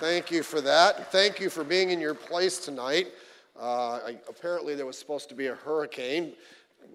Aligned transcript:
Thank 0.00 0.30
you 0.30 0.44
for 0.44 0.60
that. 0.60 1.10
Thank 1.10 1.40
you 1.40 1.50
for 1.50 1.64
being 1.64 1.90
in 1.90 2.00
your 2.00 2.14
place 2.14 2.58
tonight. 2.58 3.08
Uh, 3.60 3.98
I, 4.06 4.16
apparently, 4.28 4.76
there 4.76 4.86
was 4.86 4.96
supposed 4.96 5.28
to 5.30 5.34
be 5.34 5.48
a 5.48 5.56
hurricane. 5.56 6.34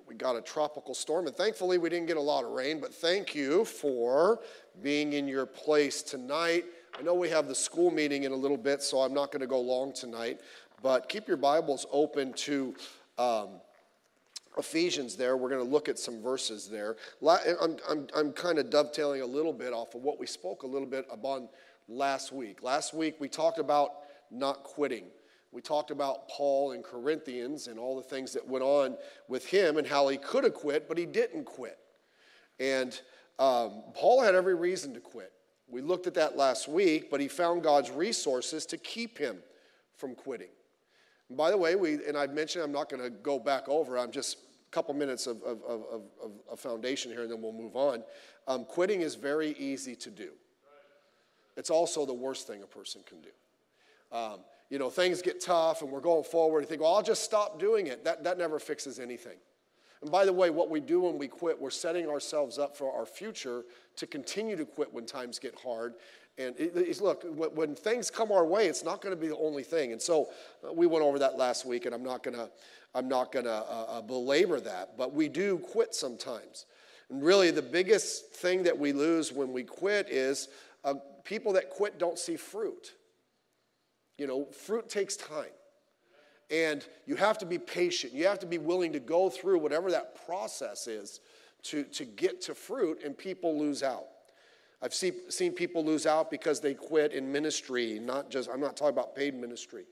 We 0.07 0.15
got 0.15 0.37
a 0.37 0.41
tropical 0.41 0.93
storm, 0.93 1.27
and 1.27 1.35
thankfully, 1.35 1.77
we 1.77 1.89
didn't 1.89 2.07
get 2.07 2.15
a 2.15 2.21
lot 2.21 2.45
of 2.45 2.51
rain. 2.51 2.79
But 2.79 2.93
thank 2.93 3.35
you 3.35 3.65
for 3.65 4.39
being 4.81 5.13
in 5.13 5.27
your 5.27 5.45
place 5.45 6.01
tonight. 6.01 6.63
I 6.97 7.01
know 7.01 7.13
we 7.13 7.27
have 7.27 7.49
the 7.49 7.55
school 7.55 7.91
meeting 7.91 8.23
in 8.23 8.31
a 8.31 8.37
little 8.37 8.55
bit, 8.55 8.81
so 8.81 9.01
I'm 9.01 9.13
not 9.13 9.33
going 9.33 9.41
to 9.41 9.47
go 9.47 9.59
long 9.59 9.91
tonight. 9.91 10.39
But 10.81 11.09
keep 11.09 11.27
your 11.27 11.35
Bibles 11.35 11.85
open 11.91 12.31
to 12.33 12.73
um, 13.17 13.49
Ephesians 14.57 15.17
there. 15.17 15.35
We're 15.35 15.49
going 15.49 15.65
to 15.65 15.69
look 15.69 15.89
at 15.89 15.99
some 15.99 16.21
verses 16.21 16.69
there. 16.69 16.95
I'm, 17.21 17.75
I'm, 17.89 18.07
I'm 18.15 18.31
kind 18.31 18.59
of 18.59 18.69
dovetailing 18.69 19.23
a 19.23 19.25
little 19.25 19.51
bit 19.51 19.73
off 19.73 19.93
of 19.93 20.03
what 20.03 20.21
we 20.21 20.25
spoke 20.25 20.63
a 20.63 20.67
little 20.67 20.87
bit 20.87 21.05
about 21.11 21.49
last 21.87 22.31
week. 22.31 22.63
Last 22.63 22.93
week 22.93 23.15
we 23.19 23.27
talked 23.27 23.59
about 23.59 23.91
not 24.31 24.63
quitting. 24.63 25.05
We 25.51 25.61
talked 25.61 25.91
about 25.91 26.27
Paul 26.29 26.71
in 26.71 26.81
Corinthians 26.81 27.67
and 27.67 27.77
all 27.77 27.95
the 27.95 28.01
things 28.01 28.33
that 28.33 28.47
went 28.47 28.63
on 28.63 28.97
with 29.27 29.45
him 29.45 29.77
and 29.77 29.85
how 29.85 30.07
he 30.07 30.17
could 30.17 30.43
have 30.43 30.55
quit, 30.55 30.87
but 30.87 30.97
he 30.97 31.05
didn't 31.05 31.45
quit. 31.45 31.77
And 32.59 32.99
um, 33.37 33.83
Paul 33.93 34.21
had 34.21 34.33
every 34.33 34.55
reason 34.55 34.93
to 34.95 34.99
quit. 34.99 35.31
We 35.67 35.81
looked 35.81 36.07
at 36.07 36.15
that 36.15 36.35
last 36.35 36.67
week, 36.67 37.09
but 37.09 37.19
he 37.19 37.27
found 37.27 37.63
God's 37.63 37.91
resources 37.91 38.65
to 38.67 38.77
keep 38.77 39.17
him 39.17 39.37
from 39.95 40.15
quitting. 40.15 40.49
And 41.29 41.37
by 41.37 41.51
the 41.51 41.57
way, 41.57 41.75
we, 41.75 42.05
and 42.05 42.17
I 42.17 42.27
mentioned 42.27 42.63
I'm 42.63 42.71
not 42.71 42.89
going 42.89 43.01
to 43.01 43.09
go 43.09 43.39
back 43.39 43.69
over, 43.69 43.97
I'm 43.97 44.11
just 44.11 44.37
a 44.37 44.71
couple 44.71 44.93
minutes 44.93 45.27
of, 45.27 45.41
of, 45.43 45.61
of, 45.63 46.01
of, 46.51 46.59
foundation 46.59 47.11
here 47.11 47.23
and 47.23 47.31
then 47.31 47.41
we'll 47.41 47.53
move 47.53 47.75
on. 47.75 48.03
Um, 48.47 48.65
quitting 48.65 49.01
is 49.01 49.15
very 49.15 49.51
easy 49.51 49.95
to 49.97 50.09
do. 50.09 50.31
It's 51.57 51.69
also 51.69 52.05
the 52.05 52.13
worst 52.13 52.47
thing 52.47 52.63
a 52.63 52.67
person 52.67 53.01
can 53.05 53.19
do. 53.21 53.29
Um, 54.11 54.39
you 54.69 54.79
know, 54.79 54.89
things 54.89 55.21
get 55.21 55.41
tough 55.41 55.81
and 55.81 55.91
we're 55.91 56.01
going 56.01 56.23
forward. 56.23 56.61
You 56.61 56.67
think, 56.67 56.81
well, 56.81 56.95
I'll 56.95 57.03
just 57.03 57.23
stop 57.23 57.59
doing 57.59 57.87
it. 57.87 58.03
That, 58.03 58.23
that 58.23 58.37
never 58.37 58.59
fixes 58.59 58.99
anything. 58.99 59.37
And 60.01 60.11
by 60.11 60.25
the 60.25 60.33
way, 60.33 60.49
what 60.49 60.69
we 60.69 60.79
do 60.79 61.01
when 61.01 61.17
we 61.17 61.27
quit, 61.27 61.59
we're 61.59 61.69
setting 61.69 62.09
ourselves 62.09 62.59
up 62.59 62.75
for 62.75 62.91
our 62.91 63.05
future 63.05 63.63
to 63.95 64.07
continue 64.07 64.55
to 64.57 64.65
quit 64.65 64.93
when 64.93 65.05
times 65.05 65.39
get 65.39 65.55
hard. 65.55 65.93
And 66.37 66.55
it, 66.57 66.99
look, 67.01 67.23
when 67.55 67.75
things 67.75 68.09
come 68.09 68.31
our 68.31 68.45
way, 68.45 68.65
it's 68.65 68.83
not 68.83 69.01
going 69.01 69.15
to 69.15 69.21
be 69.21 69.27
the 69.27 69.37
only 69.37 69.63
thing. 69.63 69.91
And 69.91 70.01
so 70.01 70.29
uh, 70.67 70.73
we 70.73 70.87
went 70.87 71.05
over 71.05 71.19
that 71.19 71.37
last 71.37 71.65
week, 71.65 71.85
and 71.85 71.93
I'm 71.93 72.03
not 72.03 72.23
going 72.23 72.35
to 72.35 72.49
I'm 72.95 73.07
not 73.07 73.31
going 73.31 73.45
to 73.45 73.51
uh, 73.51 73.85
uh, 73.89 74.01
belabor 74.01 74.59
that. 74.59 74.97
But 74.97 75.13
we 75.13 75.29
do 75.29 75.57
quit 75.59 75.95
sometimes. 75.95 76.65
And 77.09 77.23
really, 77.23 77.51
the 77.51 77.61
biggest 77.61 78.31
thing 78.33 78.63
that 78.63 78.77
we 78.77 78.93
lose 78.93 79.31
when 79.31 79.53
we 79.53 79.63
quit 79.63 80.09
is 80.09 80.47
uh, 80.83 80.95
people 81.23 81.53
that 81.53 81.69
quit 81.69 81.97
don't 81.97 82.19
see 82.19 82.35
fruit. 82.35 82.93
You 84.17 84.27
know, 84.27 84.45
fruit 84.45 84.89
takes 84.89 85.15
time. 85.15 85.45
And 86.51 86.85
you 87.07 87.15
have 87.15 87.37
to 87.39 87.45
be 87.45 87.57
patient. 87.57 88.13
You 88.13 88.27
have 88.27 88.39
to 88.39 88.45
be 88.45 88.57
willing 88.57 88.93
to 88.93 88.99
go 88.99 89.29
through 89.29 89.59
whatever 89.59 89.89
that 89.91 90.25
process 90.25 90.87
is 90.87 91.19
to, 91.63 91.83
to 91.85 92.05
get 92.05 92.41
to 92.41 92.53
fruit, 92.53 93.01
and 93.03 93.17
people 93.17 93.57
lose 93.57 93.83
out. 93.83 94.05
I've 94.81 94.93
see, 94.93 95.13
seen 95.29 95.53
people 95.53 95.83
lose 95.83 96.05
out 96.05 96.29
because 96.29 96.59
they 96.59 96.73
quit 96.73 97.13
in 97.13 97.31
ministry, 97.31 97.99
not 97.99 98.29
just, 98.29 98.49
I'm 98.49 98.59
not 98.59 98.75
talking 98.75 98.93
about 98.93 99.15
paid 99.15 99.33
ministry. 99.33 99.85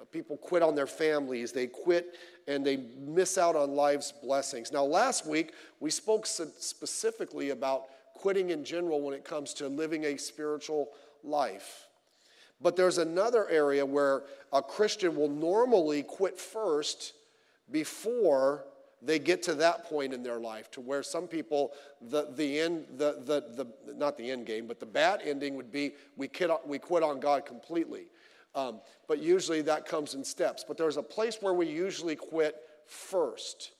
Uh, 0.00 0.04
people 0.04 0.38
quit 0.38 0.62
on 0.62 0.74
their 0.74 0.86
families, 0.86 1.52
they 1.52 1.66
quit 1.66 2.16
and 2.46 2.64
they 2.64 2.78
miss 2.98 3.36
out 3.36 3.56
on 3.56 3.74
life's 3.74 4.10
blessings. 4.10 4.72
Now, 4.72 4.84
last 4.84 5.26
week, 5.26 5.52
we 5.80 5.90
spoke 5.90 6.24
specifically 6.24 7.50
about 7.50 7.88
quitting 8.18 8.50
in 8.50 8.64
general 8.64 9.00
when 9.00 9.14
it 9.14 9.24
comes 9.24 9.54
to 9.54 9.68
living 9.68 10.04
a 10.04 10.16
spiritual 10.16 10.88
life. 11.22 11.86
But 12.60 12.74
there's 12.74 12.98
another 12.98 13.48
area 13.48 13.86
where 13.86 14.24
a 14.52 14.60
Christian 14.60 15.14
will 15.14 15.28
normally 15.28 16.02
quit 16.02 16.38
first 16.38 17.14
before 17.70 18.64
they 19.00 19.20
get 19.20 19.44
to 19.44 19.54
that 19.54 19.84
point 19.84 20.12
in 20.12 20.24
their 20.24 20.40
life 20.40 20.68
to 20.72 20.80
where 20.80 21.04
some 21.04 21.28
people 21.28 21.70
the, 22.00 22.26
the 22.34 22.58
end 22.58 22.84
the, 22.96 23.22
the, 23.24 23.64
the 23.86 23.94
not 23.94 24.16
the 24.16 24.28
end 24.28 24.44
game 24.44 24.66
but 24.66 24.80
the 24.80 24.86
bad 24.86 25.20
ending 25.22 25.54
would 25.54 25.70
be 25.70 25.92
we 26.16 26.26
quit, 26.26 26.50
we 26.66 26.80
quit 26.80 27.04
on 27.04 27.20
god 27.20 27.46
completely. 27.46 28.06
Um, 28.56 28.80
but 29.06 29.20
usually 29.20 29.62
that 29.62 29.86
comes 29.86 30.14
in 30.14 30.24
steps. 30.24 30.64
But 30.66 30.76
there's 30.76 30.96
a 30.96 31.02
place 31.02 31.38
where 31.40 31.54
we 31.54 31.66
usually 31.66 32.16
quit 32.16 32.56
first 32.86 33.72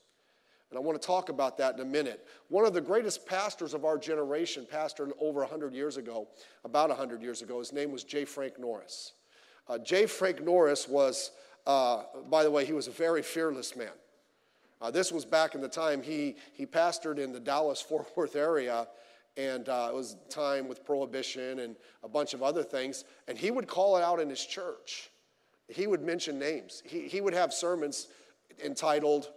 and 0.69 0.77
I 0.77 0.81
want 0.81 1.01
to 1.01 1.05
talk 1.05 1.29
about 1.29 1.57
that 1.57 1.75
in 1.75 1.81
a 1.81 1.85
minute. 1.85 2.27
One 2.49 2.65
of 2.65 2.73
the 2.73 2.81
greatest 2.81 3.25
pastors 3.25 3.73
of 3.73 3.85
our 3.85 3.97
generation, 3.97 4.67
pastored 4.71 5.11
over 5.19 5.39
100 5.41 5.73
years 5.73 5.97
ago, 5.97 6.27
about 6.63 6.89
100 6.89 7.21
years 7.21 7.41
ago, 7.41 7.59
his 7.59 7.73
name 7.73 7.91
was 7.91 8.03
J. 8.03 8.25
Frank 8.25 8.59
Norris. 8.59 9.13
Uh, 9.67 9.79
J. 9.79 10.05
Frank 10.05 10.43
Norris 10.43 10.87
was, 10.87 11.31
uh, 11.65 12.03
by 12.29 12.43
the 12.43 12.51
way, 12.51 12.65
he 12.65 12.73
was 12.73 12.87
a 12.87 12.91
very 12.91 13.23
fearless 13.23 13.75
man. 13.75 13.89
Uh, 14.81 14.89
this 14.89 15.11
was 15.11 15.25
back 15.25 15.55
in 15.55 15.61
the 15.61 15.67
time 15.67 16.01
he, 16.01 16.35
he 16.53 16.65
pastored 16.65 17.17
in 17.17 17.31
the 17.31 17.39
Dallas 17.39 17.81
Fort 17.87 18.07
Worth 18.15 18.35
area, 18.35 18.87
and 19.37 19.69
uh, 19.69 19.89
it 19.91 19.95
was 19.95 20.17
time 20.29 20.67
with 20.67 20.85
prohibition 20.85 21.59
and 21.59 21.75
a 22.03 22.09
bunch 22.09 22.33
of 22.33 22.43
other 22.43 22.63
things. 22.63 23.05
And 23.27 23.37
he 23.37 23.51
would 23.51 23.67
call 23.67 23.97
it 23.97 24.03
out 24.03 24.19
in 24.19 24.29
his 24.29 24.45
church. 24.45 25.09
He 25.67 25.87
would 25.87 26.01
mention 26.01 26.37
names. 26.39 26.83
He, 26.85 27.07
he 27.07 27.21
would 27.21 27.33
have 27.33 27.53
sermons 27.53 28.07
entitled, 28.63 29.29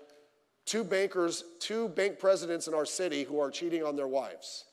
two 0.65 0.85
bankers, 0.85 1.45
two 1.59 1.89
bank 1.89 2.19
presidents 2.19 2.69
in 2.69 2.75
our 2.75 2.87
city 2.87 3.25
who 3.25 3.41
are 3.41 3.51
cheating 3.51 3.83
on 3.83 3.97
their 3.97 4.09
wives. 4.09 4.65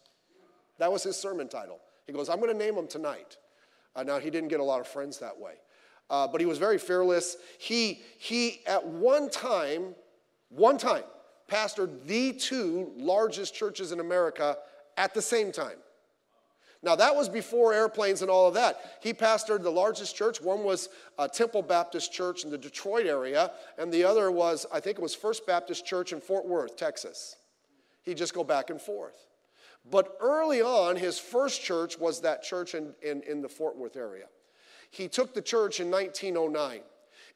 That 0.78 0.92
was 0.92 1.04
his 1.04 1.18
sermon 1.18 1.48
title. 1.48 1.80
He 2.08 2.14
goes, 2.14 2.30
I'm 2.30 2.40
going 2.40 2.52
to 2.52 2.58
name 2.58 2.76
them 2.76 2.88
tonight. 2.88 3.38
Uh, 3.96 4.04
now, 4.04 4.20
he 4.20 4.30
didn't 4.30 4.50
get 4.50 4.60
a 4.60 4.64
lot 4.64 4.80
of 4.80 4.88
friends 4.88 5.20
that 5.20 5.38
way, 5.38 5.54
uh, 6.10 6.28
but 6.28 6.40
he 6.40 6.48
was 6.48 6.58
very 6.58 6.78
fearless. 6.78 7.38
He, 7.58 8.02
he, 8.18 8.62
at 8.66 8.86
one 8.86 9.30
time, 9.30 9.96
one 10.50 10.78
time, 10.78 11.04
pastored 11.48 12.06
the 12.06 12.34
two 12.34 12.92
largest 12.96 13.56
churches 13.56 13.92
in 13.92 14.00
America 14.00 14.58
at 14.98 15.14
the 15.14 15.22
same 15.22 15.52
time. 15.52 15.78
Now, 16.82 16.96
that 16.96 17.14
was 17.14 17.28
before 17.28 17.74
airplanes 17.74 18.22
and 18.22 18.32
all 18.32 18.48
of 18.48 18.54
that. 18.54 19.00
He 19.02 19.14
pastored 19.14 19.64
the 19.64 19.70
largest 19.70 20.16
church. 20.16 20.42
One 20.42 20.64
was 20.64 20.88
a 21.18 21.28
Temple 21.28 21.62
Baptist 21.62 22.14
Church 22.14 22.46
in 22.46 22.52
the 22.52 22.58
Detroit 22.58 23.06
area, 23.06 23.52
and 23.78 23.92
the 23.92 24.06
other 24.06 24.32
was, 24.32 24.66
I 24.72 24.80
think 24.80 24.98
it 24.98 25.02
was 25.02 25.14
First 25.14 25.46
Baptist 25.46 25.86
Church 25.86 26.14
in 26.14 26.22
Fort 26.22 26.46
Worth, 26.46 26.78
Texas. 26.78 27.36
He'd 28.04 28.18
just 28.18 28.34
go 28.34 28.46
back 28.46 28.70
and 28.70 28.80
forth. 28.82 29.28
But 29.90 30.16
early 30.22 30.62
on, 30.62 30.96
his 30.96 31.20
first 31.20 31.62
church 31.62 32.00
was 32.00 32.22
that 32.22 32.44
church 32.44 32.76
in, 32.76 32.94
in, 33.02 33.24
in 33.24 33.42
the 33.42 33.50
Fort 33.50 33.76
Worth 33.76 33.98
area. 33.98 34.26
He 34.90 35.08
took 35.10 35.34
the 35.34 35.42
church 35.42 35.80
in 35.80 35.92
1909. 35.92 36.82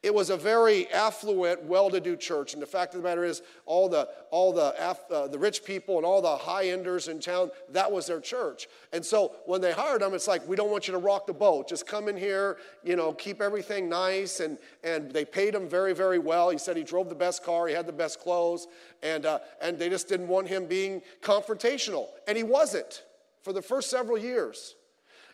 It 0.04 0.14
was 0.14 0.28
a 0.28 0.36
very 0.36 0.92
affluent, 0.92 1.62
well-to-do 1.62 2.16
church, 2.16 2.52
and 2.52 2.60
the 2.60 2.66
fact 2.66 2.94
of 2.94 3.00
the 3.00 3.08
matter 3.08 3.24
is, 3.24 3.40
all 3.64 3.88
the 3.88 4.06
all 4.30 4.52
the 4.52 4.78
uh, 4.78 5.28
the 5.28 5.38
rich 5.38 5.64
people 5.64 5.96
and 5.96 6.04
all 6.04 6.20
the 6.20 6.36
high-enders 6.36 7.08
in 7.08 7.20
town, 7.20 7.50
that 7.70 7.90
was 7.90 8.06
their 8.06 8.20
church. 8.20 8.68
And 8.92 9.02
so 9.02 9.36
when 9.46 9.62
they 9.62 9.72
hired 9.72 10.02
him, 10.02 10.12
it's 10.12 10.28
like, 10.28 10.46
we 10.46 10.56
don't 10.56 10.70
want 10.70 10.86
you 10.86 10.92
to 10.92 10.98
rock 10.98 11.26
the 11.26 11.32
boat. 11.32 11.70
Just 11.70 11.86
come 11.86 12.08
in 12.08 12.18
here, 12.18 12.58
you 12.82 12.96
know, 12.96 13.14
keep 13.14 13.40
everything 13.40 13.88
nice. 13.88 14.40
And 14.40 14.58
and 14.82 15.10
they 15.10 15.24
paid 15.24 15.54
him 15.54 15.66
very, 15.70 15.94
very 15.94 16.18
well. 16.18 16.50
He 16.50 16.58
said 16.58 16.76
he 16.76 16.84
drove 16.84 17.08
the 17.08 17.14
best 17.14 17.42
car, 17.42 17.66
he 17.66 17.72
had 17.72 17.86
the 17.86 17.92
best 17.92 18.20
clothes, 18.20 18.66
and 19.02 19.24
uh, 19.24 19.38
and 19.62 19.78
they 19.78 19.88
just 19.88 20.06
didn't 20.06 20.28
want 20.28 20.48
him 20.48 20.66
being 20.66 21.00
confrontational, 21.22 22.08
and 22.28 22.36
he 22.36 22.44
wasn't 22.44 23.04
for 23.40 23.54
the 23.54 23.62
first 23.62 23.88
several 23.88 24.18
years. 24.18 24.74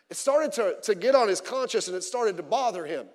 It 0.09 0.15
started 0.15 0.53
to, 0.53 0.75
to 0.83 0.95
get 0.95 1.13
on 1.13 1.27
his 1.27 1.41
conscience 1.41 1.87
and 1.87 1.95
it 1.97 2.03
started 2.03 2.37
to 2.37 2.43
bother 2.43 2.85
him. 2.85 3.07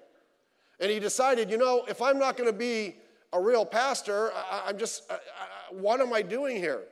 And 0.81 0.91
he 0.91 0.99
decided, 0.99 1.51
you 1.51 1.59
know, 1.59 1.85
if 1.89 2.03
I'm 2.03 2.19
not 2.19 2.37
going 2.37 2.51
to 2.51 2.57
be 2.57 2.97
a 3.33 3.41
real 3.41 3.65
pastor, 3.65 4.33
I, 4.35 4.71
am 4.71 4.79
just, 4.79 5.11
I, 5.11 5.15
I, 5.15 5.19
what 5.73 6.01
am 6.01 6.13
I 6.13 6.23
doing 6.23 6.57
here? 6.57 6.83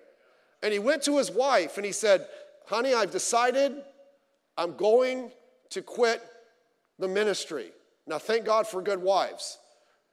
And 0.62 0.72
he 0.72 0.78
went 0.78 1.02
to 1.02 1.18
his 1.18 1.30
wife 1.30 1.76
and 1.76 1.84
he 1.84 1.92
said, 1.92 2.26
honey, 2.66 2.94
I've 2.94 3.10
decided 3.10 3.74
I'm 4.56 4.76
going 4.76 5.30
to 5.70 5.82
quit 5.82 6.22
the 6.98 7.08
ministry. 7.08 7.70
Now, 8.06 8.18
thank 8.18 8.44
God 8.44 8.66
for 8.66 8.80
good 8.82 9.02
wives. 9.02 9.58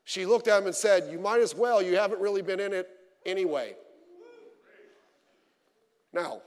She 0.03 0.25
looked 0.25 0.47
at 0.47 0.59
him 0.59 0.65
and 0.65 0.75
said, 0.75 1.11
You 1.11 1.19
might 1.19 1.41
as 1.41 1.55
well, 1.55 1.81
you 1.81 1.95
haven't 1.95 2.19
really 2.21 2.41
been 2.41 2.59
in 2.59 2.73
it 2.73 2.89
anyway. 3.25 3.75
Now, 6.13 6.41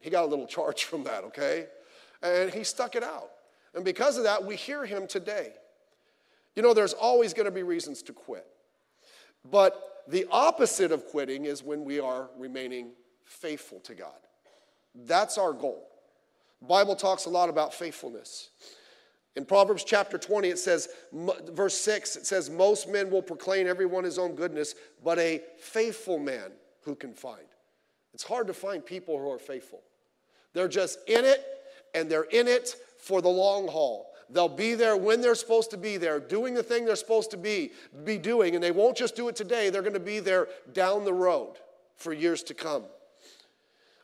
he 0.00 0.10
got 0.10 0.24
a 0.24 0.26
little 0.26 0.46
charge 0.46 0.84
from 0.90 1.04
that, 1.04 1.24
okay? 1.24 1.66
And 2.22 2.50
he 2.50 2.64
stuck 2.64 2.94
it 2.94 3.02
out. 3.02 3.30
And 3.74 3.84
because 3.84 4.16
of 4.16 4.24
that, 4.24 4.44
we 4.44 4.56
hear 4.56 4.84
him 4.84 5.06
today. 5.06 5.52
You 6.54 6.62
know, 6.62 6.74
there's 6.74 6.92
always 6.92 7.32
going 7.34 7.46
to 7.46 7.52
be 7.52 7.62
reasons 7.62 8.02
to 8.02 8.12
quit. 8.12 8.46
But 9.50 10.02
the 10.08 10.26
opposite 10.30 10.92
of 10.92 11.06
quitting 11.06 11.44
is 11.44 11.62
when 11.62 11.84
we 11.84 12.00
are 12.00 12.30
remaining 12.36 12.92
faithful 13.24 13.80
to 13.80 13.94
God. 13.94 14.12
That's 14.94 15.38
our 15.38 15.52
goal. 15.52 15.88
The 16.60 16.66
Bible 16.68 16.94
talks 16.94 17.24
a 17.24 17.30
lot 17.30 17.48
about 17.48 17.74
faithfulness. 17.74 18.50
In 19.34 19.46
Proverbs 19.46 19.82
chapter 19.84 20.18
20, 20.18 20.48
it 20.48 20.58
says, 20.58 20.88
verse 21.52 21.76
6, 21.78 22.16
it 22.16 22.26
says, 22.26 22.50
Most 22.50 22.88
men 22.88 23.10
will 23.10 23.22
proclaim 23.22 23.66
everyone 23.66 24.04
his 24.04 24.18
own 24.18 24.34
goodness, 24.34 24.74
but 25.02 25.18
a 25.18 25.40
faithful 25.58 26.18
man 26.18 26.52
who 26.82 26.94
can 26.94 27.14
find. 27.14 27.46
It's 28.12 28.22
hard 28.22 28.46
to 28.48 28.52
find 28.52 28.84
people 28.84 29.18
who 29.18 29.30
are 29.30 29.38
faithful. 29.38 29.80
They're 30.52 30.68
just 30.68 30.98
in 31.08 31.24
it, 31.24 31.42
and 31.94 32.10
they're 32.10 32.24
in 32.24 32.46
it 32.46 32.76
for 32.98 33.22
the 33.22 33.28
long 33.28 33.68
haul. 33.68 34.11
They'll 34.32 34.48
be 34.48 34.74
there 34.74 34.96
when 34.96 35.20
they're 35.20 35.34
supposed 35.34 35.70
to 35.72 35.76
be 35.76 35.98
there, 35.98 36.18
doing 36.18 36.54
the 36.54 36.62
thing 36.62 36.86
they're 36.86 36.96
supposed 36.96 37.30
to 37.32 37.36
be, 37.36 37.72
be 38.04 38.18
doing, 38.18 38.54
and 38.54 38.64
they 38.64 38.70
won't 38.70 38.96
just 38.96 39.14
do 39.14 39.28
it 39.28 39.36
today, 39.36 39.68
they're 39.70 39.82
going 39.82 39.92
to 39.92 40.00
be 40.00 40.20
there 40.20 40.48
down 40.72 41.04
the 41.04 41.12
road 41.12 41.56
for 41.96 42.12
years 42.12 42.42
to 42.44 42.54
come. 42.54 42.84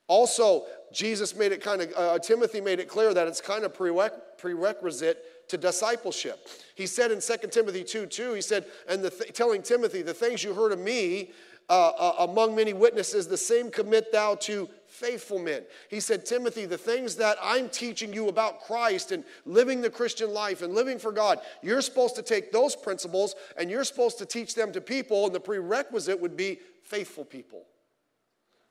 Also, 0.07 0.65
Jesus 0.93 1.37
made 1.37 1.53
it 1.53 1.63
kind 1.63 1.83
of, 1.83 1.93
uh, 1.97 2.19
Timothy 2.19 2.61
made 2.61 2.81
it 2.81 2.89
clear 2.89 3.13
that 3.13 3.29
it's 3.29 3.41
kind 3.41 3.65
of 3.65 3.75
prerequisite 3.75 5.49
to 5.49 5.59
discipleship. 5.59 6.49
He 6.75 6.87
said 6.87 7.11
in 7.11 7.21
2 7.21 7.49
Timothy 7.51 7.85
2 7.85 8.07
2, 8.07 8.35
he 8.35 8.41
said, 8.41 8.65
and 8.89 9.03
th- 9.03 9.33
telling 9.33 9.63
Timothy, 9.63 10.03
the 10.03 10.15
things 10.15 10.43
you 10.43 10.55
heard 10.55 10.73
of 10.73 10.79
me 10.79 11.33
uh, 11.69 11.89
uh, 11.89 12.15
among 12.21 12.57
many 12.57 12.73
witnesses, 12.73 13.27
the 13.27 13.37
same 13.37 13.71
commit 13.71 14.11
thou 14.11 14.35
to 14.35 14.69
faithful 14.87 15.39
men. 15.39 15.63
He 15.91 16.01
said, 16.01 16.25
Timothy, 16.25 16.65
the 16.65 16.79
things 16.79 17.17
that 17.17 17.37
I'm 17.43 17.69
teaching 17.69 18.13
you 18.13 18.29
about 18.29 18.63
Christ 18.63 19.13
and 19.13 19.23
living 19.45 19.83
the 19.83 19.91
Christian 19.91 20.33
life 20.33 20.63
and 20.63 20.75
living 20.75 20.99
for 20.99 21.13
God, 21.13 21.41
you're 21.63 21.83
supposed 21.83 22.17
to 22.17 22.23
take 22.23 22.53
those 22.53 22.75
principles 22.75 23.35
and 23.59 23.71
you're 23.71 23.85
supposed 23.85 24.17
to 24.19 24.27
teach 24.27 24.55
them 24.55 24.73
to 24.73 24.81
people, 24.81 25.27
and 25.27 25.35
the 25.35 25.41
prerequisite 25.41 26.19
would 26.19 26.37
be 26.37 26.59
faithful 26.83 27.25
people. 27.25 27.67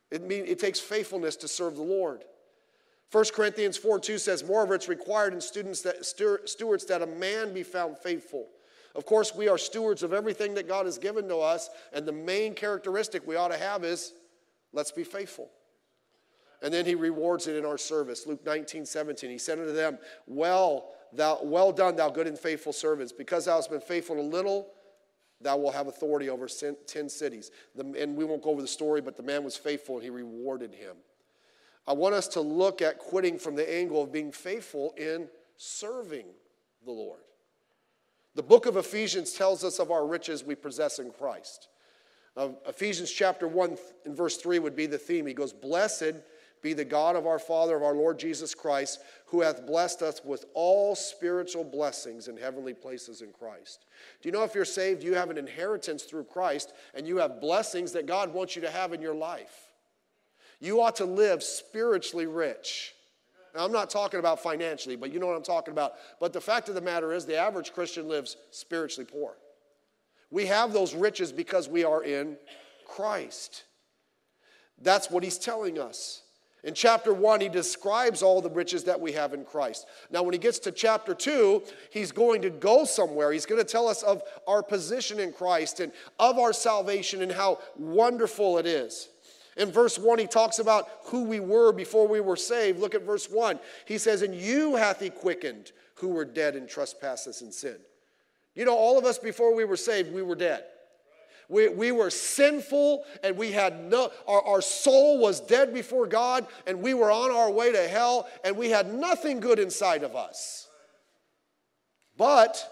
It, 0.09 0.23
mean, 0.23 0.45
it 0.45 0.57
takes 0.57 0.79
faithfulness 0.79 1.35
to 1.37 1.47
serve 1.47 1.75
the 1.75 1.83
Lord. 1.83 2.23
1 3.11 3.25
Corinthians 3.33 3.77
4 3.77 3.99
2 3.99 4.17
says, 4.17 4.43
Moreover, 4.43 4.75
it's 4.75 4.89
required 4.89 5.33
in 5.33 5.41
students 5.41 5.81
that, 5.81 6.05
stewards 6.05 6.85
that 6.85 7.01
a 7.01 7.07
man 7.07 7.53
be 7.53 7.63
found 7.63 7.97
faithful. 7.97 8.47
Of 8.95 9.05
course, 9.05 9.35
we 9.35 9.47
are 9.47 9.57
stewards 9.57 10.03
of 10.03 10.13
everything 10.13 10.53
that 10.55 10.67
God 10.67 10.85
has 10.85 10.97
given 10.97 11.27
to 11.27 11.37
us, 11.37 11.69
and 11.93 12.05
the 12.05 12.11
main 12.11 12.53
characteristic 12.53 13.25
we 13.27 13.35
ought 13.35 13.49
to 13.49 13.57
have 13.57 13.83
is 13.83 14.13
let's 14.73 14.91
be 14.91 15.03
faithful. 15.03 15.49
And 16.61 16.73
then 16.73 16.85
he 16.85 16.95
rewards 16.95 17.47
it 17.47 17.55
in 17.55 17.65
our 17.65 17.77
service. 17.77 18.25
Luke 18.25 18.43
19, 18.45 18.85
17. 18.85 19.29
He 19.29 19.37
said 19.37 19.59
unto 19.59 19.73
them, 19.73 19.99
Well, 20.25 20.89
thou, 21.13 21.39
well 21.43 21.71
done, 21.71 21.95
thou 21.95 22.09
good 22.09 22.27
and 22.27 22.37
faithful 22.37 22.73
servants. 22.73 23.11
Because 23.11 23.45
thou 23.45 23.57
hast 23.57 23.69
been 23.69 23.79
faithful 23.79 24.17
in 24.17 24.25
a 24.25 24.27
little, 24.27 24.69
thou 25.39 25.57
wilt 25.57 25.75
have 25.75 25.87
authority 25.87 26.29
over 26.29 26.47
10 26.47 27.09
cities. 27.09 27.51
The, 27.75 27.85
and 27.99 28.15
we 28.15 28.25
won't 28.25 28.41
go 28.41 28.49
over 28.49 28.61
the 28.61 28.67
story, 28.67 29.01
but 29.01 29.15
the 29.15 29.23
man 29.23 29.43
was 29.43 29.55
faithful 29.55 29.95
and 29.95 30.03
he 30.03 30.09
rewarded 30.09 30.73
him. 30.73 30.95
I 31.85 31.93
want 31.93 32.15
us 32.15 32.27
to 32.29 32.41
look 32.41 32.81
at 32.81 32.99
quitting 32.99 33.37
from 33.37 33.55
the 33.55 33.73
angle 33.73 34.01
of 34.01 34.11
being 34.11 34.31
faithful 34.31 34.93
in 34.97 35.29
serving 35.55 36.25
the 36.83 36.91
Lord. 36.91 37.21
The 38.37 38.43
book 38.43 38.67
of 38.67 38.77
Ephesians 38.77 39.33
tells 39.33 39.63
us 39.63 39.79
of 39.79 39.89
our 39.89 40.05
riches 40.05 40.43
we 40.43 40.53
possess 40.53 40.99
in 40.99 41.09
Christ. 41.09 41.69
Uh, 42.37 42.49
Ephesians 42.67 43.11
chapter 43.11 43.47
1 43.47 43.79
and 44.05 44.15
verse 44.15 44.37
3 44.37 44.59
would 44.59 44.75
be 44.75 44.85
the 44.85 44.99
theme. 44.99 45.25
He 45.25 45.33
goes, 45.33 45.51
Blessed 45.51 46.13
be 46.61 46.73
the 46.73 46.85
God 46.85 47.15
of 47.15 47.25
our 47.25 47.39
Father, 47.39 47.75
of 47.75 47.81
our 47.81 47.95
Lord 47.95 48.19
Jesus 48.19 48.53
Christ, 48.53 48.99
who 49.25 49.41
hath 49.41 49.65
blessed 49.65 50.03
us 50.03 50.21
with 50.23 50.45
all 50.53 50.93
spiritual 50.93 51.63
blessings 51.63 52.27
in 52.27 52.37
heavenly 52.37 52.75
places 52.75 53.23
in 53.23 53.31
Christ. 53.31 53.87
Do 54.21 54.29
you 54.29 54.33
know 54.33 54.43
if 54.43 54.53
you're 54.53 54.65
saved, 54.65 55.01
you 55.01 55.15
have 55.15 55.31
an 55.31 55.39
inheritance 55.39 56.03
through 56.03 56.25
Christ, 56.25 56.73
and 56.93 57.07
you 57.07 57.17
have 57.17 57.41
blessings 57.41 57.91
that 57.93 58.05
God 58.05 58.31
wants 58.31 58.55
you 58.55 58.61
to 58.61 58.69
have 58.69 58.93
in 58.93 59.01
your 59.01 59.15
life? 59.15 59.71
You 60.59 60.83
ought 60.83 60.97
to 60.97 61.05
live 61.05 61.41
spiritually 61.41 62.27
rich. 62.27 62.93
I'm 63.59 63.71
not 63.71 63.89
talking 63.89 64.19
about 64.19 64.41
financially, 64.41 64.95
but 64.95 65.11
you 65.11 65.19
know 65.19 65.27
what 65.27 65.37
I'm 65.37 65.43
talking 65.43 65.71
about. 65.71 65.93
But 66.19 66.33
the 66.33 66.41
fact 66.41 66.69
of 66.69 66.75
the 66.75 66.81
matter 66.81 67.13
is, 67.13 67.25
the 67.25 67.37
average 67.37 67.73
Christian 67.73 68.07
lives 68.07 68.37
spiritually 68.51 69.09
poor. 69.11 69.35
We 70.29 70.45
have 70.47 70.73
those 70.73 70.93
riches 70.93 71.31
because 71.31 71.69
we 71.69 71.83
are 71.83 72.03
in 72.03 72.37
Christ. 72.85 73.63
That's 74.81 75.09
what 75.09 75.23
he's 75.23 75.37
telling 75.37 75.79
us. 75.79 76.23
In 76.63 76.73
chapter 76.73 77.13
one, 77.13 77.39
he 77.39 77.49
describes 77.49 78.21
all 78.21 78.41
the 78.41 78.49
riches 78.49 78.83
that 78.85 78.99
we 78.99 79.13
have 79.13 79.33
in 79.33 79.45
Christ. 79.45 79.85
Now, 80.11 80.23
when 80.23 80.33
he 80.33 80.39
gets 80.39 80.59
to 80.59 80.71
chapter 80.71 81.13
two, 81.13 81.63
he's 81.91 82.11
going 82.11 82.41
to 82.41 82.49
go 82.49 82.83
somewhere. 82.83 83.31
He's 83.31 83.45
going 83.45 83.63
to 83.63 83.71
tell 83.71 83.87
us 83.87 84.03
of 84.03 84.21
our 84.47 84.61
position 84.61 85.19
in 85.19 85.31
Christ 85.31 85.79
and 85.79 85.93
of 86.19 86.37
our 86.37 86.51
salvation 86.51 87.21
and 87.21 87.31
how 87.31 87.59
wonderful 87.77 88.57
it 88.57 88.65
is. 88.65 89.07
In 89.57 89.71
verse 89.71 89.97
1, 89.97 90.19
he 90.19 90.27
talks 90.27 90.59
about 90.59 90.87
who 91.05 91.23
we 91.23 91.39
were 91.39 91.71
before 91.71 92.07
we 92.07 92.19
were 92.19 92.35
saved. 92.35 92.79
Look 92.79 92.95
at 92.95 93.01
verse 93.01 93.29
1. 93.29 93.59
He 93.85 93.97
says, 93.97 94.21
And 94.21 94.35
you 94.35 94.75
hath 94.75 94.99
he 94.99 95.09
quickened 95.09 95.71
who 95.95 96.09
were 96.09 96.25
dead 96.25 96.55
in 96.55 96.67
trespasses 96.67 97.41
and 97.41 97.53
sin. 97.53 97.77
You 98.55 98.65
know, 98.65 98.75
all 98.75 98.97
of 98.97 99.05
us 99.05 99.17
before 99.17 99.55
we 99.55 99.65
were 99.65 99.77
saved, 99.77 100.13
we 100.13 100.21
were 100.21 100.35
dead. 100.35 100.63
We, 101.49 101.69
we 101.69 101.91
were 101.91 102.09
sinful 102.09 103.05
and 103.23 103.37
we 103.37 103.51
had 103.51 103.89
no, 103.89 104.11
our, 104.27 104.41
our 104.41 104.61
soul 104.61 105.17
was 105.19 105.39
dead 105.39 105.73
before 105.73 106.05
God 106.05 106.45
and 106.65 106.81
we 106.81 106.93
were 106.93 107.11
on 107.11 107.31
our 107.31 107.49
way 107.49 107.71
to 107.71 107.87
hell 107.87 108.27
and 108.43 108.57
we 108.57 108.69
had 108.69 108.93
nothing 108.93 109.39
good 109.39 109.57
inside 109.57 110.03
of 110.03 110.15
us. 110.15 110.67
But 112.17 112.67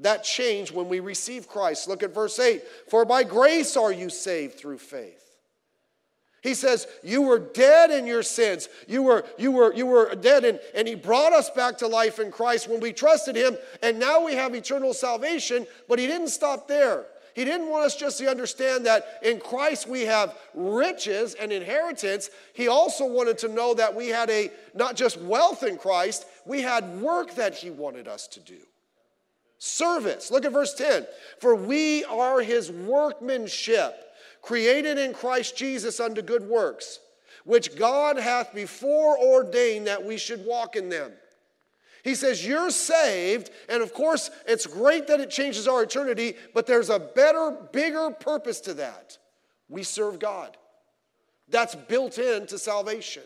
that 0.00 0.24
changed 0.24 0.74
when 0.74 0.88
we 0.88 1.00
received 1.00 1.48
Christ. 1.48 1.88
Look 1.88 2.02
at 2.02 2.14
verse 2.14 2.38
8. 2.38 2.62
For 2.88 3.04
by 3.04 3.22
grace 3.22 3.76
are 3.76 3.92
you 3.92 4.10
saved 4.10 4.58
through 4.58 4.78
faith. 4.78 5.31
He 6.42 6.54
says, 6.54 6.86
You 7.02 7.22
were 7.22 7.38
dead 7.38 7.90
in 7.90 8.06
your 8.06 8.22
sins. 8.22 8.68
You 8.86 9.02
were, 9.04 9.24
you 9.38 9.52
were, 9.52 9.72
you 9.72 9.86
were 9.86 10.14
dead, 10.14 10.44
and, 10.44 10.60
and 10.74 10.86
He 10.86 10.94
brought 10.94 11.32
us 11.32 11.48
back 11.50 11.78
to 11.78 11.86
life 11.86 12.18
in 12.18 12.30
Christ 12.30 12.68
when 12.68 12.80
we 12.80 12.92
trusted 12.92 13.36
Him, 13.36 13.56
and 13.82 13.98
now 13.98 14.24
we 14.24 14.34
have 14.34 14.54
eternal 14.54 14.92
salvation. 14.92 15.66
But 15.88 15.98
He 15.98 16.06
didn't 16.06 16.28
stop 16.28 16.68
there. 16.68 17.06
He 17.34 17.44
didn't 17.44 17.70
want 17.70 17.86
us 17.86 17.96
just 17.96 18.18
to 18.18 18.28
understand 18.28 18.84
that 18.86 19.20
in 19.22 19.40
Christ 19.40 19.88
we 19.88 20.02
have 20.02 20.36
riches 20.54 21.34
and 21.34 21.50
inheritance. 21.50 22.28
He 22.52 22.68
also 22.68 23.06
wanted 23.06 23.38
to 23.38 23.48
know 23.48 23.72
that 23.74 23.94
we 23.94 24.08
had 24.08 24.28
a 24.28 24.50
not 24.74 24.96
just 24.96 25.18
wealth 25.18 25.62
in 25.62 25.78
Christ, 25.78 26.26
we 26.44 26.60
had 26.60 27.00
work 27.00 27.34
that 27.36 27.54
he 27.54 27.70
wanted 27.70 28.06
us 28.06 28.26
to 28.28 28.40
do. 28.40 28.58
Service. 29.58 30.30
Look 30.30 30.44
at 30.44 30.52
verse 30.52 30.74
10. 30.74 31.06
For 31.40 31.54
we 31.54 32.04
are 32.04 32.40
his 32.40 32.70
workmanship, 32.70 34.11
created 34.42 34.98
in 34.98 35.14
Christ 35.14 35.56
Jesus 35.56 36.00
unto 36.00 36.20
good 36.20 36.42
works, 36.42 36.98
which 37.44 37.76
God 37.76 38.18
hath 38.18 38.52
before 38.54 39.18
ordained 39.18 39.86
that 39.86 40.04
we 40.04 40.18
should 40.18 40.44
walk 40.44 40.76
in 40.76 40.88
them. 40.88 41.12
He 42.02 42.16
says, 42.16 42.44
You're 42.44 42.70
saved, 42.70 43.50
and 43.68 43.82
of 43.82 43.94
course, 43.94 44.30
it's 44.46 44.66
great 44.66 45.06
that 45.06 45.20
it 45.20 45.30
changes 45.30 45.68
our 45.68 45.84
eternity, 45.84 46.34
but 46.52 46.66
there's 46.66 46.90
a 46.90 46.98
better, 46.98 47.56
bigger 47.72 48.10
purpose 48.10 48.60
to 48.62 48.74
that. 48.74 49.16
We 49.68 49.84
serve 49.84 50.18
God. 50.18 50.56
That's 51.48 51.74
built 51.74 52.18
into 52.18 52.58
salvation. 52.58 53.22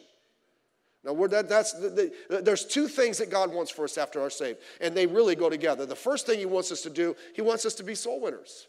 Now, 1.05 1.15
that, 1.29 1.49
that's 1.49 1.73
the, 1.73 2.13
the, 2.29 2.43
there's 2.43 2.65
two 2.65 2.89
things 2.89 3.19
that 3.19 3.31
God 3.31 3.55
wants 3.55 3.71
for 3.71 3.85
us 3.85 3.97
after 3.97 4.21
our 4.21 4.31
saved, 4.31 4.59
and 4.81 4.95
they 4.95 5.07
really 5.07 5.37
go 5.37 5.49
together. 5.49 5.87
The 5.87 5.95
first 5.95 6.27
thing 6.27 6.39
He 6.39 6.47
wants 6.47 6.71
us 6.73 6.83
to 6.83 6.91
do, 6.91 7.17
He 7.35 7.43
wants 7.43 7.65
us 7.65 7.75
to 7.75 7.85
be 7.85 7.95
soul 7.95 8.21
winners. 8.21 8.67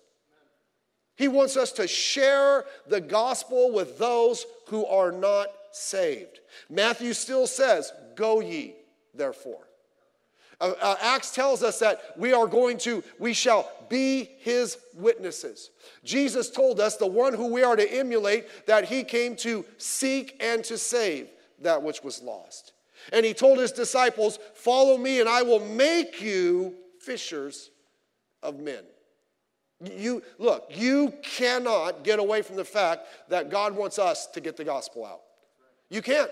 He 1.17 1.27
wants 1.27 1.57
us 1.57 1.71
to 1.73 1.87
share 1.87 2.65
the 2.87 3.01
gospel 3.01 3.73
with 3.73 3.97
those 3.97 4.45
who 4.67 4.85
are 4.85 5.11
not 5.11 5.47
saved. 5.71 6.39
Matthew 6.69 7.13
still 7.13 7.47
says, 7.47 7.91
Go 8.15 8.39
ye, 8.39 8.75
therefore. 9.15 9.67
Uh, 10.61 10.73
uh, 10.79 10.95
Acts 11.01 11.31
tells 11.31 11.63
us 11.63 11.79
that 11.79 12.01
we 12.17 12.33
are 12.33 12.47
going 12.47 12.77
to, 12.79 13.03
we 13.19 13.33
shall 13.33 13.69
be 13.89 14.29
his 14.39 14.77
witnesses. 14.95 15.71
Jesus 16.03 16.49
told 16.49 16.79
us 16.79 16.97
the 16.97 17.07
one 17.07 17.33
who 17.33 17.47
we 17.47 17.63
are 17.63 17.75
to 17.75 17.91
emulate, 17.91 18.67
that 18.67 18.85
he 18.85 19.03
came 19.03 19.35
to 19.37 19.65
seek 19.77 20.35
and 20.39 20.63
to 20.65 20.77
save 20.77 21.29
that 21.61 21.81
which 21.81 22.03
was 22.03 22.21
lost. 22.21 22.73
And 23.11 23.25
he 23.25 23.33
told 23.33 23.57
his 23.57 23.71
disciples, 23.71 24.37
Follow 24.53 24.97
me, 24.97 25.19
and 25.19 25.29
I 25.29 25.41
will 25.41 25.65
make 25.65 26.21
you 26.21 26.75
fishers 26.99 27.71
of 28.43 28.59
men. 28.59 28.83
You 29.79 30.23
look, 30.39 30.71
you 30.73 31.13
cannot 31.21 32.03
get 32.03 32.19
away 32.19 32.41
from 32.41 32.55
the 32.55 32.65
fact 32.65 33.07
that 33.29 33.49
God 33.49 33.75
wants 33.75 33.99
us 33.99 34.25
to 34.27 34.41
get 34.41 34.57
the 34.57 34.63
gospel 34.63 35.05
out. 35.05 35.21
You 35.89 36.01
can't. 36.01 36.31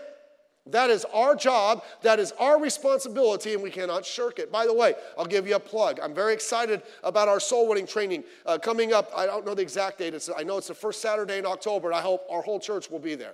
That 0.68 0.90
is 0.90 1.06
our 1.14 1.36
job, 1.36 1.84
that 2.02 2.20
is 2.20 2.34
our 2.40 2.60
responsibility, 2.60 3.54
and 3.54 3.62
we 3.62 3.70
cannot 3.70 4.04
shirk 4.04 4.40
it. 4.40 4.52
By 4.52 4.66
the 4.66 4.74
way, 4.74 4.96
I'll 5.16 5.28
give 5.28 5.48
you 5.48 5.56
a 5.56 5.60
plug. 5.60 6.00
I'm 6.02 6.16
very 6.16 6.34
excited 6.34 6.82
about 7.04 7.28
our 7.28 7.40
soul 7.40 7.70
winning 7.70 7.86
training 7.86 8.24
uh, 8.48 8.58
coming 8.58 8.92
up. 8.92 9.12
I 9.16 9.28
don't 9.28 9.46
know 9.46 9.54
the 9.54 9.62
exact 9.62 10.00
date, 10.00 10.16
it's, 10.16 10.28
I 10.36 10.42
know 10.42 10.58
it's 10.58 10.68
the 10.68 10.74
first 10.74 11.02
Saturday 11.02 11.38
in 11.38 11.46
October, 11.46 11.90
and 11.90 11.96
I 11.96 12.02
hope 12.02 12.26
our 12.32 12.42
whole 12.42 12.60
church 12.60 12.90
will 12.90 13.00
be 13.00 13.14
there. 13.14 13.34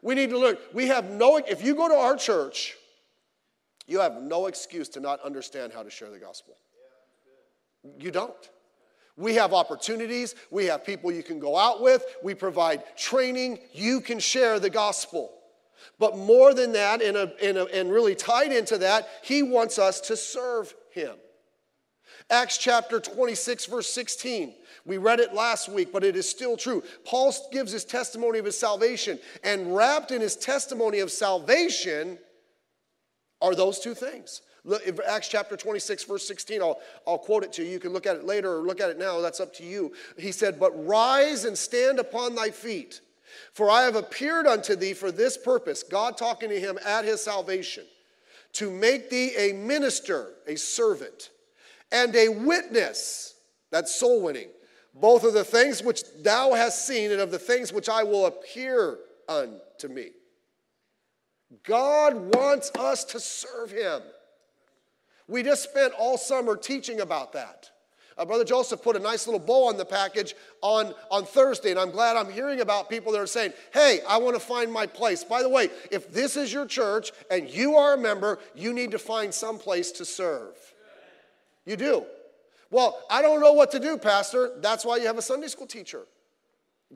We 0.00 0.14
need 0.14 0.30
to 0.30 0.38
learn. 0.38 0.56
We 0.72 0.86
have 0.86 1.10
no, 1.10 1.36
if 1.36 1.62
you 1.62 1.74
go 1.74 1.88
to 1.88 1.94
our 1.94 2.16
church, 2.16 2.74
you 3.86 4.00
have 4.00 4.22
no 4.22 4.46
excuse 4.46 4.88
to 4.90 5.00
not 5.00 5.20
understand 5.20 5.74
how 5.74 5.82
to 5.82 5.90
share 5.90 6.10
the 6.10 6.18
gospel. 6.18 6.54
You 7.98 8.10
don't. 8.10 8.50
We 9.16 9.34
have 9.34 9.54
opportunities, 9.54 10.34
we 10.50 10.66
have 10.66 10.84
people 10.84 11.10
you 11.10 11.22
can 11.22 11.38
go 11.38 11.56
out 11.56 11.80
with, 11.80 12.04
we 12.22 12.34
provide 12.34 12.82
training, 12.96 13.60
you 13.72 14.00
can 14.00 14.18
share 14.18 14.60
the 14.60 14.68
gospel. 14.68 15.32
But 15.98 16.18
more 16.18 16.52
than 16.52 16.72
that, 16.72 17.00
and, 17.00 17.16
a, 17.16 17.32
a, 17.40 17.64
and 17.66 17.90
really 17.90 18.14
tied 18.14 18.52
into 18.52 18.78
that, 18.78 19.08
he 19.22 19.42
wants 19.42 19.78
us 19.78 20.00
to 20.02 20.16
serve 20.16 20.74
him. 20.90 21.16
Acts 22.28 22.58
chapter 22.58 23.00
26, 23.00 23.66
verse 23.66 23.86
16. 23.86 24.52
We 24.84 24.98
read 24.98 25.20
it 25.20 25.32
last 25.32 25.68
week, 25.68 25.92
but 25.92 26.04
it 26.04 26.16
is 26.16 26.28
still 26.28 26.56
true. 26.56 26.82
Paul 27.04 27.34
gives 27.52 27.72
his 27.72 27.84
testimony 27.84 28.38
of 28.38 28.44
his 28.44 28.58
salvation, 28.58 29.18
and 29.42 29.74
wrapped 29.74 30.10
in 30.10 30.20
his 30.20 30.36
testimony 30.36 30.98
of 30.98 31.10
salvation 31.10 32.18
are 33.40 33.54
those 33.54 33.78
two 33.78 33.94
things 33.94 34.42
Look, 34.66 34.82
Acts 35.06 35.28
chapter 35.28 35.56
26, 35.56 36.02
verse 36.04 36.26
16, 36.26 36.60
I'll, 36.60 36.80
I'll 37.06 37.18
quote 37.18 37.44
it 37.44 37.52
to 37.54 37.64
you. 37.64 37.70
You 37.70 37.78
can 37.78 37.92
look 37.92 38.04
at 38.04 38.16
it 38.16 38.24
later 38.24 38.56
or 38.56 38.62
look 38.62 38.80
at 38.80 38.90
it 38.90 38.98
now. 38.98 39.20
That's 39.20 39.38
up 39.38 39.54
to 39.54 39.64
you. 39.64 39.92
He 40.18 40.32
said, 40.32 40.58
But 40.58 40.72
rise 40.84 41.44
and 41.44 41.56
stand 41.56 42.00
upon 42.00 42.34
thy 42.34 42.50
feet, 42.50 43.00
for 43.52 43.70
I 43.70 43.82
have 43.82 43.94
appeared 43.94 44.44
unto 44.44 44.74
thee 44.74 44.92
for 44.92 45.12
this 45.12 45.38
purpose. 45.38 45.84
God 45.84 46.18
talking 46.18 46.48
to 46.48 46.58
him 46.58 46.80
at 46.84 47.04
his 47.04 47.22
salvation, 47.22 47.84
to 48.54 48.68
make 48.68 49.08
thee 49.08 49.30
a 49.38 49.52
minister, 49.52 50.32
a 50.48 50.56
servant, 50.56 51.30
and 51.92 52.14
a 52.16 52.28
witness. 52.28 53.36
That's 53.70 53.94
soul 53.94 54.20
winning. 54.20 54.48
Both 54.94 55.22
of 55.22 55.32
the 55.32 55.44
things 55.44 55.80
which 55.80 56.02
thou 56.24 56.54
hast 56.54 56.88
seen 56.88 57.12
and 57.12 57.20
of 57.20 57.30
the 57.30 57.38
things 57.38 57.72
which 57.72 57.88
I 57.88 58.02
will 58.02 58.26
appear 58.26 58.98
unto 59.28 59.86
me. 59.88 60.08
God 61.62 62.34
wants 62.34 62.72
us 62.76 63.04
to 63.04 63.20
serve 63.20 63.70
him. 63.70 64.02
We 65.28 65.42
just 65.42 65.64
spent 65.64 65.92
all 65.98 66.18
summer 66.18 66.56
teaching 66.56 67.00
about 67.00 67.32
that. 67.32 67.70
Uh, 68.18 68.24
Brother 68.24 68.44
Joseph 68.44 68.82
put 68.82 68.96
a 68.96 68.98
nice 68.98 69.26
little 69.26 69.40
bow 69.40 69.68
on 69.68 69.76
the 69.76 69.84
package 69.84 70.34
on, 70.62 70.94
on 71.10 71.24
Thursday, 71.24 71.70
and 71.70 71.78
I'm 71.78 71.90
glad 71.90 72.16
I'm 72.16 72.30
hearing 72.30 72.60
about 72.60 72.88
people 72.88 73.12
that 73.12 73.20
are 73.20 73.26
saying, 73.26 73.52
Hey, 73.74 74.00
I 74.08 74.16
want 74.16 74.34
to 74.36 74.40
find 74.40 74.72
my 74.72 74.86
place. 74.86 75.22
By 75.22 75.42
the 75.42 75.48
way, 75.48 75.68
if 75.90 76.10
this 76.12 76.36
is 76.36 76.50
your 76.52 76.64
church 76.64 77.12
and 77.30 77.48
you 77.48 77.76
are 77.76 77.94
a 77.94 77.98
member, 77.98 78.38
you 78.54 78.72
need 78.72 78.92
to 78.92 78.98
find 78.98 79.34
some 79.34 79.58
place 79.58 79.92
to 79.92 80.06
serve. 80.06 80.54
You 81.66 81.76
do. 81.76 82.06
Well, 82.70 82.98
I 83.10 83.20
don't 83.20 83.40
know 83.40 83.52
what 83.52 83.70
to 83.72 83.78
do, 83.78 83.98
Pastor. 83.98 84.52
That's 84.60 84.84
why 84.84 84.96
you 84.96 85.06
have 85.06 85.18
a 85.18 85.22
Sunday 85.22 85.48
school 85.48 85.66
teacher. 85.66 86.06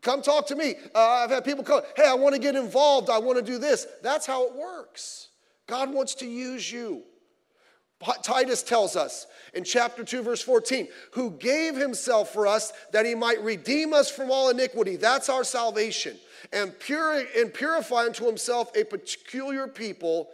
Come 0.00 0.22
talk 0.22 0.46
to 0.46 0.56
me. 0.56 0.76
Uh, 0.94 0.98
I've 0.98 1.30
had 1.30 1.44
people 1.44 1.64
come, 1.64 1.82
Hey, 1.96 2.06
I 2.06 2.14
want 2.14 2.34
to 2.34 2.40
get 2.40 2.56
involved. 2.56 3.10
I 3.10 3.18
want 3.18 3.36
to 3.36 3.44
do 3.44 3.58
this. 3.58 3.86
That's 4.02 4.24
how 4.24 4.46
it 4.46 4.54
works. 4.54 5.28
God 5.66 5.92
wants 5.92 6.14
to 6.16 6.26
use 6.26 6.72
you. 6.72 7.02
Titus 8.22 8.62
tells 8.62 8.96
us 8.96 9.26
in 9.52 9.64
chapter 9.64 10.04
2, 10.04 10.22
verse 10.22 10.42
14, 10.42 10.88
who 11.12 11.32
gave 11.32 11.76
himself 11.76 12.32
for 12.32 12.46
us 12.46 12.72
that 12.92 13.04
he 13.04 13.14
might 13.14 13.42
redeem 13.42 13.92
us 13.92 14.10
from 14.10 14.30
all 14.30 14.48
iniquity. 14.48 14.96
That's 14.96 15.28
our 15.28 15.44
salvation. 15.44 16.16
And, 16.52 16.72
and 17.36 17.52
purify 17.52 18.04
unto 18.04 18.24
himself 18.24 18.74
a 18.74 18.84
peculiar 18.84 19.68
people, 19.68 20.28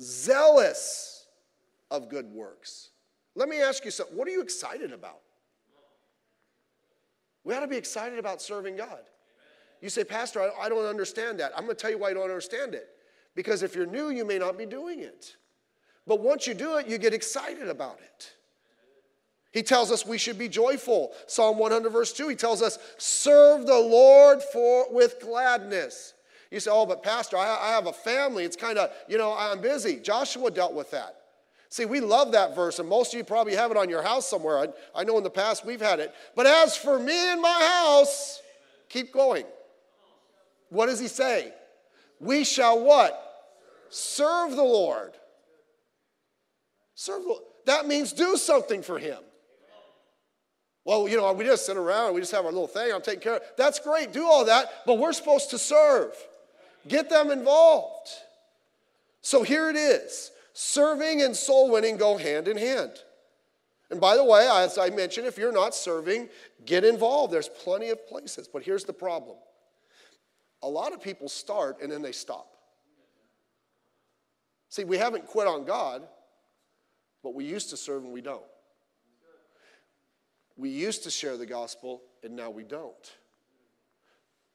zealous 0.00 1.26
of 1.90 2.08
good 2.08 2.26
works. 2.26 2.90
Let 3.34 3.48
me 3.48 3.60
ask 3.60 3.84
you 3.84 3.90
something. 3.90 4.16
What 4.16 4.28
are 4.28 4.32
you 4.32 4.42
excited 4.42 4.92
about? 4.92 5.20
We 7.44 7.54
ought 7.54 7.60
to 7.60 7.68
be 7.68 7.76
excited 7.76 8.18
about 8.18 8.40
serving 8.40 8.76
God. 8.76 9.00
You 9.80 9.88
say, 9.88 10.04
Pastor, 10.04 10.50
I 10.60 10.68
don't 10.68 10.86
understand 10.86 11.40
that. 11.40 11.52
I'm 11.54 11.64
going 11.64 11.76
to 11.76 11.80
tell 11.80 11.90
you 11.90 11.98
why 11.98 12.08
you 12.08 12.14
don't 12.14 12.24
understand 12.24 12.74
it. 12.74 12.88
Because 13.34 13.62
if 13.62 13.74
you're 13.74 13.86
new, 13.86 14.10
you 14.10 14.24
may 14.24 14.38
not 14.38 14.56
be 14.56 14.66
doing 14.66 15.00
it. 15.00 15.36
But 16.06 16.20
once 16.20 16.46
you 16.46 16.54
do 16.54 16.76
it, 16.76 16.86
you 16.86 16.98
get 16.98 17.12
excited 17.12 17.68
about 17.68 17.98
it. 18.02 18.32
He 19.52 19.62
tells 19.62 19.90
us 19.90 20.04
we 20.04 20.18
should 20.18 20.38
be 20.38 20.48
joyful. 20.48 21.12
Psalm 21.26 21.58
100, 21.58 21.88
verse 21.90 22.12
2, 22.12 22.28
he 22.28 22.36
tells 22.36 22.60
us, 22.60 22.78
serve 22.98 23.66
the 23.66 23.78
Lord 23.78 24.42
for, 24.52 24.86
with 24.90 25.18
gladness. 25.20 26.12
You 26.50 26.60
say, 26.60 26.70
oh, 26.70 26.86
but 26.86 27.02
Pastor, 27.02 27.38
I, 27.38 27.58
I 27.60 27.70
have 27.70 27.86
a 27.86 27.92
family. 27.92 28.44
It's 28.44 28.56
kind 28.56 28.78
of, 28.78 28.90
you 29.08 29.18
know, 29.18 29.34
I'm 29.36 29.60
busy. 29.60 29.96
Joshua 29.96 30.50
dealt 30.50 30.74
with 30.74 30.90
that. 30.90 31.16
See, 31.68 31.84
we 31.84 32.00
love 32.00 32.32
that 32.32 32.54
verse, 32.54 32.78
and 32.78 32.88
most 32.88 33.12
of 33.12 33.18
you 33.18 33.24
probably 33.24 33.54
have 33.54 33.70
it 33.70 33.76
on 33.76 33.88
your 33.88 34.02
house 34.02 34.28
somewhere. 34.28 34.58
I, 34.58 34.68
I 34.94 35.04
know 35.04 35.18
in 35.18 35.24
the 35.24 35.30
past 35.30 35.64
we've 35.64 35.80
had 35.80 36.00
it. 36.00 36.14
But 36.34 36.46
as 36.46 36.76
for 36.76 36.98
me 36.98 37.32
and 37.32 37.40
my 37.40 37.82
house, 37.82 38.40
keep 38.88 39.12
going. 39.12 39.44
What 40.68 40.86
does 40.86 41.00
he 41.00 41.08
say? 41.08 41.52
We 42.20 42.44
shall 42.44 42.80
what? 42.80 43.20
Serve 43.88 44.50
the 44.50 44.62
Lord. 44.62 45.12
Serve. 46.96 47.22
That 47.66 47.86
means 47.86 48.12
do 48.12 48.36
something 48.36 48.82
for 48.82 48.98
him. 48.98 49.18
Well, 50.84 51.08
you 51.08 51.16
know, 51.16 51.32
we 51.32 51.44
just 51.44 51.66
sit 51.66 51.76
around, 51.76 52.14
we 52.14 52.20
just 52.20 52.32
have 52.32 52.44
our 52.44 52.52
little 52.52 52.68
thing, 52.68 52.92
I'm 52.92 53.02
taking 53.02 53.20
care 53.20 53.36
of 53.36 53.42
That's 53.56 53.78
great, 53.80 54.12
do 54.12 54.24
all 54.24 54.44
that, 54.44 54.86
but 54.86 54.98
we're 54.98 55.12
supposed 55.12 55.50
to 55.50 55.58
serve. 55.58 56.14
Get 56.88 57.10
them 57.10 57.30
involved. 57.30 58.08
So 59.20 59.42
here 59.42 59.68
it 59.68 59.76
is. 59.76 60.30
Serving 60.52 61.22
and 61.22 61.36
soul 61.36 61.70
winning 61.70 61.96
go 61.96 62.16
hand 62.16 62.48
in 62.48 62.56
hand. 62.56 62.92
And 63.90 64.00
by 64.00 64.16
the 64.16 64.24
way, 64.24 64.48
as 64.50 64.78
I 64.78 64.90
mentioned, 64.90 65.26
if 65.26 65.36
you're 65.36 65.52
not 65.52 65.74
serving, 65.74 66.28
get 66.64 66.84
involved. 66.84 67.32
There's 67.32 67.48
plenty 67.48 67.90
of 67.90 68.06
places. 68.06 68.48
But 68.48 68.62
here's 68.62 68.84
the 68.84 68.92
problem 68.92 69.36
a 70.62 70.68
lot 70.68 70.92
of 70.92 71.02
people 71.02 71.28
start 71.28 71.82
and 71.82 71.90
then 71.90 72.00
they 72.00 72.12
stop. 72.12 72.48
See, 74.68 74.84
we 74.84 74.98
haven't 74.98 75.26
quit 75.26 75.46
on 75.46 75.64
God, 75.64 76.06
but 77.26 77.34
we 77.34 77.44
used 77.44 77.70
to 77.70 77.76
serve 77.76 78.04
and 78.04 78.12
we 78.12 78.20
don't. 78.20 78.44
We 80.56 80.68
used 80.68 81.02
to 81.02 81.10
share 81.10 81.36
the 81.36 81.44
gospel 81.44 82.02
and 82.22 82.36
now 82.36 82.50
we 82.50 82.62
don't. 82.62 83.16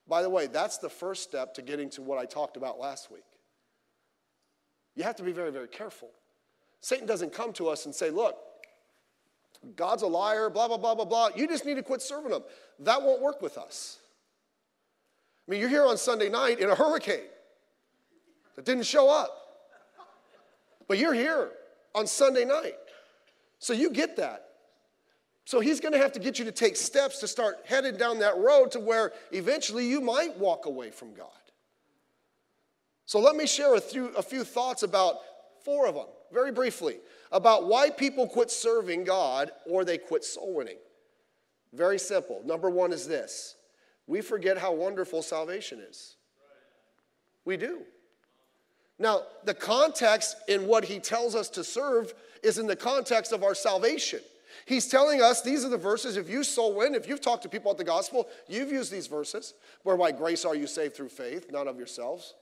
By 0.07 0.21
the 0.21 0.29
way, 0.29 0.47
that's 0.47 0.77
the 0.77 0.87
first 0.87 1.21
step 1.21 1.53
to 1.55 1.61
getting 1.61 1.89
to 1.89 2.01
what 2.01 2.17
I 2.17 2.23
talked 2.23 2.55
about 2.55 2.79
last 2.79 3.11
week. 3.11 3.25
You 4.95 5.03
have 5.03 5.17
to 5.17 5.23
be 5.23 5.33
very, 5.33 5.51
very 5.51 5.67
careful. 5.67 6.11
Satan 6.79 7.05
doesn't 7.05 7.33
come 7.33 7.51
to 7.53 7.67
us 7.67 7.87
and 7.87 7.93
say, 7.93 8.09
Look, 8.09 8.37
God's 9.75 10.03
a 10.03 10.07
liar, 10.07 10.49
blah, 10.49 10.69
blah, 10.69 10.77
blah, 10.77 10.95
blah, 10.95 11.03
blah. 11.03 11.29
You 11.35 11.49
just 11.49 11.65
need 11.65 11.75
to 11.75 11.83
quit 11.83 12.01
serving 12.01 12.31
him. 12.31 12.43
That 12.79 13.01
won't 13.01 13.21
work 13.21 13.41
with 13.41 13.57
us. 13.57 13.97
I 15.45 15.51
mean, 15.51 15.59
you're 15.59 15.67
here 15.67 15.85
on 15.85 15.97
Sunday 15.97 16.29
night 16.29 16.61
in 16.61 16.69
a 16.69 16.75
hurricane 16.75 17.27
that 18.55 18.63
didn't 18.63 18.85
show 18.85 19.09
up, 19.09 19.35
but 20.87 20.97
you're 20.99 21.13
here 21.13 21.51
on 21.93 22.07
Sunday 22.07 22.45
night. 22.45 22.75
So 23.59 23.73
you 23.73 23.91
get 23.91 24.17
that. 24.17 24.45
So 25.45 25.59
he's 25.59 25.79
going 25.79 25.93
to 25.93 25.99
have 25.99 26.11
to 26.13 26.19
get 26.19 26.39
you 26.39 26.45
to 26.45 26.51
take 26.51 26.75
steps 26.75 27.19
to 27.19 27.27
start 27.27 27.57
heading 27.65 27.97
down 27.97 28.19
that 28.19 28.37
road 28.37 28.71
to 28.71 28.79
where 28.79 29.11
eventually 29.31 29.85
you 29.87 29.99
might 29.99 30.37
walk 30.37 30.65
away 30.65 30.91
from 30.91 31.13
God. 31.13 31.27
So 33.05 33.19
let 33.19 33.35
me 33.35 33.45
share 33.45 33.75
a 33.75 33.81
few, 33.81 34.07
a 34.09 34.21
few 34.21 34.43
thoughts 34.43 34.83
about 34.83 35.17
four 35.65 35.87
of 35.87 35.95
them, 35.95 36.05
very 36.31 36.51
briefly, 36.51 36.99
about 37.31 37.67
why 37.67 37.89
people 37.89 38.27
quit 38.27 38.49
serving 38.49 39.03
God 39.03 39.51
or 39.65 39.83
they 39.83 39.97
quit 39.97 40.23
soul 40.23 40.55
winning. 40.55 40.77
Very 41.73 41.99
simple. 41.99 42.41
Number 42.45 42.69
one 42.69 42.93
is 42.93 43.07
this 43.07 43.55
we 44.07 44.21
forget 44.21 44.57
how 44.57 44.73
wonderful 44.73 45.21
salvation 45.21 45.79
is. 45.79 46.15
We 47.45 47.57
do. 47.57 47.81
Now, 49.01 49.23
the 49.45 49.55
context 49.55 50.37
in 50.47 50.67
what 50.67 50.85
he 50.85 50.99
tells 50.99 51.33
us 51.33 51.49
to 51.49 51.63
serve 51.63 52.13
is 52.43 52.59
in 52.59 52.67
the 52.67 52.75
context 52.75 53.31
of 53.31 53.43
our 53.43 53.55
salvation. 53.55 54.19
He's 54.65 54.87
telling 54.87 55.23
us 55.23 55.41
these 55.41 55.65
are 55.65 55.69
the 55.69 55.77
verses. 55.77 56.17
If 56.17 56.29
you 56.29 56.43
soul 56.43 56.75
win, 56.75 56.93
if 56.93 57.07
you've 57.07 57.19
talked 57.19 57.41
to 57.43 57.49
people 57.49 57.71
about 57.71 57.79
the 57.79 57.83
gospel, 57.83 58.29
you've 58.47 58.71
used 58.71 58.91
these 58.91 59.07
verses. 59.07 59.55
Where 59.81 59.97
by 59.97 60.11
grace 60.11 60.45
are 60.45 60.55
you 60.55 60.67
saved 60.67 60.95
through 60.95 61.09
faith, 61.09 61.51
not 61.51 61.67
of 61.67 61.77
yourselves. 61.77 62.35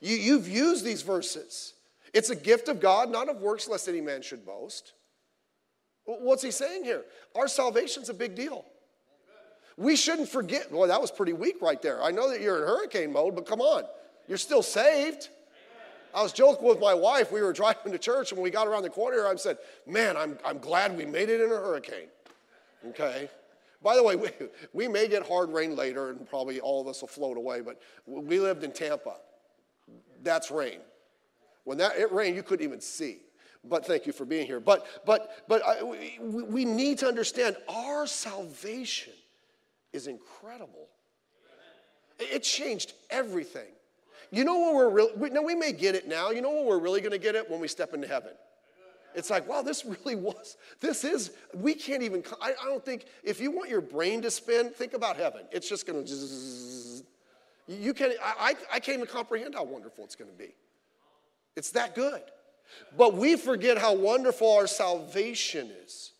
You, 0.00 0.16
you've 0.16 0.48
used 0.48 0.82
these 0.82 1.02
verses. 1.02 1.74
It's 2.14 2.30
a 2.30 2.36
gift 2.36 2.68
of 2.68 2.80
God, 2.80 3.10
not 3.10 3.28
of 3.28 3.42
works, 3.42 3.68
lest 3.68 3.86
any 3.86 4.00
man 4.00 4.22
should 4.22 4.46
boast. 4.46 4.94
What's 6.04 6.42
he 6.42 6.50
saying 6.50 6.84
here? 6.84 7.04
Our 7.36 7.48
salvation's 7.48 8.08
a 8.08 8.14
big 8.14 8.34
deal. 8.34 8.64
We 9.76 9.96
shouldn't 9.96 10.28
forget. 10.30 10.72
Well, 10.72 10.88
that 10.88 11.00
was 11.00 11.10
pretty 11.10 11.34
weak 11.34 11.60
right 11.60 11.80
there. 11.82 12.02
I 12.02 12.12
know 12.12 12.30
that 12.30 12.40
you're 12.40 12.58
in 12.58 12.62
hurricane 12.62 13.12
mode, 13.12 13.34
but 13.34 13.46
come 13.46 13.60
on. 13.60 13.84
You're 14.26 14.38
still 14.38 14.62
saved. 14.62 15.28
I 16.14 16.22
was 16.22 16.32
joking 16.32 16.66
with 16.66 16.80
my 16.80 16.94
wife. 16.94 17.32
We 17.32 17.42
were 17.42 17.52
driving 17.62 17.92
to 17.92 17.98
church, 17.98 18.30
and 18.30 18.38
when 18.38 18.44
we 18.44 18.50
got 18.50 18.66
around 18.66 18.82
the 18.82 18.90
corner, 18.90 19.26
I 19.26 19.34
said, 19.36 19.58
Man, 19.86 20.16
I'm, 20.16 20.38
I'm 20.44 20.58
glad 20.58 20.96
we 20.96 21.04
made 21.04 21.28
it 21.28 21.40
in 21.40 21.50
a 21.50 21.56
hurricane. 21.56 22.08
Okay? 22.88 23.28
By 23.82 23.96
the 23.96 24.02
way, 24.02 24.16
we, 24.16 24.28
we 24.72 24.88
may 24.88 25.08
get 25.08 25.26
hard 25.26 25.52
rain 25.52 25.76
later, 25.76 26.10
and 26.10 26.28
probably 26.28 26.60
all 26.60 26.80
of 26.80 26.86
us 26.86 27.00
will 27.00 27.08
float 27.08 27.36
away, 27.36 27.60
but 27.60 27.80
we 28.06 28.38
lived 28.38 28.64
in 28.64 28.72
Tampa. 28.72 29.16
That's 30.22 30.50
rain. 30.50 30.78
When 31.64 31.78
that, 31.78 31.96
it 31.96 32.10
rained, 32.12 32.36
you 32.36 32.42
couldn't 32.42 32.64
even 32.64 32.80
see. 32.80 33.18
But 33.64 33.86
thank 33.86 34.06
you 34.06 34.12
for 34.12 34.24
being 34.24 34.46
here. 34.46 34.58
But, 34.58 34.86
but, 35.06 35.44
but 35.48 35.62
I, 35.64 35.82
we, 35.84 36.18
we 36.18 36.64
need 36.64 36.98
to 36.98 37.06
understand 37.06 37.56
our 37.68 38.06
salvation 38.06 39.12
is 39.92 40.08
incredible. 40.08 40.88
It 42.18 42.42
changed 42.42 42.94
everything. 43.10 43.70
You 44.32 44.44
know 44.44 44.58
when 44.58 44.74
we're 44.74 44.88
really, 44.88 45.12
we, 45.14 45.30
no, 45.30 45.42
we 45.42 45.54
may 45.54 45.72
get 45.72 45.94
it 45.94 46.08
now. 46.08 46.30
You 46.30 46.40
know 46.40 46.50
when 46.50 46.64
we're 46.66 46.78
really 46.78 47.00
going 47.00 47.12
to 47.12 47.18
get 47.18 47.34
it? 47.34 47.48
When 47.48 47.60
we 47.60 47.68
step 47.68 47.92
into 47.92 48.08
heaven. 48.08 48.32
It's 49.14 49.28
like, 49.28 49.46
wow, 49.46 49.60
this 49.60 49.84
really 50.04 50.16
was, 50.16 50.56
this 50.80 51.04
is, 51.04 51.32
we 51.54 51.74
can't 51.74 52.02
even, 52.02 52.24
I, 52.40 52.54
I 52.60 52.64
don't 52.64 52.84
think, 52.84 53.04
if 53.22 53.40
you 53.40 53.50
want 53.50 53.68
your 53.68 53.82
brain 53.82 54.22
to 54.22 54.30
spin, 54.30 54.70
think 54.70 54.94
about 54.94 55.16
heaven. 55.16 55.42
It's 55.52 55.68
just 55.68 55.86
going 55.86 56.04
to, 56.04 56.14
you 57.68 57.92
can't, 57.92 58.14
I, 58.24 58.54
I 58.72 58.80
can't 58.80 58.96
even 58.96 59.06
comprehend 59.06 59.54
how 59.54 59.64
wonderful 59.64 60.02
it's 60.04 60.16
going 60.16 60.30
to 60.30 60.36
be. 60.36 60.54
It's 61.54 61.70
that 61.72 61.94
good. 61.94 62.22
But 62.96 63.14
we 63.14 63.36
forget 63.36 63.76
how 63.76 63.94
wonderful 63.94 64.50
our 64.50 64.66
salvation 64.66 65.70
is. 65.84 66.12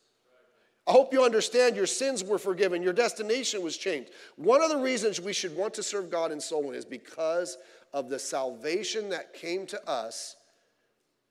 I 0.86 0.92
hope 0.92 1.12
you 1.12 1.24
understand 1.24 1.76
your 1.76 1.86
sins 1.86 2.24
were 2.24 2.38
forgiven, 2.38 2.82
your 2.82 2.92
destination 2.92 3.62
was 3.62 3.76
changed. 3.76 4.10
One 4.36 4.62
of 4.62 4.68
the 4.68 4.76
reasons 4.76 5.20
we 5.20 5.32
should 5.32 5.56
want 5.56 5.74
to 5.74 5.82
serve 5.82 6.10
God 6.10 6.32
in 6.32 6.40
soul 6.40 6.72
is 6.72 6.84
because 6.84 7.56
of 7.92 8.08
the 8.08 8.18
salvation 8.18 9.10
that 9.10 9.34
came 9.34 9.66
to 9.66 9.88
us 9.88 10.36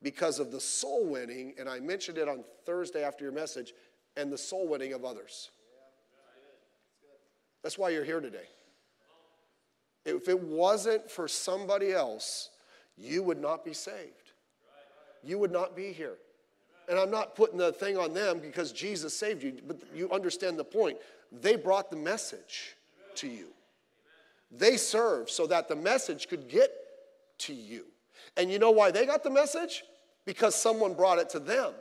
because 0.04 0.40
of 0.40 0.52
the 0.52 0.60
soul 0.60 1.06
winning, 1.06 1.54
and 1.60 1.70
I 1.70 1.80
mentioned 1.80 2.18
it 2.18 2.28
on 2.28 2.44
Thursday 2.66 3.04
after 3.04 3.24
your 3.24 3.34
message, 3.34 3.74
and 4.18 4.32
the 4.32 4.38
soul 4.38 4.68
winning 4.68 4.94
of 4.94 5.06
others. 5.06 5.50
That's 7.64 7.78
why 7.78 7.90
you're 7.90 8.04
here 8.04 8.20
today. 8.20 8.48
If 10.06 10.28
it 10.28 10.40
wasn't 10.40 11.10
for 11.10 11.28
somebody 11.28 11.94
else, 11.94 12.50
you 12.98 13.22
would 13.24 13.40
not 13.40 13.64
be 13.64 13.74
saved. 13.74 14.32
You 15.24 15.38
would 15.38 15.52
not 15.52 15.76
be 15.76 15.92
here. 15.92 16.16
And 16.90 16.98
I'm 17.00 17.12
not 17.12 17.36
putting 17.36 17.60
the 17.60 17.72
thing 17.72 17.98
on 17.98 18.14
them 18.14 18.40
because 18.40 18.72
Jesus 18.72 19.16
saved 19.16 19.44
you, 19.44 19.60
but 19.68 19.80
you 19.96 20.10
understand 20.12 20.58
the 20.58 20.64
point. 20.64 20.98
They 21.32 21.56
brought 21.56 21.92
the 21.92 21.98
message 21.98 22.76
to 23.16 23.28
you. 23.28 23.50
They 24.52 24.78
served 24.78 25.30
so 25.30 25.48
that 25.48 25.68
the 25.68 25.76
message 25.76 26.28
could 26.28 26.50
get 26.50 26.72
to 27.40 27.54
you. 27.54 27.86
And 28.38 28.52
you 28.52 28.60
know 28.60 28.72
why 28.72 28.92
they 28.92 29.06
got 29.06 29.24
the 29.24 29.30
message? 29.30 29.84
Because 30.26 30.56
someone 30.56 30.94
brought 30.94 31.20
it 31.20 31.30
to 31.30 31.40
them. 31.40 31.74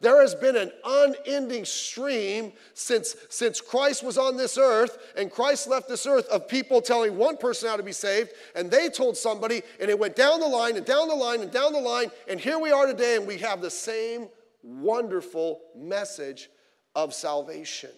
There 0.00 0.20
has 0.20 0.34
been 0.34 0.56
an 0.56 0.72
unending 0.84 1.64
stream 1.64 2.52
since, 2.74 3.16
since 3.30 3.60
Christ 3.62 4.02
was 4.02 4.18
on 4.18 4.36
this 4.36 4.58
earth 4.58 4.98
and 5.16 5.30
Christ 5.30 5.68
left 5.68 5.88
this 5.88 6.06
earth 6.06 6.26
of 6.28 6.48
people 6.48 6.82
telling 6.82 7.16
one 7.16 7.38
person 7.38 7.68
how 7.68 7.76
to 7.76 7.82
be 7.82 7.92
saved, 7.92 8.30
and 8.54 8.70
they 8.70 8.90
told 8.90 9.16
somebody, 9.16 9.62
and 9.80 9.88
it 9.88 9.98
went 9.98 10.14
down 10.14 10.40
the 10.40 10.46
line 10.46 10.76
and 10.76 10.84
down 10.84 11.08
the 11.08 11.14
line 11.14 11.40
and 11.40 11.50
down 11.50 11.72
the 11.72 11.80
line, 11.80 12.10
and 12.28 12.38
here 12.38 12.58
we 12.58 12.72
are 12.72 12.86
today, 12.86 13.16
and 13.16 13.26
we 13.26 13.38
have 13.38 13.62
the 13.62 13.70
same 13.70 14.28
wonderful 14.62 15.60
message 15.74 16.50
of 16.94 17.14
salvation. 17.14 17.90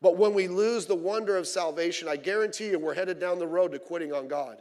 But 0.00 0.16
when 0.16 0.32
we 0.32 0.46
lose 0.46 0.86
the 0.86 0.94
wonder 0.94 1.36
of 1.36 1.46
salvation, 1.46 2.08
I 2.08 2.16
guarantee 2.16 2.70
you 2.70 2.78
we're 2.78 2.94
headed 2.94 3.18
down 3.18 3.38
the 3.38 3.46
road 3.46 3.72
to 3.72 3.78
quitting 3.78 4.12
on 4.12 4.28
God. 4.28 4.58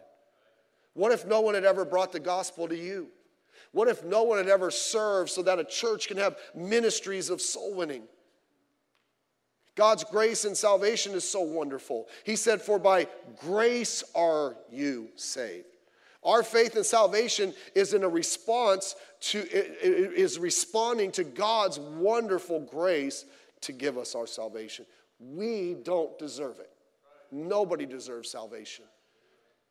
What 0.93 1.11
if 1.11 1.27
no 1.27 1.41
one 1.41 1.53
had 1.53 1.65
ever 1.65 1.85
brought 1.85 2.11
the 2.11 2.19
gospel 2.19 2.67
to 2.67 2.75
you? 2.75 3.09
What 3.71 3.87
if 3.87 4.03
no 4.03 4.23
one 4.23 4.39
had 4.39 4.47
ever 4.47 4.71
served 4.71 5.29
so 5.29 5.43
that 5.43 5.59
a 5.59 5.63
church 5.63 6.07
can 6.07 6.17
have 6.17 6.37
ministries 6.55 7.29
of 7.29 7.41
soul 7.41 7.75
winning? 7.75 8.03
God's 9.75 10.03
grace 10.03 10.43
and 10.45 10.57
salvation 10.57 11.13
is 11.13 11.23
so 11.23 11.41
wonderful. 11.41 12.07
He 12.23 12.35
said, 12.35 12.61
For 12.61 12.79
by 12.79 13.07
grace 13.39 14.03
are 14.15 14.55
you 14.71 15.09
saved. 15.15 15.67
Our 16.23 16.41
faith 16.41 16.75
and 16.75 16.85
salvation 16.85 17.53
is 17.75 17.93
in 17.93 18.03
a 18.03 18.09
response 18.09 18.95
to, 19.21 19.47
is 19.49 20.39
responding 20.39 21.11
to 21.11 21.23
God's 21.23 21.79
wonderful 21.79 22.59
grace 22.61 23.25
to 23.61 23.71
give 23.71 23.99
us 23.99 24.15
our 24.15 24.25
salvation. 24.25 24.85
We 25.19 25.75
don't 25.83 26.17
deserve 26.19 26.59
it. 26.59 26.69
Nobody 27.31 27.85
deserves 27.85 28.29
salvation. 28.29 28.85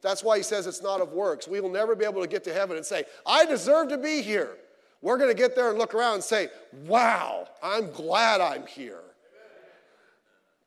That's 0.02 0.22
why 0.22 0.36
he 0.36 0.42
says 0.42 0.66
it's 0.66 0.82
not 0.82 1.00
of 1.00 1.12
works. 1.12 1.48
We 1.48 1.60
will 1.60 1.70
never 1.70 1.96
be 1.96 2.04
able 2.04 2.20
to 2.20 2.28
get 2.28 2.44
to 2.44 2.52
heaven 2.52 2.76
and 2.76 2.84
say, 2.84 3.04
I 3.24 3.46
deserve 3.46 3.88
to 3.88 3.98
be 3.98 4.22
here. 4.22 4.56
We're 5.00 5.18
going 5.18 5.30
to 5.30 5.36
get 5.36 5.54
there 5.54 5.70
and 5.70 5.78
look 5.78 5.94
around 5.94 6.14
and 6.14 6.24
say, 6.24 6.48
wow, 6.86 7.48
I'm 7.62 7.90
glad 7.92 8.40
I'm 8.40 8.66
here. 8.66 9.00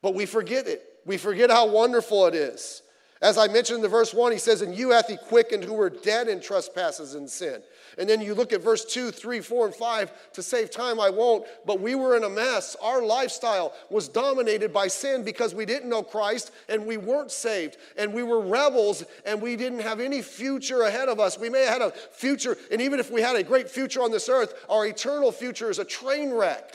But 0.01 0.15
we 0.15 0.25
forget 0.25 0.67
it. 0.67 0.83
We 1.05 1.17
forget 1.17 1.49
how 1.49 1.67
wonderful 1.67 2.25
it 2.27 2.35
is. 2.35 2.81
As 3.21 3.37
I 3.37 3.49
mentioned 3.49 3.77
in 3.77 3.81
the 3.81 3.89
verse 3.89 4.13
1, 4.13 4.31
he 4.31 4.37
says, 4.37 4.61
And 4.61 4.73
you 4.73 4.91
hath 4.91 5.07
he 5.07 5.17
quickened 5.17 5.65
who 5.65 5.73
were 5.73 5.89
dead 5.89 6.29
in 6.29 6.39
trespasses 6.39 7.15
and 7.15 7.29
sin. 7.29 7.61
And 7.97 8.07
then 8.07 8.21
you 8.21 8.33
look 8.33 8.53
at 8.53 8.61
verse 8.61 8.85
2, 8.85 9.11
3, 9.11 9.41
4, 9.41 9.65
and 9.65 9.75
5. 9.75 10.31
To 10.33 10.41
save 10.41 10.71
time, 10.71 11.01
I 11.01 11.09
won't. 11.09 11.45
But 11.65 11.81
we 11.81 11.95
were 11.95 12.15
in 12.15 12.23
a 12.23 12.29
mess. 12.29 12.77
Our 12.81 13.03
lifestyle 13.03 13.73
was 13.89 14.07
dominated 14.07 14.71
by 14.71 14.87
sin 14.87 15.25
because 15.25 15.53
we 15.53 15.65
didn't 15.65 15.89
know 15.89 16.01
Christ 16.01 16.51
and 16.69 16.85
we 16.85 16.95
weren't 16.95 17.31
saved. 17.31 17.75
And 17.97 18.13
we 18.13 18.23
were 18.23 18.39
rebels 18.39 19.03
and 19.25 19.41
we 19.41 19.57
didn't 19.57 19.79
have 19.79 19.99
any 19.99 20.21
future 20.21 20.83
ahead 20.83 21.09
of 21.09 21.19
us. 21.19 21.37
We 21.37 21.49
may 21.49 21.65
have 21.65 21.81
had 21.81 21.81
a 21.81 21.91
future, 21.91 22.55
and 22.71 22.79
even 22.79 23.01
if 23.01 23.11
we 23.11 23.21
had 23.21 23.35
a 23.35 23.43
great 23.43 23.69
future 23.69 24.01
on 24.01 24.11
this 24.11 24.29
earth, 24.29 24.53
our 24.69 24.85
eternal 24.85 25.33
future 25.33 25.69
is 25.69 25.79
a 25.79 25.85
train 25.85 26.31
wreck. 26.31 26.73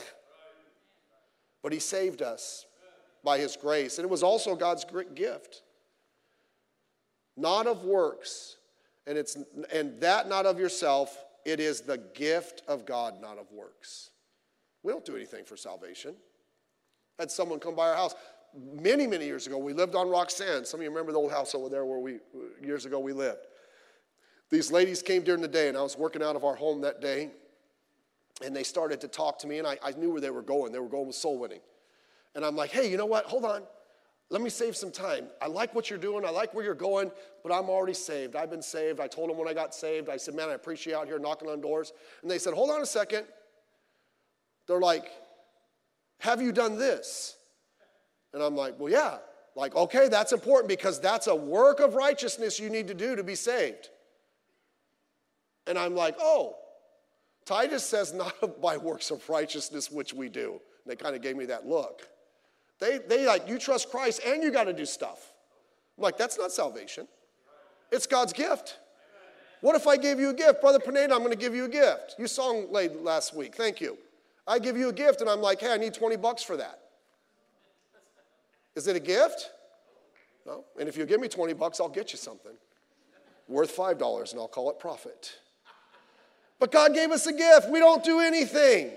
But 1.63 1.73
he 1.73 1.79
saved 1.79 2.21
us 2.21 2.67
by 3.23 3.39
his 3.39 3.57
grace. 3.57 3.97
And 3.97 4.05
it 4.05 4.11
was 4.11 4.21
also 4.21 4.55
God's 4.55 4.85
great 4.85 5.15
gift 5.15 5.63
not 7.37 7.67
of 7.67 7.83
works, 7.83 8.57
and 9.07 9.17
it's 9.17 9.37
and 9.73 9.99
that 10.01 10.27
not 10.27 10.45
of 10.45 10.59
yourself, 10.59 11.23
it 11.45 11.59
is 11.59 11.81
the 11.81 11.97
gift 11.97 12.63
of 12.67 12.85
God, 12.85 13.21
not 13.21 13.37
of 13.37 13.51
works. 13.51 14.11
We 14.83 14.91
don't 14.91 15.05
do 15.05 15.15
anything 15.15 15.45
for 15.45 15.57
salvation. 15.57 16.15
Had 17.19 17.31
someone 17.31 17.59
come 17.59 17.75
by 17.75 17.89
our 17.89 17.95
house 17.95 18.15
many, 18.55 19.07
many 19.07 19.25
years 19.25 19.47
ago. 19.47 19.57
We 19.57 19.73
lived 19.73 19.95
on 19.95 20.09
Roxanne. 20.09 20.65
Some 20.65 20.79
of 20.79 20.83
you 20.83 20.89
remember 20.89 21.11
the 21.11 21.19
old 21.19 21.31
house 21.31 21.55
over 21.55 21.69
there 21.69 21.85
where 21.85 21.99
we 21.99 22.19
years 22.61 22.85
ago 22.85 22.99
we 22.99 23.13
lived. 23.13 23.47
These 24.49 24.71
ladies 24.71 25.01
came 25.01 25.23
during 25.23 25.41
the 25.41 25.47
day, 25.47 25.69
and 25.69 25.77
I 25.77 25.81
was 25.81 25.97
working 25.97 26.21
out 26.21 26.35
of 26.35 26.43
our 26.43 26.55
home 26.55 26.81
that 26.81 27.01
day, 27.01 27.31
and 28.43 28.55
they 28.55 28.63
started 28.63 29.01
to 29.01 29.07
talk 29.07 29.39
to 29.39 29.47
me, 29.47 29.59
and 29.59 29.67
I, 29.67 29.77
I 29.83 29.91
knew 29.91 30.11
where 30.11 30.21
they 30.21 30.29
were 30.29 30.41
going. 30.41 30.71
They 30.71 30.79
were 30.79 30.89
going 30.89 31.07
with 31.07 31.15
soul 31.15 31.39
winning. 31.39 31.61
And 32.35 32.45
I'm 32.45 32.55
like, 32.55 32.69
hey, 32.69 32.89
you 32.89 32.97
know 32.97 33.05
what? 33.05 33.25
Hold 33.25 33.45
on. 33.45 33.63
Let 34.29 34.41
me 34.41 34.49
save 34.49 34.75
some 34.75 34.91
time. 34.91 35.27
I 35.39 35.47
like 35.47 35.75
what 35.75 35.89
you're 35.89 35.99
doing. 35.99 36.25
I 36.25 36.31
like 36.31 36.53
where 36.53 36.65
you're 36.65 36.73
going, 36.73 37.11
but 37.43 37.51
I'm 37.51 37.69
already 37.69 37.93
saved. 37.93 38.35
I've 38.35 38.49
been 38.49 38.61
saved. 38.61 38.99
I 38.99 39.07
told 39.07 39.29
them 39.29 39.37
when 39.37 39.47
I 39.47 39.53
got 39.53 39.75
saved, 39.75 40.09
I 40.09 40.17
said, 40.17 40.33
Man, 40.33 40.49
I 40.49 40.53
appreciate 40.53 40.93
you 40.93 40.99
out 40.99 41.07
here 41.07 41.19
knocking 41.19 41.47
on 41.47 41.61
doors. 41.61 41.93
And 42.21 42.31
they 42.31 42.39
said, 42.39 42.53
Hold 42.53 42.71
on 42.71 42.81
a 42.81 42.87
second. 42.87 43.25
They're 44.67 44.79
like, 44.79 45.11
Have 46.19 46.41
you 46.41 46.51
done 46.51 46.77
this? 46.77 47.37
And 48.33 48.41
I'm 48.41 48.55
like, 48.55 48.79
Well, 48.79 48.91
yeah. 48.91 49.17
Like, 49.55 49.75
okay, 49.75 50.09
that's 50.09 50.33
important 50.33 50.69
because 50.69 50.99
that's 50.99 51.27
a 51.27 51.35
work 51.35 51.79
of 51.79 51.93
righteousness 51.93 52.59
you 52.59 52.69
need 52.69 52.87
to 52.87 52.93
do 52.93 53.15
to 53.15 53.23
be 53.23 53.35
saved. 53.35 53.89
And 55.67 55.77
I'm 55.77 55.95
like, 55.95 56.15
Oh, 56.19 56.55
Titus 57.45 57.85
says, 57.85 58.11
Not 58.11 58.59
by 58.61 58.77
works 58.77 59.11
of 59.11 59.29
righteousness 59.29 59.91
which 59.91 60.15
we 60.15 60.29
do. 60.29 60.53
And 60.83 60.91
they 60.91 60.95
kind 60.95 61.15
of 61.15 61.21
gave 61.21 61.37
me 61.37 61.45
that 61.45 61.67
look. 61.67 62.09
They, 62.79 62.99
they 62.99 63.25
like, 63.25 63.47
you 63.47 63.57
trust 63.57 63.89
Christ 63.89 64.21
and 64.25 64.43
you 64.43 64.51
got 64.51 64.65
to 64.65 64.73
do 64.73 64.85
stuff. 64.85 65.33
I'm 65.97 66.03
like, 66.03 66.17
that's 66.17 66.37
not 66.37 66.51
salvation. 66.51 67.07
It's 67.91 68.05
God's 68.05 68.33
gift. 68.33 68.77
What 69.61 69.75
if 69.75 69.87
I 69.87 69.97
gave 69.97 70.19
you 70.19 70.29
a 70.29 70.33
gift? 70.33 70.61
Brother 70.61 70.79
Pineda, 70.79 71.13
I'm 71.13 71.19
going 71.19 71.31
to 71.31 71.37
give 71.37 71.55
you 71.55 71.65
a 71.65 71.69
gift. 71.69 72.15
You 72.19 72.27
song 72.27 72.67
laid 72.71 72.91
last 72.97 73.33
week. 73.33 73.55
Thank 73.55 73.79
you. 73.79 73.97
I 74.47 74.59
give 74.59 74.77
you 74.77 74.89
a 74.89 74.93
gift 74.93 75.21
and 75.21 75.29
I'm 75.29 75.41
like, 75.41 75.61
hey, 75.61 75.73
I 75.73 75.77
need 75.77 75.93
20 75.93 76.17
bucks 76.17 76.43
for 76.43 76.57
that. 76.57 76.79
Is 78.75 78.87
it 78.87 78.95
a 78.95 78.99
gift? 78.99 79.49
No. 80.45 80.65
And 80.79 80.87
if 80.87 80.97
you 80.97 81.05
give 81.05 81.19
me 81.19 81.27
20 81.27 81.53
bucks, 81.53 81.79
I'll 81.79 81.89
get 81.89 82.11
you 82.11 82.17
something 82.17 82.51
worth 83.47 83.75
$5 83.75 84.31
and 84.31 84.39
I'll 84.39 84.47
call 84.47 84.69
it 84.69 84.79
profit. 84.79 85.39
But 86.59 86.71
God 86.71 86.93
gave 86.93 87.11
us 87.11 87.25
a 87.27 87.33
gift. 87.33 87.69
We 87.69 87.79
don't 87.79 88.03
do 88.03 88.19
anything. 88.19 88.91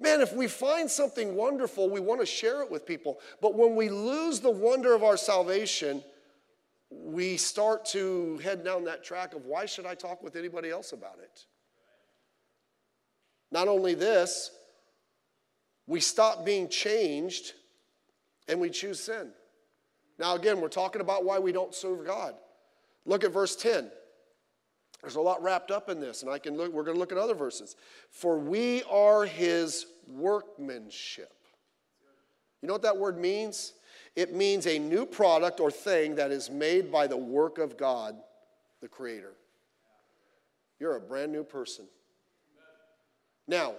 Man, 0.00 0.20
if 0.20 0.32
we 0.32 0.46
find 0.46 0.90
something 0.90 1.34
wonderful, 1.34 1.90
we 1.90 2.00
want 2.00 2.20
to 2.20 2.26
share 2.26 2.62
it 2.62 2.70
with 2.70 2.86
people. 2.86 3.18
But 3.40 3.54
when 3.54 3.74
we 3.74 3.88
lose 3.88 4.38
the 4.40 4.50
wonder 4.50 4.94
of 4.94 5.02
our 5.02 5.16
salvation, 5.16 6.04
we 6.90 7.36
start 7.36 7.84
to 7.86 8.38
head 8.38 8.64
down 8.64 8.84
that 8.84 9.02
track 9.04 9.34
of 9.34 9.44
why 9.44 9.66
should 9.66 9.86
I 9.86 9.94
talk 9.94 10.22
with 10.22 10.36
anybody 10.36 10.70
else 10.70 10.92
about 10.92 11.18
it? 11.20 11.44
Not 13.50 13.66
only 13.66 13.94
this, 13.94 14.50
we 15.86 16.00
stop 16.00 16.44
being 16.44 16.68
changed 16.68 17.54
and 18.46 18.60
we 18.60 18.70
choose 18.70 19.00
sin. 19.00 19.30
Now, 20.18 20.34
again, 20.34 20.60
we're 20.60 20.68
talking 20.68 21.00
about 21.00 21.24
why 21.24 21.38
we 21.38 21.52
don't 21.52 21.74
serve 21.74 22.06
God. 22.06 22.34
Look 23.04 23.24
at 23.24 23.32
verse 23.32 23.56
10. 23.56 23.90
There's 25.00 25.16
a 25.16 25.20
lot 25.20 25.42
wrapped 25.42 25.70
up 25.70 25.88
in 25.88 26.00
this, 26.00 26.22
and 26.22 26.30
I 26.30 26.38
can 26.38 26.56
look, 26.56 26.72
we're 26.72 26.82
going 26.82 26.96
to 26.96 26.98
look 26.98 27.12
at 27.12 27.18
other 27.18 27.34
verses. 27.34 27.76
For 28.10 28.38
we 28.38 28.82
are 28.84 29.24
his 29.24 29.86
workmanship. 30.08 31.32
You 32.60 32.66
know 32.66 32.74
what 32.74 32.82
that 32.82 32.96
word 32.96 33.18
means? 33.18 33.74
It 34.16 34.34
means 34.34 34.66
a 34.66 34.78
new 34.78 35.06
product 35.06 35.60
or 35.60 35.70
thing 35.70 36.16
that 36.16 36.32
is 36.32 36.50
made 36.50 36.90
by 36.90 37.06
the 37.06 37.16
work 37.16 37.58
of 37.58 37.76
God, 37.76 38.16
the 38.80 38.88
Creator. 38.88 39.34
You're 40.80 40.96
a 40.96 41.00
brand 41.00 41.30
new 41.30 41.44
person. 41.44 41.86
Now, 43.46 43.74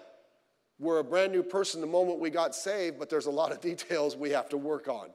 we're 0.79 0.99
a 0.99 1.03
brand 1.03 1.33
new 1.33 1.43
person 1.43 1.81
the 1.81 1.87
moment 1.87 2.19
we 2.19 2.29
got 2.29 2.55
saved, 2.55 2.97
but 2.97 3.09
there's 3.09 3.25
a 3.25 3.31
lot 3.31 3.51
of 3.51 3.59
details 3.61 4.15
we 4.15 4.29
have 4.29 4.47
to 4.49 4.57
work 4.57 4.87
on. 4.87 5.09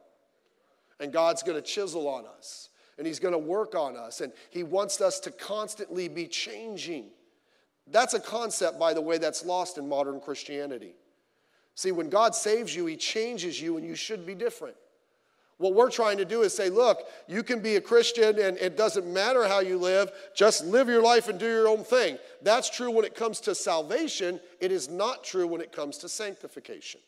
And 1.01 1.13
God's 1.13 1.43
going 1.43 1.57
to 1.57 1.63
chisel 1.63 2.07
on 2.07 2.27
us 2.27 2.69
and 2.99 3.07
He's 3.07 3.19
going 3.19 3.33
to 3.33 3.39
work 3.39 3.75
on 3.75 3.97
us, 3.97 4.21
and 4.21 4.33
He 4.51 4.63
wants 4.63 5.01
us 5.01 5.21
to 5.21 5.31
constantly 5.31 6.09
be 6.09 6.27
changing. 6.27 7.07
That's 7.87 8.15
a 8.15 8.21
concept, 8.21 8.79
by 8.79 8.95
the 8.95 9.01
way, 9.01 9.19
that's 9.19 9.45
lost 9.45 9.79
in 9.79 9.89
modern 9.89 10.21
Christianity. 10.21 10.95
See, 11.75 11.93
when 11.93 12.09
God 12.09 12.35
saves 12.35 12.75
you, 12.75 12.87
He 12.87 12.97
changes 12.97 13.61
you, 13.61 13.77
and 13.77 13.87
you 13.87 13.95
should 13.95 14.25
be 14.25 14.35
different. 14.35 14.77
What 15.59 15.75
we're 15.75 15.91
trying 15.91 16.19
to 16.19 16.25
do 16.25 16.43
is 16.43 16.53
say, 16.53 16.69
look, 16.69 17.07
you 17.29 17.43
can 17.43 17.61
be 17.61 17.77
a 17.77 17.81
Christian 17.81 18.41
and 18.41 18.59
it 18.59 18.77
doesn't 18.77 19.07
matter 19.07 19.47
how 19.47 19.61
you 19.61 19.79
live, 19.79 20.11
just 20.35 20.65
live 20.65 20.89
your 20.89 21.03
life 21.03 21.29
and 21.29 21.39
do 21.39 21.47
your 21.47 21.69
own 21.69 21.85
thing. 21.85 22.19
That's 22.43 22.69
true 22.69 22.91
when 22.91 23.05
it 23.05 23.15
comes 23.15 23.41
to 23.43 23.55
salvation, 23.55 24.41
it 24.61 24.73
is 24.73 24.89
not 24.89 25.23
true 25.23 25.47
when 25.47 25.61
it 25.61 25.71
comes 25.71 25.99
to 25.99 26.09
sanctification. 26.09 27.01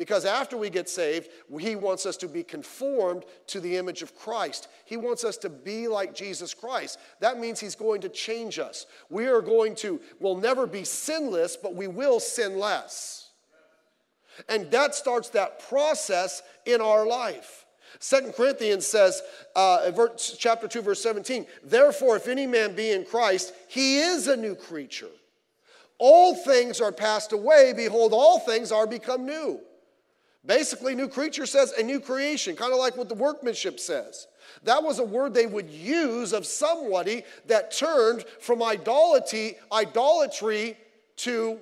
Because 0.00 0.24
after 0.24 0.56
we 0.56 0.70
get 0.70 0.88
saved, 0.88 1.28
He 1.60 1.76
wants 1.76 2.06
us 2.06 2.16
to 2.16 2.26
be 2.26 2.42
conformed 2.42 3.24
to 3.48 3.60
the 3.60 3.76
image 3.76 4.00
of 4.00 4.16
Christ. 4.16 4.68
He 4.86 4.96
wants 4.96 5.24
us 5.24 5.36
to 5.36 5.50
be 5.50 5.88
like 5.88 6.14
Jesus 6.14 6.54
Christ. 6.54 6.98
That 7.20 7.38
means 7.38 7.60
He's 7.60 7.74
going 7.74 8.00
to 8.00 8.08
change 8.08 8.58
us. 8.58 8.86
We 9.10 9.26
are 9.26 9.42
going 9.42 9.74
to, 9.74 10.00
we'll 10.18 10.38
never 10.38 10.66
be 10.66 10.84
sinless, 10.84 11.54
but 11.54 11.74
we 11.74 11.86
will 11.86 12.18
sin 12.18 12.58
less. 12.58 13.28
And 14.48 14.70
that 14.70 14.94
starts 14.94 15.28
that 15.30 15.68
process 15.68 16.42
in 16.64 16.80
our 16.80 17.06
life. 17.06 17.66
Second 17.98 18.32
Corinthians 18.32 18.86
says, 18.86 19.20
uh, 19.54 19.92
chapter 20.38 20.66
2, 20.66 20.80
verse 20.80 21.02
17, 21.02 21.44
therefore, 21.62 22.16
if 22.16 22.26
any 22.26 22.46
man 22.46 22.74
be 22.74 22.92
in 22.92 23.04
Christ, 23.04 23.52
he 23.68 23.98
is 23.98 24.28
a 24.28 24.36
new 24.36 24.54
creature. 24.54 25.10
All 25.98 26.34
things 26.34 26.80
are 26.80 26.90
passed 26.90 27.32
away. 27.32 27.74
Behold, 27.76 28.14
all 28.14 28.38
things 28.38 28.72
are 28.72 28.86
become 28.86 29.26
new. 29.26 29.60
Basically, 30.44 30.94
new 30.94 31.08
creature 31.08 31.44
says 31.44 31.72
a 31.72 31.82
new 31.82 32.00
creation, 32.00 32.56
kind 32.56 32.72
of 32.72 32.78
like 32.78 32.96
what 32.96 33.08
the 33.08 33.14
workmanship 33.14 33.78
says. 33.78 34.26
That 34.64 34.82
was 34.82 34.98
a 34.98 35.04
word 35.04 35.34
they 35.34 35.46
would 35.46 35.70
use 35.70 36.32
of 36.32 36.46
somebody 36.46 37.24
that 37.46 37.70
turned 37.70 38.24
from 38.40 38.62
idolatry, 38.62 39.56
idolatry 39.70 40.76
to 41.16 41.58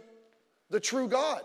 the 0.71 0.79
true 0.79 1.09
God. 1.09 1.43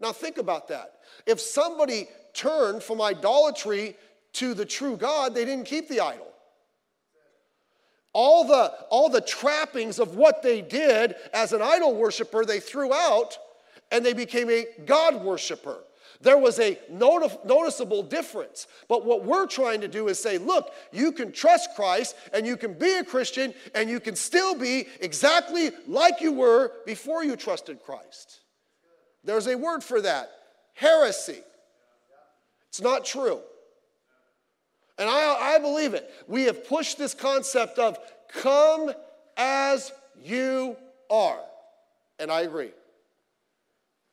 Now 0.00 0.12
think 0.12 0.38
about 0.38 0.68
that. 0.68 0.94
If 1.26 1.40
somebody 1.40 2.08
turned 2.32 2.82
from 2.82 3.00
idolatry 3.00 3.96
to 4.34 4.54
the 4.54 4.64
true 4.64 4.96
God, 4.96 5.34
they 5.34 5.44
didn't 5.44 5.66
keep 5.66 5.88
the 5.88 6.00
idol. 6.00 6.26
All 8.12 8.46
the, 8.46 8.72
all 8.88 9.10
the 9.10 9.20
trappings 9.20 9.98
of 9.98 10.16
what 10.16 10.42
they 10.42 10.62
did 10.62 11.16
as 11.34 11.52
an 11.52 11.60
idol 11.60 11.94
worshiper, 11.94 12.46
they 12.46 12.60
threw 12.60 12.92
out 12.94 13.36
and 13.90 14.04
they 14.04 14.14
became 14.14 14.48
a 14.48 14.66
God 14.86 15.22
worshiper. 15.22 15.78
There 16.20 16.38
was 16.38 16.58
a 16.58 16.78
noticeable 16.90 18.02
difference. 18.02 18.66
But 18.88 19.04
what 19.04 19.24
we're 19.24 19.46
trying 19.46 19.80
to 19.82 19.88
do 19.88 20.08
is 20.08 20.18
say, 20.18 20.38
look, 20.38 20.72
you 20.92 21.12
can 21.12 21.32
trust 21.32 21.70
Christ 21.76 22.16
and 22.32 22.46
you 22.46 22.56
can 22.56 22.74
be 22.74 22.92
a 22.94 23.04
Christian 23.04 23.54
and 23.74 23.90
you 23.90 24.00
can 24.00 24.16
still 24.16 24.54
be 24.54 24.86
exactly 25.00 25.70
like 25.86 26.20
you 26.20 26.32
were 26.32 26.72
before 26.86 27.24
you 27.24 27.36
trusted 27.36 27.82
Christ. 27.82 28.40
There's 29.24 29.46
a 29.46 29.56
word 29.56 29.82
for 29.82 30.00
that 30.00 30.30
heresy. 30.74 31.40
It's 32.68 32.80
not 32.80 33.04
true. 33.04 33.40
And 34.98 35.08
I, 35.08 35.54
I 35.56 35.58
believe 35.58 35.94
it. 35.94 36.10
We 36.26 36.44
have 36.44 36.66
pushed 36.66 36.98
this 36.98 37.14
concept 37.14 37.78
of 37.78 37.98
come 38.28 38.92
as 39.36 39.92
you 40.22 40.76
are. 41.10 41.40
And 42.18 42.30
I 42.30 42.42
agree. 42.42 42.70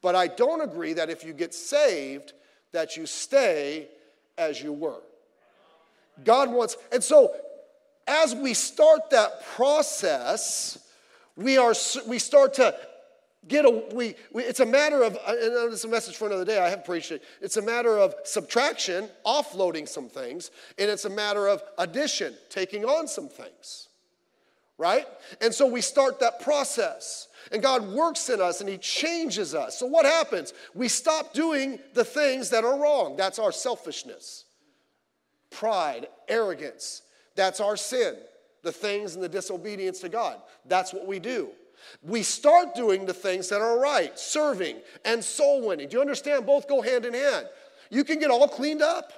But 0.04 0.16
I 0.16 0.28
don't 0.28 0.62
agree 0.62 0.94
that 0.94 1.10
if 1.10 1.24
you 1.24 1.34
get 1.34 1.56
saved, 1.56 2.34
that 2.74 2.96
you 2.96 3.08
stay 3.08 3.88
as 4.38 4.62
you 4.62 4.72
were. 4.72 5.02
God 6.24 6.52
wants, 6.52 6.78
and 6.92 7.04
so 7.04 7.34
as 8.06 8.36
we 8.36 8.54
start 8.54 9.10
that 9.10 9.44
process, 9.56 10.78
we 11.36 11.58
are 11.58 11.74
we 12.06 12.20
start 12.20 12.54
to 12.56 12.76
get 13.48 13.66
a 13.66 13.84
we, 13.94 14.16
we 14.32 14.44
it's 14.44 14.60
a 14.60 14.66
matter 14.66 15.04
of 15.04 15.14
and 15.28 15.74
it's 15.74 15.86
a 15.86 15.88
message 15.88 16.16
for 16.16 16.28
another 16.28 16.46
day 16.46 16.60
i 16.60 16.70
have 16.70 16.86
preached 16.86 17.12
it. 17.12 17.24
It's 17.42 17.58
a 17.58 17.62
matter 17.62 17.98
of 17.98 18.16
subtraction 18.24 19.10
offloading 19.26 19.88
some 19.88 20.08
things 20.08 20.52
and 20.78 20.90
it's 20.90 21.06
a 21.06 21.10
matter 21.10 21.48
of 21.48 21.62
addition 21.78 22.36
taking 22.50 22.86
on 22.86 23.08
some 23.08 23.28
things 23.28 23.90
right? 24.78 25.06
And 25.42 25.54
so 25.54 25.68
we 25.68 25.82
start 25.82 26.20
that 26.20 26.42
process 26.42 27.28
and 27.52 27.62
God 27.62 27.88
works 27.88 28.30
in 28.30 28.42
us 28.42 28.62
and 28.62 28.70
He 28.70 28.78
changes 28.78 29.54
us. 29.54 29.78
So, 29.78 29.86
what 29.86 30.06
happens? 30.06 30.54
We 30.74 30.88
stop 30.88 31.34
doing 31.34 31.80
the 31.94 32.06
things 32.06 32.50
that 32.50 32.64
are 32.64 32.80
wrong. 32.80 33.16
That's 33.18 33.40
our 33.40 33.52
selfishness, 33.52 34.46
pride, 35.50 36.08
arrogance. 36.28 37.02
That's 37.36 37.60
our 37.60 37.76
sin, 37.76 38.16
the 38.62 38.72
things 38.72 39.16
and 39.16 39.24
the 39.24 39.30
disobedience 39.30 40.00
to 40.02 40.10
God. 40.10 40.40
That's 40.66 40.94
what 40.94 41.08
we 41.08 41.20
do. 41.20 41.50
We 42.02 42.24
start 42.24 42.76
doing 42.76 43.06
the 43.06 43.14
things 43.14 43.50
that 43.50 43.62
are 43.62 43.80
right, 43.80 44.18
serving 44.18 44.78
and 45.04 45.24
soul 45.24 45.68
winning. 45.68 45.90
Do 45.90 45.98
you 45.98 46.02
understand? 46.02 46.46
Both 46.46 46.68
go 46.68 46.82
hand 46.82 47.06
in 47.06 47.14
hand. 47.14 47.48
You 47.90 48.04
can 48.04 48.20
get 48.20 48.32
all 48.32 48.48
cleaned 48.48 48.82
up. 48.82 49.12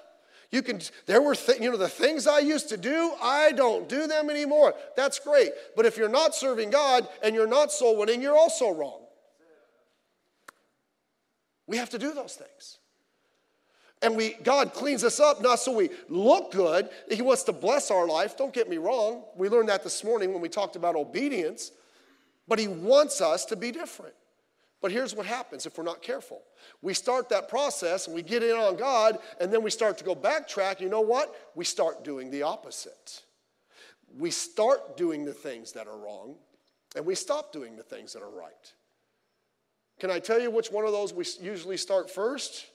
You 0.56 0.64
can, 0.64 0.80
there 1.06 1.22
were, 1.22 1.36
th- 1.36 1.60
you 1.60 1.70
know, 1.70 1.76
the 1.76 1.90
things 1.90 2.28
I 2.28 2.40
used 2.40 2.70
to 2.70 2.78
do, 2.78 3.12
I 3.22 3.52
don't 3.52 3.90
do 3.90 4.08
them 4.08 4.30
anymore. 4.30 4.74
That's 4.96 5.20
great. 5.20 5.52
But 5.76 5.86
if 5.86 5.98
you're 5.98 6.08
not 6.08 6.34
serving 6.34 6.70
God 6.70 7.10
and 7.22 7.36
you're 7.36 7.46
not 7.46 7.74
soul 7.74 7.98
winning, 7.98 8.22
you're 8.22 8.38
also 8.38 8.72
wrong. 8.74 9.02
We 11.68 11.76
have 11.76 11.90
to 11.90 11.98
do 11.98 12.14
those 12.14 12.36
things. 12.36 12.78
And 14.02 14.16
we, 14.16 14.36
God 14.44 14.74
cleans 14.74 15.04
us 15.04 15.20
up 15.20 15.42
not 15.42 15.60
so 15.60 15.76
we 15.76 15.90
look 16.08 16.54
good. 16.54 16.88
He 17.12 17.22
wants 17.22 17.44
to 17.44 17.52
bless 17.52 17.92
our 17.92 18.08
life. 18.08 18.38
Don't 18.38 18.54
get 18.54 18.70
me 18.70 18.78
wrong. 18.78 19.26
We 19.36 19.50
learned 19.50 19.68
that 19.68 19.84
this 19.84 20.06
morning 20.06 20.32
when 20.32 20.42
we 20.42 20.48
talked 20.48 20.78
about 20.78 20.96
obedience. 20.96 21.74
But 22.48 22.60
He 22.60 22.70
wants 22.70 23.20
us 23.20 23.44
to 23.48 23.58
be 23.58 23.74
different. 23.74 24.16
But 24.82 24.92
here's 24.92 25.16
what 25.16 25.26
happens 25.26 25.66
if 25.66 25.78
we're 25.78 25.84
not 25.84 26.02
careful. 26.02 26.42
We 26.82 26.94
start 26.94 27.30
that 27.30 27.50
process 27.50 28.08
and 28.08 28.16
we 28.16 28.22
get 28.22 28.44
in 28.44 28.56
on 28.56 28.76
God, 28.76 29.20
and 29.40 29.52
then 29.52 29.64
we 29.64 29.72
start 29.72 29.98
to 30.00 30.04
go 30.04 30.16
backtrack. 30.16 30.80
You 30.80 30.90
know 30.90 31.02
what? 31.02 31.34
We 31.56 31.66
start 31.66 32.04
doing 32.04 32.30
the 32.30 32.44
opposite. 32.44 33.24
We 34.18 34.32
start 34.32 34.98
doing 34.98 35.26
the 35.26 35.34
things 35.34 35.72
that 35.74 35.88
are 35.88 35.98
wrong, 35.98 36.36
and 36.96 37.06
we 37.06 37.16
stop 37.16 37.52
doing 37.52 37.76
the 37.76 37.84
things 37.84 38.14
that 38.14 38.22
are 38.22 38.30
right. 38.30 38.74
Can 40.00 40.12
I 40.12 40.20
tell 40.20 40.40
you 40.40 40.52
which 40.52 40.72
one 40.72 40.86
of 40.86 40.92
those 40.92 41.14
we 41.14 41.26
usually 41.42 41.78
start 41.78 42.10
first? 42.10 42.68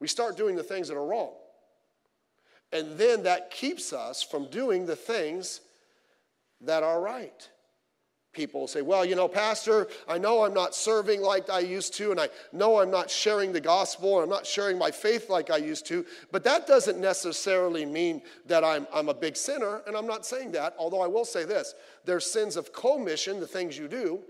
We 0.00 0.08
start 0.08 0.36
doing 0.36 0.56
the 0.56 0.62
things 0.62 0.88
that 0.88 0.96
are 0.96 1.06
wrong. 1.06 1.32
And 2.72 2.98
then 2.98 3.24
that 3.24 3.50
keeps 3.50 3.92
us 3.92 4.22
from 4.22 4.50
doing 4.50 4.86
the 4.86 4.96
things 4.96 5.60
that 6.60 6.82
are 6.82 7.00
right. 7.00 7.48
People 8.32 8.68
say, 8.68 8.80
well, 8.80 9.04
you 9.04 9.16
know, 9.16 9.26
Pastor, 9.26 9.88
I 10.06 10.16
know 10.16 10.44
I'm 10.44 10.54
not 10.54 10.72
serving 10.72 11.20
like 11.20 11.50
I 11.50 11.58
used 11.58 11.94
to, 11.94 12.12
and 12.12 12.20
I 12.20 12.28
know 12.52 12.80
I'm 12.80 12.90
not 12.90 13.10
sharing 13.10 13.52
the 13.52 13.60
gospel, 13.60 14.16
and 14.16 14.22
I'm 14.22 14.30
not 14.30 14.46
sharing 14.46 14.78
my 14.78 14.92
faith 14.92 15.28
like 15.28 15.50
I 15.50 15.56
used 15.56 15.84
to, 15.86 16.06
but 16.30 16.44
that 16.44 16.64
doesn't 16.64 17.00
necessarily 17.00 17.84
mean 17.84 18.22
that 18.46 18.62
I'm, 18.62 18.86
I'm 18.94 19.08
a 19.08 19.14
big 19.14 19.36
sinner, 19.36 19.82
and 19.84 19.96
I'm 19.96 20.06
not 20.06 20.24
saying 20.24 20.52
that, 20.52 20.76
although 20.78 21.00
I 21.00 21.08
will 21.08 21.24
say 21.24 21.44
this 21.44 21.74
there's 22.04 22.24
sins 22.24 22.56
of 22.56 22.72
commission, 22.72 23.40
the 23.40 23.48
things 23.48 23.76
you 23.76 23.88
do, 23.88 24.20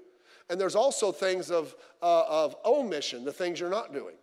and 0.48 0.58
there's 0.58 0.76
also 0.76 1.12
things 1.12 1.50
of, 1.50 1.74
uh, 2.00 2.22
of 2.26 2.56
omission, 2.64 3.22
the 3.22 3.32
things 3.32 3.60
you're 3.60 3.68
not 3.68 3.92
doing. 3.92 4.14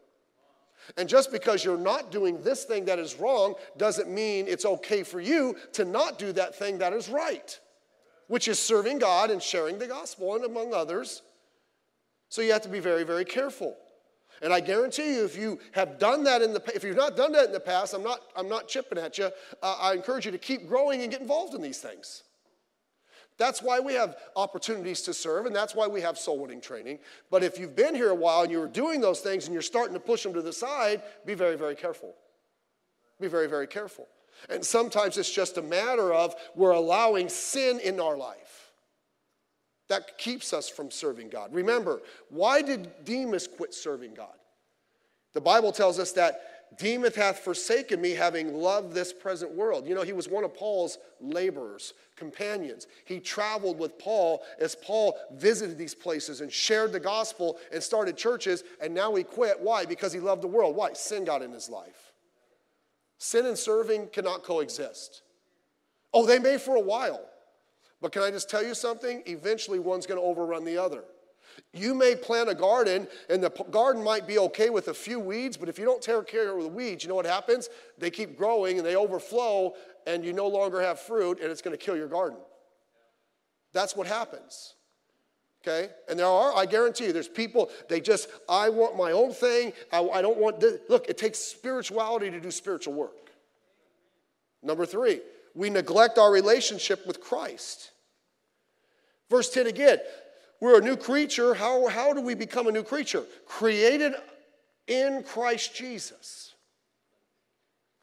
And 0.98 1.08
just 1.08 1.32
because 1.32 1.64
you're 1.64 1.78
not 1.78 2.12
doing 2.12 2.42
this 2.42 2.64
thing 2.64 2.86
that 2.86 2.98
is 2.98 3.16
wrong 3.16 3.56
doesn't 3.78 4.10
mean 4.10 4.48
it's 4.48 4.66
okay 4.66 5.04
for 5.04 5.20
you 5.20 5.56
to 5.74 5.86
not 5.86 6.18
do 6.18 6.32
that 6.32 6.56
thing 6.56 6.80
that 6.80 6.94
is 6.94 7.10
right 7.10 7.60
which 8.28 8.48
is 8.48 8.60
serving 8.60 9.00
God 9.00 9.32
and 9.32 9.42
sharing 9.42 9.80
the 9.80 9.88
gospel, 9.88 10.36
and 10.36 10.46
among 10.46 10.74
others. 10.74 11.22
So 12.30 12.42
you 12.42 12.52
have 12.52 12.62
to 12.64 12.70
be 12.70 12.80
very, 12.80 13.04
very 13.04 13.26
careful. 13.26 13.76
And 14.42 14.54
I 14.54 14.60
guarantee 14.60 15.16
you, 15.16 15.26
if 15.26 15.36
you 15.36 15.60
have 15.72 15.98
done 15.98 16.24
that 16.26 16.42
in 16.42 16.54
the 16.54 16.62
if 16.76 16.84
you've 16.84 16.96
not 16.96 17.18
done 17.18 17.32
that 17.32 17.46
in 17.46 17.52
the 17.52 17.60
past, 17.60 17.94
I'm 17.94 18.04
not 18.04 18.20
I'm 18.36 18.48
not 18.48 18.68
chipping 18.68 18.98
at 18.98 19.18
you. 19.18 19.32
Uh, 19.64 19.78
I 19.80 19.94
encourage 19.94 20.26
you 20.26 20.32
to 20.32 20.38
keep 20.38 20.68
growing 20.68 21.02
and 21.02 21.10
get 21.10 21.22
involved 21.22 21.56
in 21.56 21.62
these 21.62 21.80
things. 21.80 22.24
That's 23.38 23.62
why 23.62 23.80
we 23.80 23.94
have 23.94 24.18
opportunities 24.36 25.04
to 25.04 25.14
serve, 25.14 25.46
and 25.46 25.56
that's 25.56 25.76
why 25.76 25.88
we 25.88 26.02
have 26.02 26.18
soul 26.18 26.40
winning 26.40 26.60
training. 26.60 27.00
But 27.30 27.44
if 27.44 27.60
you've 27.60 27.76
been 27.76 27.94
here 27.94 28.10
a 28.10 28.16
while 28.16 28.42
and 28.42 28.52
you're 28.52 28.68
doing 28.68 29.00
those 29.00 29.22
things 29.22 29.46
and 29.46 29.54
you're 29.54 29.62
starting 29.62 29.94
to 29.94 30.00
push 30.00 30.24
them 30.24 30.34
to 30.34 30.42
the 30.42 30.54
side, 30.54 31.04
be 31.26 31.36
very, 31.36 31.56
very 31.56 31.76
careful. 31.76 32.16
Be 33.20 33.28
very, 33.28 33.48
very 33.48 33.68
careful. 33.68 34.08
And 34.50 34.64
sometimes 34.64 35.18
it's 35.18 35.32
just 35.32 35.58
a 35.58 35.62
matter 35.62 36.14
of 36.14 36.36
we're 36.56 36.72
allowing 36.72 37.30
sin 37.30 37.80
in 37.80 38.00
our 38.00 38.18
life. 38.18 38.72
That 39.90 40.18
keeps 40.18 40.54
us 40.54 40.68
from 40.68 40.92
serving 40.92 41.30
God. 41.30 41.54
Remember, 41.54 42.02
why 42.30 42.62
did 42.62 43.06
Demas 43.06 43.48
quit 43.48 43.74
serving 43.74 44.16
God? 44.16 44.36
The 45.34 45.42
Bible 45.42 45.72
tells 45.72 46.00
us 46.00 46.12
that 46.14 46.42
Demas 46.78 47.16
hath 47.16 47.40
forsaken 47.40 48.02
me, 48.02 48.12
having 48.12 48.54
loved 48.54 48.94
this 48.94 49.14
present 49.14 49.52
world. 49.52 49.88
You 49.88 49.96
know, 49.96 50.02
he 50.02 50.14
was 50.14 50.28
one 50.28 50.44
of 50.44 50.54
Paul's 50.54 50.98
laborers, 51.22 51.94
companions. 52.16 52.88
He 53.06 53.20
traveled 53.20 53.80
with 53.80 53.98
Paul 53.98 54.42
as 54.60 54.76
Paul 54.76 55.18
visited 55.34 55.78
these 55.78 55.96
places 55.96 56.42
and 56.42 56.52
shared 56.52 56.92
the 56.92 57.00
gospel 57.00 57.58
and 57.72 57.82
started 57.82 58.18
churches, 58.18 58.64
and 58.82 58.94
now 58.94 59.16
he 59.16 59.24
quit. 59.24 59.60
Why? 59.60 59.86
Because 59.86 60.12
he 60.12 60.20
loved 60.20 60.42
the 60.44 60.48
world. 60.48 60.76
Why? 60.76 60.92
Sin 60.94 61.24
got 61.24 61.42
in 61.42 61.52
his 61.52 61.70
life. 61.70 62.07
Sin 63.18 63.46
and 63.46 63.58
serving 63.58 64.08
cannot 64.08 64.44
coexist. 64.44 65.24
Oh, 66.14 66.26
they 66.26 66.40
may 66.40 66.58
for 66.58 66.76
a 66.76 66.82
while. 66.82 67.22
But 68.02 68.12
can 68.12 68.22
I 68.22 68.32
just 68.32 68.50
tell 68.50 68.64
you 68.64 68.76
something? 68.76 69.24
Eventually, 69.26 69.80
one's 69.80 70.06
going 70.06 70.20
to 70.20 70.26
overrun 70.26 70.66
the 70.66 70.78
other. 70.78 71.04
You 71.74 71.96
may 71.96 72.16
plant 72.16 72.50
a 72.50 72.56
garden, 72.56 73.08
and 73.30 73.44
the 73.44 73.50
garden 73.72 74.04
might 74.04 74.28
be 74.28 74.38
okay 74.38 74.70
with 74.70 74.90
a 74.90 74.94
few 74.94 75.20
weeds, 75.20 75.58
but 75.58 75.70
if 75.70 75.80
you 75.80 75.86
don't 75.86 76.02
take 76.02 76.28
care 76.28 76.56
of 76.56 76.62
the 76.62 76.70
weeds, 76.70 77.04
you 77.04 77.10
know 77.10 77.16
what 77.16 77.26
happens? 77.26 77.70
They 77.98 78.12
keep 78.12 78.38
growing 78.38 78.78
and 78.78 78.86
they 78.86 78.96
overflow, 78.96 79.74
and 80.06 80.24
you 80.24 80.34
no 80.34 80.48
longer 80.48 80.82
have 80.82 81.00
fruit, 81.00 81.40
and 81.42 81.52
it's 81.52 81.64
going 81.64 81.76
to 81.76 81.84
kill 81.84 81.98
your 81.98 82.08
garden. 82.08 82.38
That's 83.74 83.96
what 83.96 84.06
happens. 84.06 84.76
Okay? 85.68 85.90
And 86.08 86.18
there 86.18 86.28
are, 86.28 86.56
I 86.56 86.66
guarantee 86.66 87.08
you, 87.08 87.14
there's 87.14 87.28
people, 87.28 87.70
they 87.90 88.00
just, 88.00 88.30
I 88.48 88.70
want 88.70 88.96
my 88.96 89.12
own 89.12 89.34
thing. 89.34 89.74
I, 89.92 90.02
I 90.02 90.22
don't 90.22 90.38
want, 90.38 90.60
this. 90.60 90.80
look, 90.88 91.10
it 91.10 91.18
takes 91.18 91.40
spirituality 91.40 92.32
to 92.32 92.40
do 92.40 92.52
spiritual 92.52 92.94
work. 92.94 93.32
Number 94.64 94.86
three, 94.86 95.22
we 95.54 95.70
neglect 95.70 96.18
our 96.18 96.32
relationship 96.32 97.06
with 97.06 97.20
Christ. 97.20 97.92
Verse 99.30 99.50
10 99.50 99.68
again, 99.68 100.00
we're 100.62 100.80
a 100.80 100.84
new 100.84 100.96
creature. 100.96 101.54
How, 101.54 101.88
how 101.88 102.14
do 102.14 102.22
we 102.22 102.34
become 102.34 102.68
a 102.68 102.72
new 102.72 102.84
creature? 102.84 103.24
Created 103.46 104.14
in 104.88 105.24
Christ 105.24 105.76
Jesus. 105.76 106.54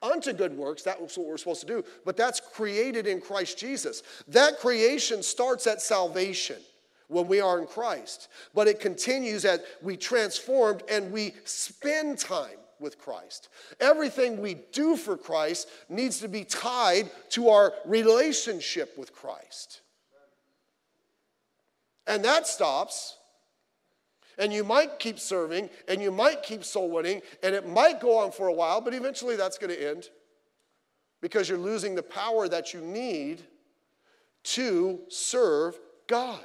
Unto 0.03 0.35
good 0.35 0.55
works, 0.55 0.83
that's 0.83 1.17
what 1.17 1.27
we're 1.27 1.39
supposed 1.39 1.63
to 1.63 1.67
do, 1.67 1.85
but 2.05 2.15
that's 2.15 2.39
created 2.39 3.07
in 3.07 3.23
Christ 3.23 3.57
Jesus. 3.57 4.03
That 4.29 4.59
creation 4.59 5.23
starts 5.23 5.67
at 5.67 5.81
salvation 5.81 6.59
when 7.09 7.29
we 7.29 7.41
are 7.41 7.59
in 7.59 7.67
Christ, 7.67 8.29
but 8.55 8.69
it 8.69 8.81
continues 8.81 9.45
as 9.45 9.61
we 9.83 9.97
transformed 9.97 10.83
and 10.89 11.13
we 11.13 11.35
spend 11.45 12.19
time 12.19 12.59
with 12.81 12.99
Christ. 12.99 13.49
Everything 13.81 14.41
we 14.41 14.55
do 14.73 14.97
for 14.97 15.17
Christ 15.17 15.69
needs 15.89 16.21
to 16.21 16.29
be 16.29 16.45
tied 16.45 17.11
to 17.31 17.49
our 17.49 17.73
relationship 17.85 18.97
with 18.99 19.13
Christ. 19.13 19.81
And 22.07 22.25
that 22.25 22.47
stops. 22.47 23.17
And 24.37 24.53
you 24.53 24.65
might 24.65 24.99
keep 24.99 25.19
serving 25.19 25.71
and 25.89 26.03
you 26.03 26.11
might 26.11 26.43
keep 26.43 26.65
soul 26.65 26.91
winning 26.91 27.23
and 27.43 27.55
it 27.55 27.69
might 27.69 28.01
go 28.01 28.19
on 28.19 28.33
for 28.33 28.49
a 28.49 28.53
while, 28.53 28.81
but 28.81 28.93
eventually 28.93 29.37
that's 29.37 29.59
going 29.59 29.73
to 29.73 29.89
end 29.91 30.09
because 31.21 31.49
you're 31.49 31.57
losing 31.57 31.95
the 31.95 32.03
power 32.03 32.49
that 32.49 32.75
you 32.75 32.81
need 32.81 33.43
to 34.43 35.01
serve 35.09 35.79
God. 36.07 36.45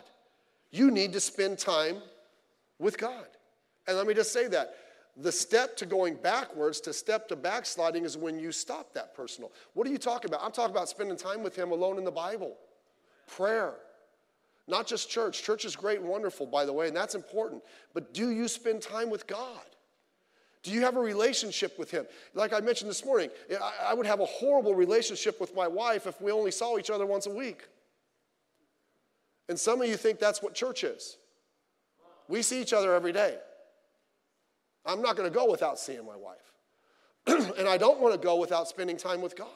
You 0.72 0.92
need 0.92 1.14
to 1.14 1.20
spend 1.20 1.58
time 1.58 1.98
with 2.78 2.98
God. 2.98 3.26
And 3.88 3.98
let 3.98 4.08
me 4.08 4.14
just 4.14 4.32
say 4.32 4.48
that 4.50 4.76
the 5.18 5.32
step 5.32 5.76
to 5.78 5.86
going 5.86 6.16
backwards, 6.16 6.80
to 6.82 6.94
step 6.94 7.28
to 7.30 7.36
backsliding, 7.36 8.06
is 8.06 8.18
when 8.18 8.40
you 8.40 8.52
stop 8.52 8.94
that 8.94 9.14
personal. 9.16 9.52
What 9.74 9.88
are 9.88 9.90
you 9.90 9.98
talking 9.98 10.30
about? 10.30 10.44
I'm 10.44 10.52
talking 10.52 10.76
about 10.76 10.88
spending 10.88 11.18
time 11.18 11.44
with 11.44 11.56
Him 11.56 11.72
alone 11.72 11.98
in 11.98 12.04
the 12.04 12.12
Bible, 12.12 12.56
prayer. 13.28 13.74
Not 14.68 14.86
just 14.86 15.10
church. 15.10 15.44
Church 15.44 15.66
is 15.66 15.76
great 15.76 16.00
and 16.00 16.08
wonderful, 16.08 16.46
by 16.46 16.64
the 16.64 16.72
way, 16.72 16.88
and 16.88 16.96
that's 16.96 17.16
important. 17.16 17.64
But 17.94 18.14
do 18.14 18.30
you 18.30 18.48
spend 18.48 18.82
time 18.82 19.10
with 19.10 19.26
God? 19.26 19.66
Do 20.62 20.72
you 20.72 20.82
have 20.82 20.96
a 20.96 21.02
relationship 21.02 21.80
with 21.80 21.90
Him? 21.90 22.06
Like 22.34 22.54
I 22.54 22.60
mentioned 22.60 22.90
this 22.90 23.04
morning, 23.04 23.30
I 23.84 23.94
would 23.94 24.06
have 24.06 24.20
a 24.20 24.26
horrible 24.26 24.76
relationship 24.76 25.42
with 25.42 25.56
my 25.56 25.68
wife 25.68 26.06
if 26.06 26.22
we 26.22 26.32
only 26.32 26.52
saw 26.52 26.78
each 26.78 26.90
other 26.90 27.06
once 27.06 27.26
a 27.26 27.32
week. 27.32 27.64
And 29.50 29.60
some 29.60 29.82
of 29.82 29.90
you 29.90 29.98
think 29.98 30.20
that's 30.20 30.42
what 30.42 30.54
church 30.54 30.84
is. 30.84 31.18
We 32.28 32.44
see 32.44 32.62
each 32.62 32.72
other 32.72 32.94
every 32.94 33.12
day. 33.12 33.38
I'm 34.86 35.02
not 35.02 35.18
going 35.18 35.30
to 35.30 35.36
go 35.36 35.50
without 35.50 35.80
seeing 35.80 36.06
my 36.06 36.16
wife. 36.16 37.50
and 37.58 37.68
I 37.68 37.78
don't 37.78 38.00
want 38.00 38.14
to 38.14 38.20
go 38.20 38.38
without 38.38 38.68
spending 38.68 38.96
time 38.96 39.22
with 39.22 39.36
God. 39.36 39.48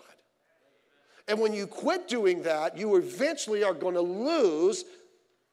And 1.28 1.40
when 1.40 1.54
you 1.54 1.68
quit 1.68 2.08
doing 2.08 2.44
that, 2.44 2.78
you 2.78 2.96
eventually 2.96 3.64
are 3.64 3.74
going 3.74 3.94
to 3.94 4.02
lose 4.02 4.84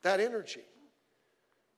that 0.03 0.19
energy. 0.19 0.63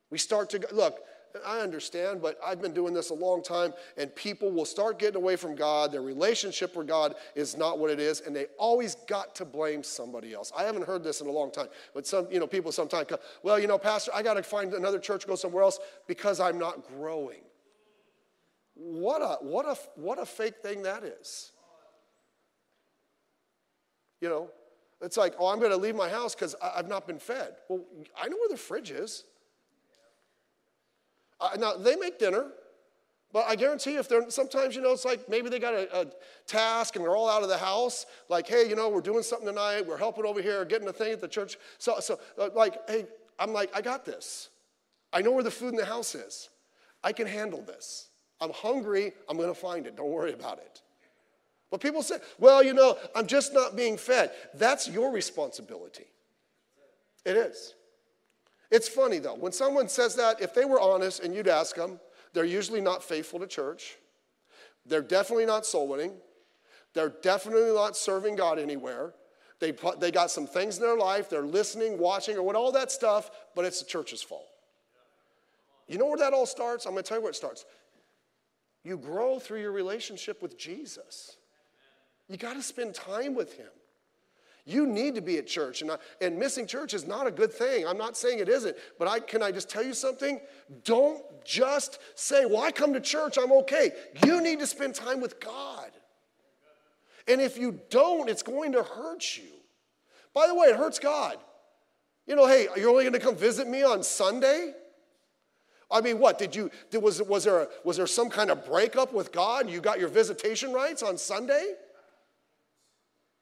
We 0.09 0.17
start 0.17 0.49
to 0.51 0.59
go, 0.59 0.67
look, 0.71 0.99
I 1.45 1.59
understand, 1.59 2.21
but 2.21 2.37
I've 2.45 2.61
been 2.61 2.73
doing 2.73 2.93
this 2.93 3.09
a 3.09 3.13
long 3.13 3.41
time, 3.41 3.73
and 3.97 4.13
people 4.15 4.51
will 4.51 4.65
start 4.65 4.99
getting 4.99 5.15
away 5.15 5.35
from 5.35 5.55
God. 5.55 5.91
Their 5.91 6.01
relationship 6.01 6.75
with 6.75 6.87
God 6.87 7.15
is 7.33 7.57
not 7.57 7.79
what 7.79 7.89
it 7.89 7.99
is, 7.99 8.21
and 8.21 8.35
they 8.35 8.45
always 8.57 8.95
got 9.07 9.33
to 9.35 9.45
blame 9.45 9.81
somebody 9.83 10.33
else. 10.33 10.51
I 10.55 10.63
haven't 10.63 10.85
heard 10.85 11.03
this 11.03 11.21
in 11.21 11.27
a 11.27 11.31
long 11.31 11.51
time, 11.51 11.67
but 11.93 12.05
some, 12.05 12.27
you 12.31 12.39
know, 12.39 12.45
people 12.45 12.71
sometimes 12.71 13.07
come, 13.07 13.19
well, 13.41 13.57
you 13.57 13.67
know, 13.67 13.79
Pastor, 13.79 14.11
I 14.13 14.21
got 14.21 14.35
to 14.35 14.43
find 14.43 14.73
another 14.73 14.99
church, 14.99 15.25
go 15.25 15.35
somewhere 15.35 15.63
else 15.63 15.79
because 16.07 16.39
I'm 16.39 16.59
not 16.59 16.87
growing. 16.87 17.41
What 18.75 19.21
a, 19.21 19.43
what 19.43 19.65
a, 19.65 19.77
what 19.95 20.19
a 20.19 20.25
fake 20.25 20.57
thing 20.61 20.83
that 20.83 21.03
is. 21.03 21.51
You 24.21 24.29
know, 24.29 24.49
it's 25.01 25.17
like, 25.17 25.33
oh, 25.39 25.47
I'm 25.47 25.59
going 25.59 25.71
to 25.71 25.77
leave 25.77 25.95
my 25.95 26.09
house 26.09 26.33
because 26.35 26.55
I've 26.61 26.87
not 26.87 27.07
been 27.07 27.19
fed. 27.19 27.55
Well, 27.67 27.81
I 28.17 28.27
know 28.29 28.37
where 28.37 28.49
the 28.49 28.57
fridge 28.57 28.91
is. 28.91 29.25
Now, 31.57 31.75
they 31.75 31.95
make 31.95 32.19
dinner, 32.19 32.51
but 33.33 33.45
I 33.47 33.55
guarantee 33.55 33.95
if 33.95 34.07
they're 34.07 34.29
sometimes, 34.29 34.75
you 34.75 34.81
know, 34.81 34.91
it's 34.91 35.05
like 35.05 35.27
maybe 35.27 35.49
they 35.49 35.59
got 35.59 35.73
a, 35.73 36.01
a, 36.01 36.05
task 36.45 36.95
and 36.95 37.03
they're 37.03 37.15
all 37.15 37.29
out 37.29 37.41
of 37.41 37.49
the 37.49 37.57
house. 37.57 38.05
Like, 38.29 38.47
hey, 38.47 38.69
you 38.69 38.75
know, 38.75 38.89
we're 38.89 39.01
doing 39.01 39.23
something 39.23 39.47
tonight. 39.47 39.85
We're 39.85 39.97
helping 39.97 40.25
over 40.25 40.41
here, 40.41 40.63
getting 40.65 40.87
a 40.87 40.93
thing 40.93 41.13
at 41.13 41.21
the 41.21 41.27
church. 41.27 41.57
So, 41.79 41.99
so 41.99 42.19
uh, 42.39 42.49
like, 42.53 42.77
hey, 42.87 43.07
I'm 43.39 43.51
like, 43.51 43.71
I 43.75 43.81
got 43.81 44.05
this. 44.05 44.49
I 45.11 45.21
know 45.21 45.31
where 45.31 45.43
the 45.43 45.51
food 45.51 45.69
in 45.69 45.75
the 45.75 45.85
house 45.85 46.15
is. 46.15 46.49
I 47.03 47.11
can 47.11 47.27
handle 47.27 47.61
this. 47.61 48.09
I'm 48.39 48.51
hungry. 48.51 49.13
I'm 49.27 49.37
going 49.37 49.49
to 49.49 49.59
find 49.59 49.87
it. 49.87 49.95
Don't 49.95 50.11
worry 50.11 50.33
about 50.33 50.59
it. 50.59 50.81
But 51.71 51.81
people 51.81 52.03
say, 52.03 52.17
well, 52.37 52.61
you 52.61 52.73
know, 52.73 52.97
I'm 53.15 53.25
just 53.25 53.53
not 53.53 53.75
being 53.75 53.97
fed. 53.97 54.31
That's 54.53 54.87
your 54.87 55.11
responsibility. 55.11 56.05
It 57.25 57.35
is. 57.35 57.73
It's 58.73 58.89
funny 58.89 59.19
though, 59.19 59.35
when 59.35 59.51
someone 59.51 59.87
says 59.87 60.15
that, 60.15 60.41
if 60.41 60.55
they 60.55 60.65
were 60.65 60.81
honest 60.81 61.23
and 61.23 61.35
you'd 61.35 61.47
ask 61.47 61.75
them, 61.75 61.99
they're 62.33 62.43
usually 62.43 62.81
not 62.81 63.03
faithful 63.03 63.39
to 63.39 63.45
church. 63.45 63.97
They're 64.87 65.03
definitely 65.03 65.45
not 65.45 65.67
soul 65.67 65.87
winning. 65.87 66.13
They're 66.95 67.13
definitely 67.21 67.71
not 67.71 67.95
serving 67.95 68.35
God 68.35 68.57
anywhere. 68.57 69.13
They, 69.59 69.73
they 69.99 70.09
got 70.09 70.31
some 70.31 70.47
things 70.47 70.77
in 70.77 70.81
their 70.81 70.97
life, 70.97 71.29
they're 71.29 71.45
listening, 71.45 71.99
watching, 71.99 72.35
or 72.35 72.41
what, 72.41 72.55
all 72.55 72.71
that 72.71 72.91
stuff, 72.91 73.29
but 73.55 73.63
it's 73.63 73.79
the 73.79 73.87
church's 73.87 74.23
fault. 74.23 74.47
You 75.87 75.99
know 75.99 76.07
where 76.07 76.17
that 76.17 76.33
all 76.33 76.47
starts? 76.47 76.87
I'm 76.87 76.93
going 76.93 77.03
to 77.03 77.07
tell 77.07 77.19
you 77.19 77.21
where 77.21 77.29
it 77.29 77.35
starts. 77.35 77.65
You 78.83 78.97
grow 78.97 79.37
through 79.37 79.61
your 79.61 79.71
relationship 79.71 80.41
with 80.41 80.57
Jesus. 80.57 81.37
You 82.27 82.37
got 82.37 82.55
to 82.55 82.63
spend 82.63 82.95
time 82.95 83.35
with 83.35 83.53
Him. 83.53 83.69
You 84.65 84.87
need 84.87 85.15
to 85.15 85.21
be 85.21 85.37
at 85.37 85.45
church, 85.45 85.81
and, 85.81 85.91
I, 85.91 85.97
and 86.21 86.39
missing 86.39 86.65
church 86.65 86.93
is 86.93 87.05
not 87.05 87.27
a 87.27 87.31
good 87.31 87.51
thing. 87.51 87.85
I'm 87.85 87.97
not 87.97 88.15
saying 88.15 88.39
it 88.39 88.47
isn't, 88.47 88.77
but 88.97 89.09
I, 89.09 89.19
can 89.19 89.43
I 89.43 89.51
just 89.51 89.69
tell 89.69 89.83
you 89.83 89.93
something? 89.93 90.39
Don't 90.85 91.21
just 91.43 91.99
say, 92.15 92.45
Well, 92.45 92.61
I 92.61 92.71
come 92.71 92.93
to 92.93 93.01
church, 93.01 93.37
I'm 93.37 93.51
okay. 93.51 93.91
You 94.25 94.41
need 94.41 94.59
to 94.59 94.67
spend 94.67 94.95
time 94.95 95.19
with 95.19 95.41
God. 95.41 95.91
And 97.27 97.41
if 97.41 97.57
you 97.57 97.79
don't, 97.89 98.29
it's 98.29 98.43
going 98.43 98.73
to 98.73 98.83
hurt 98.83 99.37
you. 99.37 99.49
By 100.33 100.47
the 100.47 100.55
way, 100.55 100.67
it 100.67 100.75
hurts 100.75 100.99
God. 100.99 101.37
You 102.25 102.35
know, 102.35 102.47
hey, 102.47 102.67
you're 102.77 102.89
only 102.89 103.03
going 103.03 103.13
to 103.13 103.19
come 103.19 103.35
visit 103.35 103.67
me 103.67 103.83
on 103.83 104.01
Sunday? 104.01 104.73
I 105.91 106.01
mean, 106.01 106.19
what 106.19 106.39
did 106.39 106.55
you? 106.55 106.71
Did, 106.89 107.03
was 107.03 107.21
was 107.21 107.43
there 107.43 107.67
was 107.83 107.97
there 107.97 108.07
some 108.07 108.29
kind 108.29 108.49
of 108.49 108.65
breakup 108.65 109.13
with 109.13 109.31
God? 109.31 109.69
You 109.69 109.81
got 109.81 109.99
your 109.99 110.07
visitation 110.07 110.73
rights 110.73 111.03
on 111.03 111.17
Sunday? 111.17 111.73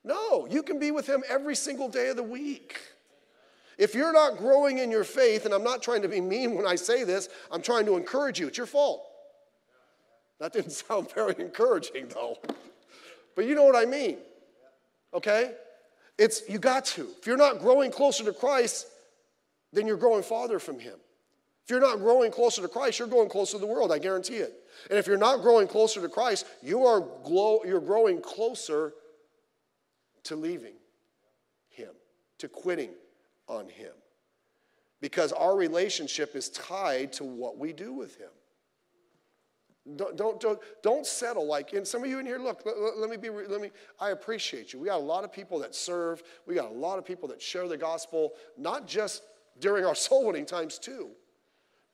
No, 0.03 0.47
you 0.49 0.63
can 0.63 0.79
be 0.79 0.91
with 0.91 1.07
Him 1.07 1.23
every 1.29 1.55
single 1.55 1.89
day 1.89 2.09
of 2.09 2.15
the 2.15 2.23
week. 2.23 2.79
If 3.77 3.95
you're 3.95 4.13
not 4.13 4.37
growing 4.37 4.79
in 4.79 4.91
your 4.91 5.03
faith, 5.03 5.45
and 5.45 5.53
I'm 5.53 5.63
not 5.63 5.81
trying 5.81 6.01
to 6.01 6.07
be 6.07 6.21
mean 6.21 6.55
when 6.55 6.65
I 6.65 6.75
say 6.75 7.03
this, 7.03 7.29
I'm 7.51 7.61
trying 7.61 7.85
to 7.85 7.95
encourage 7.97 8.39
you. 8.39 8.47
It's 8.47 8.57
your 8.57 8.67
fault. 8.67 9.03
That 10.39 10.53
didn't 10.53 10.71
sound 10.71 11.11
very 11.13 11.35
encouraging, 11.39 12.07
though. 12.09 12.37
But 13.35 13.45
you 13.45 13.55
know 13.55 13.63
what 13.63 13.75
I 13.75 13.85
mean. 13.85 14.17
Okay? 15.13 15.53
It's 16.17 16.43
you 16.49 16.59
got 16.59 16.85
to. 16.85 17.07
If 17.19 17.25
you're 17.25 17.37
not 17.37 17.59
growing 17.59 17.91
closer 17.91 18.23
to 18.25 18.33
Christ, 18.33 18.87
then 19.73 19.87
you're 19.87 19.97
growing 19.97 20.23
farther 20.23 20.59
from 20.59 20.79
Him. 20.79 20.95
If 21.63 21.69
you're 21.69 21.79
not 21.79 21.99
growing 21.99 22.31
closer 22.31 22.61
to 22.61 22.67
Christ, 22.67 22.99
you're 22.99 23.07
going 23.07 23.29
closer 23.29 23.53
to 23.53 23.59
the 23.59 23.67
world, 23.67 23.91
I 23.91 23.99
guarantee 23.99 24.37
it. 24.37 24.53
And 24.89 24.97
if 24.97 25.07
you're 25.07 25.17
not 25.17 25.41
growing 25.41 25.67
closer 25.67 26.01
to 26.01 26.09
Christ, 26.09 26.45
you 26.61 26.85
are 26.85 27.01
glow, 27.23 27.61
you're 27.65 27.79
growing 27.79 28.19
closer 28.21 28.93
to 30.23 30.35
leaving 30.35 30.75
Him, 31.69 31.91
to 32.39 32.47
quitting 32.47 32.91
on 33.47 33.69
Him. 33.69 33.93
Because 34.99 35.31
our 35.31 35.55
relationship 35.55 36.35
is 36.35 36.49
tied 36.49 37.11
to 37.13 37.23
what 37.23 37.57
we 37.57 37.73
do 37.73 37.93
with 37.93 38.17
Him. 38.17 38.29
Don't, 39.95 40.15
don't, 40.15 40.39
don't, 40.39 40.59
don't 40.83 41.07
settle 41.07 41.47
like, 41.47 41.73
and 41.73 41.87
some 41.87 42.03
of 42.03 42.09
you 42.09 42.19
in 42.19 42.25
here, 42.25 42.37
look, 42.37 42.61
let, 42.65 42.97
let, 42.99 43.09
me 43.09 43.17
be, 43.17 43.31
let 43.31 43.59
me, 43.59 43.71
I 43.99 44.11
appreciate 44.11 44.73
you. 44.73 44.79
We 44.79 44.87
got 44.87 44.97
a 44.97 45.03
lot 45.03 45.23
of 45.23 45.33
people 45.33 45.57
that 45.59 45.73
serve. 45.73 46.21
We 46.45 46.53
got 46.53 46.69
a 46.69 46.73
lot 46.73 46.99
of 46.99 47.05
people 47.05 47.27
that 47.29 47.41
share 47.41 47.67
the 47.67 47.77
gospel, 47.77 48.33
not 48.57 48.87
just 48.87 49.23
during 49.59 49.83
our 49.83 49.95
soul 49.95 50.27
winning 50.27 50.45
times 50.45 50.77
too. 50.77 51.09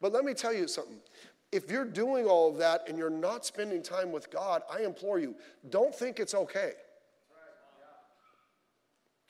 But 0.02 0.12
let 0.12 0.26
me 0.26 0.34
tell 0.34 0.54
you 0.54 0.68
something. 0.68 1.00
If 1.52 1.72
you're 1.72 1.86
doing 1.86 2.26
all 2.26 2.52
of 2.52 2.58
that 2.58 2.90
and 2.90 2.98
you're 2.98 3.10
not 3.10 3.46
spending 3.46 3.82
time 3.82 4.12
with 4.12 4.30
God, 4.30 4.64
I 4.70 4.82
implore 4.82 5.18
you, 5.18 5.36
don't 5.70 5.96
think 5.96 6.20
it's 6.20 6.36
okay. 6.36 6.74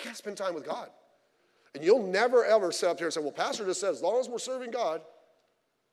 Gotta 0.03 0.15
spend 0.15 0.37
time 0.37 0.53
with 0.53 0.65
God. 0.65 0.89
And 1.75 1.83
you'll 1.83 2.07
never 2.07 2.45
ever 2.45 2.71
sit 2.71 2.89
up 2.89 2.97
here 2.97 3.07
and 3.07 3.13
say, 3.13 3.21
well, 3.21 3.31
Pastor 3.31 3.65
just 3.65 3.81
says, 3.81 3.97
as 3.97 4.01
long 4.01 4.19
as 4.19 4.29
we're 4.29 4.39
serving 4.39 4.71
God, 4.71 5.01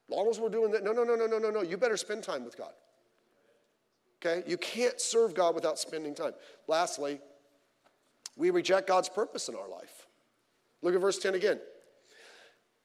as 0.08 0.16
long 0.16 0.28
as 0.28 0.38
we're 0.38 0.48
doing 0.48 0.70
that. 0.72 0.84
No, 0.84 0.92
no, 0.92 1.04
no, 1.04 1.14
no, 1.14 1.26
no, 1.26 1.38
no, 1.38 1.50
no. 1.50 1.62
You 1.62 1.76
better 1.76 1.96
spend 1.96 2.22
time 2.22 2.44
with 2.44 2.56
God. 2.56 2.72
Okay? 4.24 4.48
You 4.48 4.56
can't 4.56 5.00
serve 5.00 5.34
God 5.34 5.54
without 5.54 5.78
spending 5.78 6.14
time. 6.14 6.32
Lastly, 6.66 7.20
we 8.36 8.50
reject 8.50 8.86
God's 8.86 9.08
purpose 9.08 9.48
in 9.48 9.54
our 9.54 9.68
life. 9.68 10.06
Look 10.82 10.94
at 10.94 11.00
verse 11.00 11.18
10 11.18 11.34
again. 11.34 11.60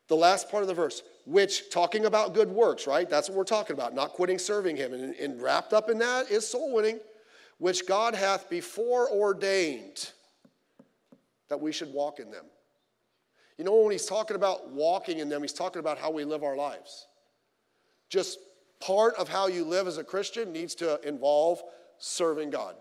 the 0.07 0.15
last 0.15 0.49
part 0.49 0.63
of 0.63 0.67
the 0.67 0.73
verse, 0.73 1.03
which 1.25 1.69
talking 1.69 2.05
about 2.05 2.33
good 2.33 2.49
works, 2.49 2.87
right? 2.87 3.09
That's 3.09 3.29
what 3.29 3.37
we're 3.37 3.43
talking 3.43 3.75
about, 3.75 3.93
not 3.93 4.13
quitting 4.13 4.39
serving 4.39 4.75
him. 4.75 4.93
And, 4.93 5.13
and 5.15 5.41
wrapped 5.41 5.73
up 5.73 5.89
in 5.89 5.99
that 5.99 6.31
is 6.31 6.47
soul 6.47 6.73
winning, 6.73 6.99
which 7.59 7.85
God 7.85 8.15
hath 8.15 8.49
before 8.49 9.09
ordained 9.09 10.11
that 11.49 11.59
we 11.59 11.71
should 11.71 11.93
walk 11.93 12.19
in 12.19 12.31
them. 12.31 12.45
You 13.57 13.65
know, 13.65 13.75
when 13.75 13.91
he's 13.91 14.05
talking 14.05 14.35
about 14.35 14.71
walking 14.71 15.19
in 15.19 15.27
them, 15.27 15.41
he's 15.41 15.53
talking 15.53 15.79
about 15.79 15.97
how 15.97 16.11
we 16.11 16.23
live 16.23 16.43
our 16.43 16.55
lives. 16.55 17.07
Just 18.09 18.39
part 18.79 19.15
of 19.15 19.27
how 19.27 19.47
you 19.47 19.65
live 19.65 19.85
as 19.87 19.97
a 19.97 20.03
Christian 20.03 20.53
needs 20.53 20.75
to 20.75 20.99
involve 21.07 21.61
serving 21.97 22.51
God, 22.51 22.75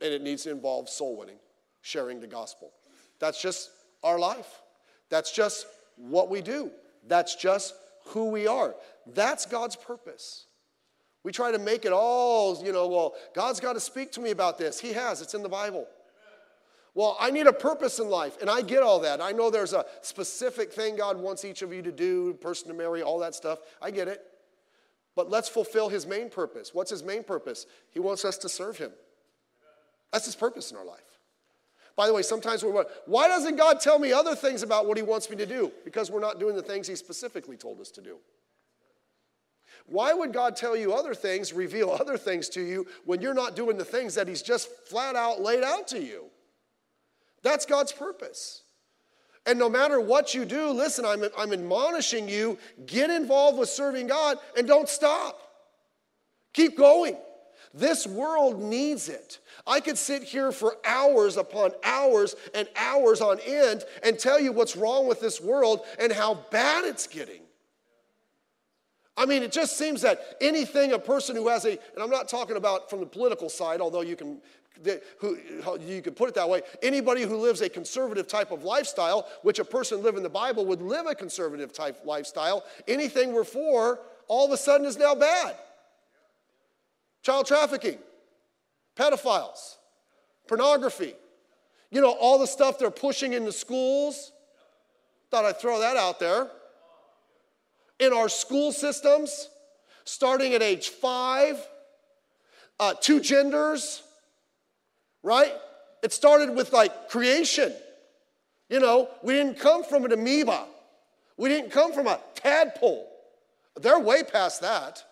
and 0.00 0.12
it 0.12 0.22
needs 0.22 0.42
to 0.42 0.50
involve 0.50 0.88
soul 0.88 1.16
winning, 1.16 1.38
sharing 1.82 2.20
the 2.20 2.26
gospel. 2.26 2.72
That's 3.20 3.40
just 3.40 3.70
our 4.02 4.18
life. 4.18 4.62
That's 5.10 5.30
just 5.30 5.66
what 5.96 6.28
we 6.28 6.42
do. 6.42 6.70
That's 7.06 7.36
just 7.36 7.74
who 8.06 8.30
we 8.30 8.46
are. 8.46 8.74
That's 9.06 9.46
God's 9.46 9.76
purpose. 9.76 10.46
We 11.22 11.32
try 11.32 11.52
to 11.52 11.58
make 11.58 11.84
it 11.84 11.92
all, 11.92 12.62
you 12.62 12.72
know, 12.72 12.88
well, 12.88 13.14
God's 13.34 13.60
got 13.60 13.74
to 13.74 13.80
speak 13.80 14.12
to 14.12 14.20
me 14.20 14.30
about 14.30 14.58
this. 14.58 14.80
He 14.80 14.92
has, 14.92 15.22
it's 15.22 15.34
in 15.34 15.42
the 15.42 15.48
Bible. 15.48 15.86
Well, 16.94 17.16
I 17.18 17.30
need 17.30 17.46
a 17.46 17.52
purpose 17.52 17.98
in 17.98 18.08
life, 18.08 18.40
and 18.40 18.48
I 18.48 18.62
get 18.62 18.82
all 18.82 19.00
that. 19.00 19.20
I 19.20 19.32
know 19.32 19.50
there's 19.50 19.72
a 19.72 19.84
specific 20.02 20.72
thing 20.72 20.96
God 20.96 21.18
wants 21.18 21.44
each 21.44 21.62
of 21.62 21.72
you 21.72 21.82
to 21.82 21.90
do, 21.90 22.34
person 22.34 22.68
to 22.68 22.74
marry, 22.74 23.02
all 23.02 23.18
that 23.18 23.34
stuff. 23.34 23.58
I 23.82 23.90
get 23.90 24.06
it. 24.06 24.22
But 25.16 25.28
let's 25.28 25.48
fulfill 25.48 25.88
his 25.88 26.06
main 26.06 26.28
purpose. 26.30 26.72
What's 26.72 26.90
his 26.90 27.02
main 27.02 27.24
purpose? 27.24 27.66
He 27.90 28.00
wants 28.00 28.24
us 28.24 28.38
to 28.38 28.48
serve 28.48 28.78
him. 28.78 28.92
That's 30.12 30.26
his 30.26 30.36
purpose 30.36 30.70
in 30.70 30.76
our 30.76 30.84
life. 30.84 31.00
By 31.96 32.06
the 32.06 32.14
way, 32.14 32.22
sometimes 32.22 32.64
we 32.64 32.70
wonder, 32.70 32.90
why 33.06 33.28
doesn't 33.28 33.56
God 33.56 33.80
tell 33.80 33.98
me 33.98 34.12
other 34.12 34.34
things 34.34 34.62
about 34.62 34.86
what 34.86 34.96
He 34.96 35.02
wants 35.02 35.30
me 35.30 35.36
to 35.36 35.46
do? 35.46 35.70
Because 35.84 36.10
we're 36.10 36.20
not 36.20 36.40
doing 36.40 36.56
the 36.56 36.62
things 36.62 36.88
He 36.88 36.96
specifically 36.96 37.56
told 37.56 37.80
us 37.80 37.90
to 37.92 38.00
do. 38.00 38.16
Why 39.86 40.12
would 40.12 40.32
God 40.32 40.56
tell 40.56 40.76
you 40.76 40.92
other 40.92 41.14
things, 41.14 41.52
reveal 41.52 41.90
other 42.00 42.16
things 42.16 42.48
to 42.50 42.60
you, 42.60 42.86
when 43.04 43.20
you're 43.20 43.34
not 43.34 43.54
doing 43.54 43.76
the 43.76 43.84
things 43.84 44.14
that 44.16 44.26
He's 44.26 44.42
just 44.42 44.68
flat 44.88 45.14
out 45.14 45.40
laid 45.40 45.62
out 45.62 45.86
to 45.88 46.02
you? 46.02 46.24
That's 47.44 47.66
God's 47.66 47.92
purpose. 47.92 48.62
And 49.46 49.58
no 49.58 49.68
matter 49.68 50.00
what 50.00 50.34
you 50.34 50.44
do, 50.46 50.70
listen, 50.70 51.04
I'm, 51.04 51.22
I'm 51.36 51.52
admonishing 51.52 52.28
you 52.28 52.58
get 52.86 53.10
involved 53.10 53.58
with 53.58 53.68
serving 53.68 54.06
God 54.08 54.38
and 54.56 54.66
don't 54.66 54.88
stop. 54.88 55.38
Keep 56.54 56.78
going. 56.78 57.16
This 57.74 58.06
world 58.06 58.62
needs 58.62 59.08
it. 59.08 59.40
I 59.66 59.80
could 59.80 59.98
sit 59.98 60.22
here 60.22 60.52
for 60.52 60.76
hours 60.84 61.36
upon 61.36 61.72
hours 61.84 62.34
and 62.54 62.68
hours 62.76 63.20
on 63.20 63.38
end 63.40 63.84
and 64.02 64.18
tell 64.18 64.40
you 64.40 64.52
what's 64.52 64.76
wrong 64.76 65.06
with 65.06 65.20
this 65.20 65.40
world 65.40 65.80
and 65.98 66.12
how 66.12 66.34
bad 66.50 66.84
it's 66.84 67.06
getting. 67.06 67.43
I 69.16 69.26
mean, 69.26 69.42
it 69.42 69.52
just 69.52 69.78
seems 69.78 70.02
that 70.02 70.36
anything 70.40 70.92
a 70.92 70.98
person 70.98 71.36
who 71.36 71.48
has 71.48 71.64
a, 71.64 71.70
and 71.70 72.02
I'm 72.02 72.10
not 72.10 72.28
talking 72.28 72.56
about 72.56 72.90
from 72.90 73.00
the 73.00 73.06
political 73.06 73.48
side, 73.48 73.80
although 73.80 74.00
you 74.00 74.16
can, 74.16 74.38
who, 75.18 75.38
you 75.80 76.02
could 76.02 76.16
put 76.16 76.28
it 76.28 76.34
that 76.34 76.48
way, 76.48 76.62
anybody 76.82 77.22
who 77.22 77.36
lives 77.36 77.60
a 77.60 77.68
conservative 77.68 78.26
type 78.26 78.50
of 78.50 78.64
lifestyle, 78.64 79.28
which 79.42 79.60
a 79.60 79.64
person 79.64 80.02
living 80.02 80.24
the 80.24 80.28
Bible 80.28 80.66
would 80.66 80.82
live 80.82 81.06
a 81.06 81.14
conservative 81.14 81.72
type 81.72 82.00
lifestyle, 82.04 82.64
anything 82.88 83.32
we're 83.32 83.44
for, 83.44 84.00
all 84.26 84.46
of 84.46 84.50
a 84.50 84.56
sudden 84.56 84.86
is 84.86 84.98
now 84.98 85.14
bad. 85.14 85.54
Child 87.22 87.46
trafficking, 87.46 87.98
pedophiles, 88.96 89.76
pornography, 90.48 91.14
you 91.90 92.00
know, 92.00 92.10
all 92.10 92.40
the 92.40 92.46
stuff 92.46 92.78
they're 92.80 92.90
pushing 92.90 93.32
into 93.32 93.52
schools. 93.52 94.32
Thought 95.30 95.44
I'd 95.44 95.60
throw 95.60 95.78
that 95.80 95.96
out 95.96 96.18
there. 96.18 96.50
In 98.00 98.12
our 98.12 98.28
school 98.28 98.72
systems, 98.72 99.48
starting 100.04 100.54
at 100.54 100.62
age 100.62 100.88
five, 100.88 101.64
uh, 102.80 102.94
two 103.00 103.20
genders, 103.20 104.02
right? 105.22 105.52
It 106.02 106.12
started 106.12 106.54
with 106.54 106.72
like 106.72 107.08
creation. 107.08 107.72
You 108.68 108.80
know, 108.80 109.08
we 109.22 109.34
didn't 109.34 109.58
come 109.58 109.84
from 109.84 110.04
an 110.04 110.12
amoeba, 110.12 110.66
we 111.36 111.48
didn't 111.48 111.70
come 111.70 111.92
from 111.92 112.06
a 112.06 112.20
tadpole. 112.34 113.10
They're 113.80 113.98
way 113.98 114.22
past 114.22 114.60
that. 114.60 115.04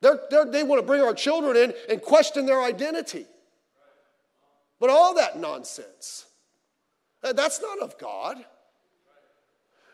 They're, 0.00 0.18
they're, 0.30 0.44
they 0.44 0.64
want 0.64 0.80
to 0.80 0.86
bring 0.86 1.00
our 1.00 1.14
children 1.14 1.56
in 1.56 1.74
and 1.88 2.02
question 2.02 2.44
their 2.44 2.60
identity. 2.60 3.24
But 4.80 4.90
all 4.90 5.14
that 5.14 5.38
nonsense, 5.38 6.26
that's 7.22 7.62
not 7.62 7.78
of 7.78 7.96
God. 7.98 8.44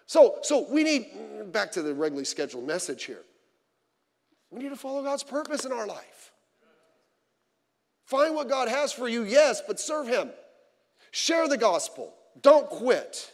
So, 0.08 0.38
so 0.40 0.66
we 0.70 0.84
need, 0.84 1.12
mm, 1.12 1.52
back 1.52 1.70
to 1.72 1.82
the 1.82 1.92
regularly 1.92 2.24
scheduled 2.24 2.66
message 2.66 3.04
here, 3.04 3.24
we 4.50 4.62
need 4.62 4.70
to 4.70 4.76
follow 4.76 5.02
God's 5.02 5.22
purpose 5.22 5.66
in 5.66 5.72
our 5.72 5.86
life. 5.86 6.32
Find 8.06 8.34
what 8.34 8.48
God 8.48 8.68
has 8.68 8.90
for 8.90 9.06
you, 9.06 9.24
yes, 9.24 9.62
but 9.64 9.78
serve 9.78 10.08
Him. 10.08 10.30
Share 11.10 11.46
the 11.46 11.58
gospel. 11.58 12.14
Don't 12.40 12.70
quit. 12.70 13.30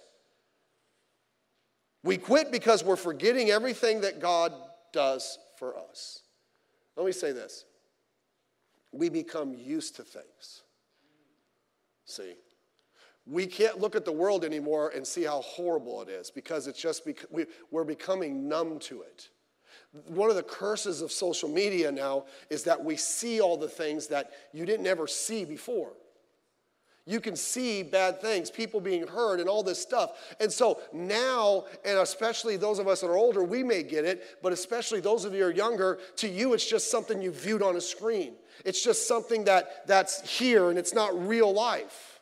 We 2.03 2.17
quit 2.17 2.51
because 2.51 2.83
we're 2.83 2.97
forgetting 2.97 3.51
everything 3.51 4.01
that 4.01 4.21
God 4.21 4.53
does 4.93 5.39
for 5.57 5.79
us. 5.79 6.23
Let 6.97 7.07
me 7.07 7.13
say 7.13 7.31
this 7.31 7.65
we 8.91 9.09
become 9.09 9.55
used 9.55 9.95
to 9.97 10.03
things. 10.03 10.63
See? 12.05 12.35
We 13.27 13.47
can't 13.47 13.79
look 13.81 13.97
at 13.97 14.05
the 14.05 14.13
world 14.13 14.45
anymore 14.45 14.93
and 14.95 15.07
see 15.07 15.23
how 15.25 15.41
horrible 15.41 16.03
it 16.03 16.09
is 16.09 16.31
because 16.31 16.67
it's 16.67 16.81
just 16.81 17.05
bec- 17.07 17.25
we, 17.31 17.47
we're 17.71 17.85
becoming 17.85 18.49
numb 18.49 18.79
to 18.81 19.03
it. 19.03 19.31
One 20.07 20.29
of 20.29 20.37
the 20.37 20.43
curses 20.43 21.01
of 21.01 21.11
social 21.11 21.49
media 21.49 21.91
now 21.91 22.25
is 22.51 22.65
that 22.65 22.85
we 22.85 22.97
see 22.97 23.41
all 23.41 23.57
the 23.57 23.69
things 23.69 24.09
that 24.09 24.33
you 24.53 24.67
didn't 24.67 24.87
ever 24.87 25.07
see 25.07 25.45
before. 25.45 25.93
You 27.07 27.21
can 27.21 27.37
see 27.37 27.83
bad 27.83 28.21
things, 28.21 28.51
people 28.51 28.81
being 28.81 29.07
hurt, 29.07 29.39
and 29.39 29.49
all 29.49 29.63
this 29.63 29.81
stuff. 29.81 30.35
And 30.41 30.51
so 30.51 30.81
now, 30.93 31.65
and 31.85 31.99
especially 31.99 32.57
those 32.57 32.79
of 32.79 32.89
us 32.89 33.03
that 33.03 33.09
are 33.09 33.17
older, 33.17 33.45
we 33.45 33.63
may 33.63 33.83
get 33.83 34.07
it, 34.07 34.39
but 34.43 34.53
especially 34.53 35.01
those 35.01 35.27
of 35.27 35.35
you 35.35 35.41
who 35.41 35.49
are 35.49 35.53
younger, 35.53 35.99
to 36.17 36.29
you, 36.29 36.55
it's 36.55 36.69
just 36.69 36.91
something 36.91 37.21
you 37.21 37.31
viewed 37.31 37.63
on 37.63 37.77
a 37.77 37.81
screen. 37.81 38.35
It's 38.65 38.83
just 38.83 39.07
something 39.07 39.45
that, 39.45 39.87
that's 39.87 40.39
here 40.39 40.71
and 40.71 40.79
it's 40.79 40.95
not 40.95 41.29
real 41.29 41.53
life. 41.53 42.14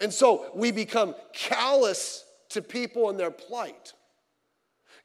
And 0.00 0.12
so 0.12 0.50
we 0.54 0.70
become 0.70 1.14
callous 1.32 2.24
to 2.50 2.62
people 2.62 3.10
and 3.10 3.18
their 3.18 3.30
plight. 3.30 3.92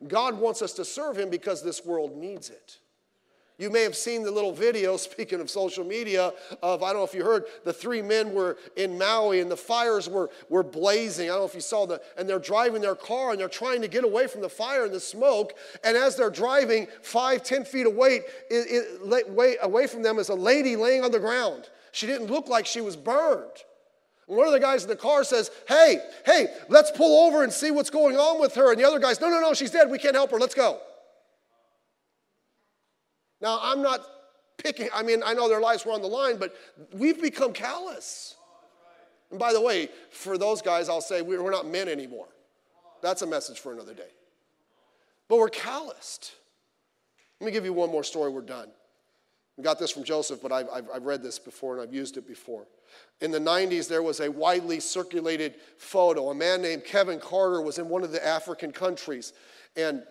God 0.08 0.40
wants 0.40 0.62
us 0.62 0.74
to 0.74 0.86
serve 0.86 1.18
Him 1.18 1.30
because 1.30 1.62
this 1.62 1.84
world 1.86 2.16
needs 2.16 2.50
it. 2.50 2.78
You 3.58 3.70
may 3.70 3.84
have 3.84 3.96
seen 3.96 4.24
the 4.24 4.32
little 4.32 4.54
video, 4.54 4.96
speaking 4.98 5.42
of 5.42 5.50
social 5.50 5.84
media, 5.84 6.32
of, 6.64 6.82
I 6.82 6.88
don't 6.88 7.02
know 7.02 7.04
if 7.04 7.14
you 7.14 7.26
heard, 7.26 7.44
the 7.66 7.74
three 7.74 8.02
men 8.02 8.34
were 8.34 8.58
in 8.78 8.98
Maui 8.98 9.42
and 9.42 9.52
the 9.52 9.58
fires 9.58 10.10
were, 10.10 10.30
were 10.48 10.64
blazing. 10.64 11.26
I 11.26 11.34
don't 11.34 11.42
know 11.42 11.46
if 11.46 11.56
you 11.56 11.62
saw 11.62 11.86
the, 11.86 12.02
and 12.18 12.28
they're 12.28 12.40
driving 12.40 12.82
their 12.82 12.96
car 12.96 13.32
and 13.32 13.40
they're 13.40 13.50
trying 13.50 13.82
to 13.82 13.90
get 13.90 14.06
away 14.06 14.28
from 14.28 14.42
the 14.42 14.50
fire 14.50 14.86
and 14.86 14.94
the 14.94 15.00
smoke. 15.00 15.54
And 15.84 15.98
as 15.98 16.16
they're 16.16 16.30
driving 16.30 16.88
five, 17.02 17.44
ten 17.44 17.66
feet 17.66 17.86
away, 17.86 18.22
it, 18.50 18.98
it, 19.04 19.58
away 19.62 19.88
from 19.88 20.02
them 20.02 20.18
is 20.18 20.30
a 20.30 20.36
lady 20.36 20.78
laying 20.78 21.04
on 21.04 21.12
the 21.12 21.20
ground. 21.20 21.70
She 21.92 22.08
didn't 22.08 22.28
look 22.28 22.48
like 22.48 22.66
she 22.66 22.82
was 22.82 22.96
burned. 22.96 23.64
One 24.30 24.46
of 24.46 24.54
the 24.54 24.60
guys 24.60 24.84
in 24.84 24.90
the 24.90 24.96
car 24.96 25.24
says, 25.24 25.50
Hey, 25.68 26.00
hey, 26.24 26.48
let's 26.68 26.92
pull 26.92 27.26
over 27.26 27.44
and 27.44 27.52
see 27.52 27.72
what's 27.72 27.90
going 27.90 28.16
on 28.16 28.40
with 28.40 28.54
her. 28.56 28.72
And 28.72 28.80
the 28.80 28.86
other 28.86 29.00
guy's, 29.00 29.20
No, 29.20 29.30
no, 29.30 29.40
no, 29.42 29.56
she's 29.56 29.72
dead. 29.72 29.90
We 29.90 29.98
can't 29.98 30.16
help 30.16 30.30
her. 30.30 30.38
Let's 30.38 30.54
go. 30.54 30.80
Now, 33.42 33.60
I'm 33.60 33.82
not 33.82 34.06
picking, 34.58 34.88
I 34.94 35.02
mean, 35.02 35.24
I 35.26 35.34
know 35.34 35.50
their 35.50 35.62
lives 35.62 35.84
were 35.84 35.94
on 35.94 36.04
the 36.04 36.08
line, 36.08 36.38
but 36.38 36.54
we've 36.94 37.20
become 37.20 37.54
callous. 37.54 38.36
And 39.32 39.40
by 39.40 39.52
the 39.52 39.62
way, 39.62 39.90
for 40.12 40.38
those 40.38 40.62
guys, 40.62 40.90
I'll 40.90 41.02
say 41.02 41.24
we're 41.24 41.50
not 41.50 41.66
men 41.66 41.88
anymore. 41.88 42.28
That's 43.02 43.24
a 43.24 43.28
message 43.28 43.60
for 43.60 43.74
another 43.74 43.96
day. 43.96 44.10
But 45.28 45.38
we're 45.38 45.50
calloused. 45.50 46.34
Let 47.40 47.48
me 47.48 47.52
give 47.52 47.66
you 47.66 47.74
one 47.74 47.90
more 47.90 48.04
story, 48.04 48.30
we're 48.30 48.42
done. 48.42 48.70
I 49.60 49.62
got 49.62 49.78
this 49.78 49.92
from 49.92 50.06
Joseph, 50.06 50.42
but 50.42 50.54
I've, 50.54 50.70
I've, 50.70 50.90
I've, 50.94 51.06
read 51.06 51.22
this 51.22 51.38
before 51.38 51.74
and 51.74 51.82
I've 51.82 51.94
used 51.94 52.16
it 52.16 52.26
before. 52.26 52.66
In 53.20 53.30
the 53.30 53.40
90s, 53.40 53.90
there 53.90 54.02
was 54.02 54.22
a 54.22 54.32
widely 54.32 54.80
circulated 54.80 55.56
photo. 55.78 56.30
A 56.30 56.36
man 56.36 56.62
named 56.62 56.86
Kevin 56.86 57.20
Carter 57.20 57.62
was 57.62 57.78
in 57.78 57.90
one 57.90 58.04
of 58.04 58.14
the 58.14 58.26
African 58.26 58.72
countries, 58.72 59.34
and 59.76 60.04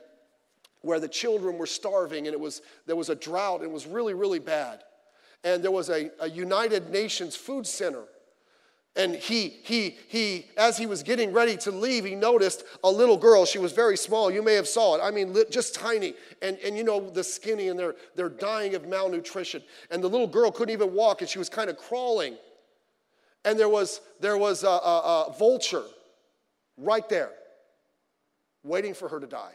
where 0.83 1.01
the 1.01 1.09
children 1.09 1.57
were 1.57 1.67
starving 1.67 2.27
and 2.27 2.35
it 2.35 2.39
was, 2.39 2.61
there 2.87 2.95
was 2.95 3.09
a 3.09 3.15
drought. 3.15 3.61
And 3.61 3.71
it 3.71 3.73
was 3.73 3.87
really, 3.87 4.13
really 4.13 4.39
bad. 4.39 4.85
And 5.45 5.65
there 5.65 5.71
was 5.71 5.89
a, 5.89 6.11
a 6.21 6.29
United 6.29 6.91
Nations 6.91 7.35
food 7.35 7.67
center. 7.67 8.05
And 8.99 9.15
he, 9.15 9.61
he, 9.63 9.97
he, 10.09 10.47
as 10.57 10.77
he 10.77 10.85
was 10.87 11.05
getting 11.05 11.33
ready 11.33 11.57
to 11.59 11.71
leave, 11.71 12.05
he 12.05 12.17
noticed 12.17 12.65
a 12.83 12.91
little 12.91 13.17
girl. 13.17 13.47
She 13.47 13.61
was 13.61 13.71
very 13.71 13.97
small. 13.97 14.29
You 14.29 14.43
may 14.43 14.55
have 14.55 14.67
saw 14.67 14.97
it. 14.97 15.01
I 15.01 15.13
mean, 15.13 15.37
just 15.51 15.77
tiny. 15.77 16.15
And, 16.43 16.59
and 16.65 16.77
you 16.77 16.83
know, 16.83 17.09
the 17.09 17.23
skinny, 17.23 17.69
and 17.69 17.79
they're, 17.79 17.95
they're 18.17 18.29
dying 18.29 18.75
of 18.75 18.89
malnutrition. 18.89 19.63
And 19.93 20.03
the 20.03 20.09
little 20.09 20.27
girl 20.27 20.51
couldn't 20.51 20.73
even 20.73 20.93
walk, 20.93 21.21
and 21.21 21.31
she 21.31 21.39
was 21.39 21.49
kind 21.49 21.71
of 21.71 21.79
crawling. 21.79 22.37
And 23.45 23.57
there 23.57 23.69
was, 23.69 24.01
there 24.19 24.37
was 24.37 24.65
a, 24.65 24.67
a, 24.67 25.27
a 25.29 25.37
vulture 25.39 25.85
right 26.77 27.09
there, 27.09 27.31
waiting 28.65 28.95
for 28.95 29.09
her 29.09 29.21
to 29.21 29.29
die. 29.29 29.55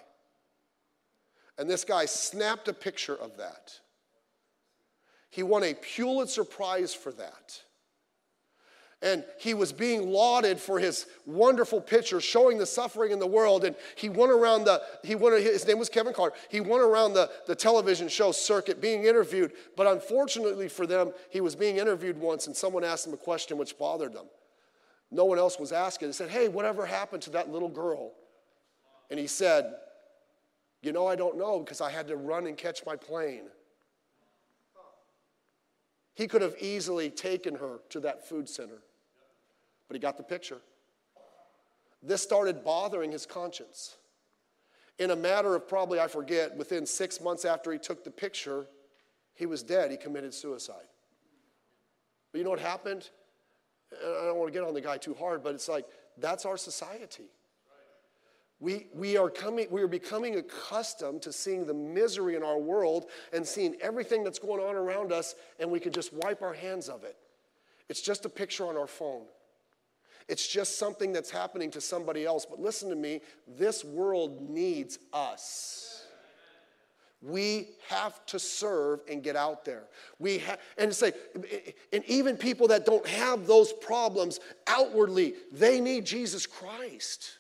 And 1.58 1.70
this 1.70 1.84
guy 1.84 2.06
snapped 2.06 2.70
a 2.70 2.74
picture 2.74 3.16
of 3.16 3.36
that. 3.38 3.78
He 5.30 5.44
won 5.44 5.64
a 5.64 5.74
Pulitzer 5.74 6.46
Prize 6.46 6.94
for 6.94 7.12
that. 7.12 7.62
And 9.04 9.26
he 9.38 9.54
was 9.54 9.74
being 9.74 10.10
lauded 10.10 10.62
for 10.62 10.80
his 10.80 11.08
wonderful 11.26 11.82
picture 11.82 12.22
showing 12.22 12.58
the 12.58 12.66
suffering 12.66 13.12
in 13.12 13.20
the 13.20 13.28
world. 13.28 13.66
And 13.66 13.76
he 13.96 14.08
went 14.08 14.32
around 14.32 14.64
the, 14.64 14.82
he 15.04 15.14
went, 15.14 15.44
his 15.44 15.68
name 15.68 15.78
was 15.78 15.90
Kevin 15.90 16.14
Carter. 16.14 16.38
He 16.50 16.62
went 16.62 16.82
around 16.82 17.12
the, 17.12 17.30
the 17.46 17.54
television 17.54 18.08
show 18.08 18.32
circuit 18.32 18.80
being 18.80 19.04
interviewed. 19.04 19.52
But 19.76 19.88
unfortunately 19.88 20.70
for 20.70 20.88
them, 20.88 21.12
he 21.30 21.42
was 21.42 21.54
being 21.54 21.78
interviewed 21.78 22.18
once 22.18 22.48
and 22.48 22.56
someone 22.56 22.86
asked 22.86 23.06
him 23.06 23.14
a 23.14 23.18
question 23.18 23.58
which 23.58 23.78
bothered 23.78 24.14
them. 24.14 24.28
No 25.12 25.26
one 25.26 25.38
else 25.38 25.60
was 25.60 25.74
asking. 25.74 26.08
They 26.08 26.14
said, 26.14 26.30
Hey, 26.30 26.48
whatever 26.48 26.86
happened 26.86 27.24
to 27.24 27.32
that 27.32 27.52
little 27.52 27.68
girl? 27.68 28.14
And 29.12 29.20
he 29.20 29.28
said, 29.28 29.76
You 30.82 30.94
know, 30.94 31.08
I 31.08 31.18
don't 31.18 31.38
know 31.38 31.60
because 31.60 31.82
I 31.82 31.92
had 31.92 32.08
to 32.08 32.16
run 32.16 32.48
and 32.48 32.58
catch 32.58 32.86
my 32.86 32.96
plane. 32.96 33.50
He 36.16 36.26
could 36.26 36.42
have 36.42 36.56
easily 36.62 37.10
taken 37.10 37.56
her 37.56 37.82
to 37.90 38.00
that 38.00 38.26
food 38.26 38.48
center 38.48 38.82
but 39.88 39.96
he 39.96 40.00
got 40.00 40.18
the 40.18 40.24
picture. 40.24 40.62
This 42.02 42.22
started 42.22 42.64
bothering 42.64 43.12
his 43.12 43.26
conscience. 43.26 43.96
In 45.00 45.12
a 45.12 45.16
matter 45.16 45.56
of 45.56 45.68
probably, 45.68 46.00
I 46.00 46.08
forget, 46.08 46.56
within 46.56 46.86
six 46.86 47.22
months 47.22 47.46
after 47.46 47.72
he 47.72 47.80
took 47.80 48.04
the 48.04 48.12
picture, 48.12 48.68
he 49.34 49.46
was 49.46 49.64
dead. 49.64 49.90
He 49.90 49.98
committed 49.98 50.34
suicide. 50.34 50.88
But 52.32 52.40
you 52.40 52.44
know 52.44 52.50
what 52.50 52.60
happened? 52.60 53.10
I 53.94 54.26
don't 54.26 54.38
want 54.38 54.52
to 54.52 54.60
get 54.60 54.68
on 54.68 54.74
the 54.74 54.82
guy 54.82 54.98
too 54.98 55.14
hard, 55.14 55.44
but 55.44 55.54
it's 55.56 55.70
like 55.70 55.86
that's 56.18 56.46
our 56.46 56.58
society. 56.58 57.26
We, 58.60 58.88
we, 58.94 59.18
are 59.18 59.30
coming, 59.30 59.68
we 59.70 59.82
are 59.82 59.88
becoming 59.88 60.38
accustomed 60.38 61.22
to 61.24 61.34
seeing 61.34 61.66
the 61.66 61.74
misery 61.74 62.36
in 62.36 62.44
our 62.44 62.58
world 62.58 63.08
and 63.34 63.46
seeing 63.46 63.76
everything 63.82 64.24
that's 64.24 64.40
going 64.40 64.64
on 64.64 64.76
around 64.76 65.12
us, 65.12 65.36
and 65.60 65.70
we 65.70 65.82
can 65.82 65.92
just 65.92 66.14
wipe 66.14 66.42
our 66.42 66.54
hands 66.54 66.88
of 66.88 67.04
it. 67.04 67.18
It's 67.90 68.02
just 68.02 68.26
a 68.26 68.30
picture 68.30 68.66
on 68.66 68.78
our 68.78 68.88
phone. 68.88 69.26
It's 70.28 70.48
just 70.48 70.78
something 70.78 71.12
that's 71.12 71.30
happening 71.30 71.72
to 71.72 71.82
somebody 71.82 72.26
else. 72.26 72.46
But 72.46 72.60
listen 72.60 72.90
to 72.90 72.96
me 72.96 73.22
this 73.48 73.84
world 73.84 74.50
needs 74.50 75.00
us. 75.12 76.06
We 77.22 77.70
have 77.88 78.26
to 78.28 78.40
serve 78.40 79.00
and 79.10 79.24
get 79.24 79.38
out 79.38 79.64
there. 79.64 79.86
We 80.20 80.40
ha- 80.40 80.58
and 80.78 80.94
say, 80.94 81.14
and 81.94 82.04
even 82.06 82.36
people 82.36 82.68
that 82.68 82.86
don't 82.86 83.08
have 83.08 83.48
those 83.48 83.72
problems 83.72 84.42
outwardly, 84.68 85.36
they 85.52 85.80
need 85.80 86.06
Jesus 86.06 86.46
Christ. 86.46 87.38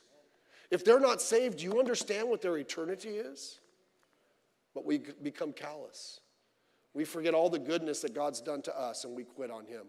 If 0.71 0.85
they're 0.85 1.01
not 1.01 1.21
saved, 1.21 1.57
do 1.57 1.65
you 1.65 1.79
understand 1.79 2.29
what 2.29 2.41
their 2.41 2.57
eternity 2.57 3.09
is? 3.09 3.59
But 4.73 4.85
we 4.85 4.99
become 5.21 5.51
callous. 5.51 6.21
We 6.93 7.03
forget 7.03 7.33
all 7.33 7.49
the 7.49 7.59
goodness 7.59 8.01
that 8.01 8.13
God's 8.13 8.39
done 8.39 8.61
to 8.63 8.79
us 8.79 9.03
and 9.03 9.13
we 9.13 9.23
quit 9.23 9.51
on 9.51 9.65
Him. 9.65 9.87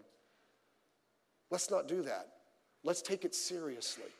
Let's 1.49 1.71
not 1.71 1.87
do 1.87 2.01
that. 2.01 2.34
Let's 2.85 3.01
take 3.01 3.25
it 3.25 3.33
seriously. 3.33 4.11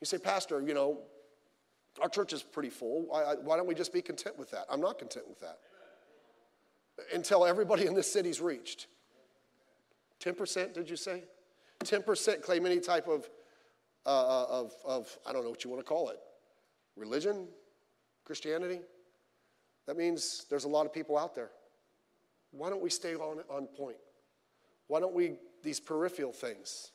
You 0.00 0.06
say, 0.06 0.18
Pastor, 0.18 0.60
you 0.60 0.74
know, 0.74 0.98
our 2.02 2.08
church 2.08 2.32
is 2.32 2.42
pretty 2.42 2.68
full. 2.68 3.06
Why, 3.06 3.36
why 3.40 3.56
don't 3.56 3.68
we 3.68 3.74
just 3.74 3.92
be 3.92 4.02
content 4.02 4.36
with 4.36 4.50
that? 4.50 4.66
I'm 4.68 4.80
not 4.80 4.98
content 4.98 5.28
with 5.28 5.40
that. 5.40 5.60
Until 7.14 7.46
everybody 7.46 7.86
in 7.86 7.94
this 7.94 8.12
city's 8.12 8.40
reached. 8.40 8.88
10%, 10.20 10.74
did 10.74 10.90
you 10.90 10.96
say? 10.96 11.22
10% 11.84 12.42
claim 12.42 12.66
any 12.66 12.80
type 12.80 13.06
of, 13.06 13.30
uh, 14.04 14.08
uh, 14.08 14.46
of, 14.50 14.72
of, 14.84 15.18
I 15.24 15.32
don't 15.32 15.44
know 15.44 15.50
what 15.50 15.62
you 15.62 15.70
want 15.70 15.80
to 15.80 15.88
call 15.88 16.08
it, 16.08 16.18
religion, 16.96 17.46
Christianity. 18.24 18.80
That 19.86 19.96
means 19.96 20.46
there's 20.50 20.64
a 20.64 20.68
lot 20.68 20.84
of 20.84 20.92
people 20.92 21.16
out 21.16 21.34
there. 21.34 21.50
Why 22.50 22.70
don't 22.70 22.82
we 22.82 22.90
stay 22.90 23.14
on, 23.14 23.38
on 23.48 23.66
point? 23.66 23.98
Why 24.88 24.98
don't 24.98 25.14
we, 25.14 25.34
these 25.62 25.78
peripheral 25.78 26.32
things, 26.32 26.90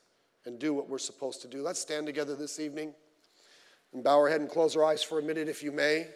and 0.46 0.58
do 0.58 0.72
what 0.72 0.88
we're 0.88 0.98
supposed 0.98 1.42
to 1.42 1.48
do. 1.48 1.62
Let's 1.62 1.80
stand 1.80 2.06
together 2.06 2.34
this 2.34 2.58
evening 2.58 2.94
and 3.92 4.02
bow 4.02 4.18
our 4.18 4.28
head 4.28 4.40
and 4.40 4.48
close 4.48 4.76
our 4.76 4.84
eyes 4.84 5.02
for 5.02 5.18
a 5.18 5.22
minute, 5.22 5.48
if 5.48 5.62
you 5.62 5.72
may. 5.72 6.06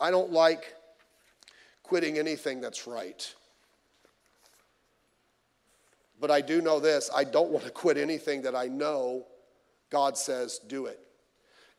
I 0.00 0.10
don't 0.10 0.32
like 0.32 0.74
quitting 1.82 2.18
anything 2.18 2.60
that's 2.60 2.86
right. 2.86 3.32
But 6.20 6.30
I 6.30 6.40
do 6.40 6.60
know 6.60 6.80
this 6.80 7.10
I 7.14 7.24
don't 7.24 7.50
want 7.50 7.64
to 7.64 7.70
quit 7.70 7.96
anything 7.96 8.42
that 8.42 8.54
I 8.54 8.66
know 8.66 9.26
God 9.90 10.16
says 10.16 10.58
do 10.58 10.86
it. 10.86 11.00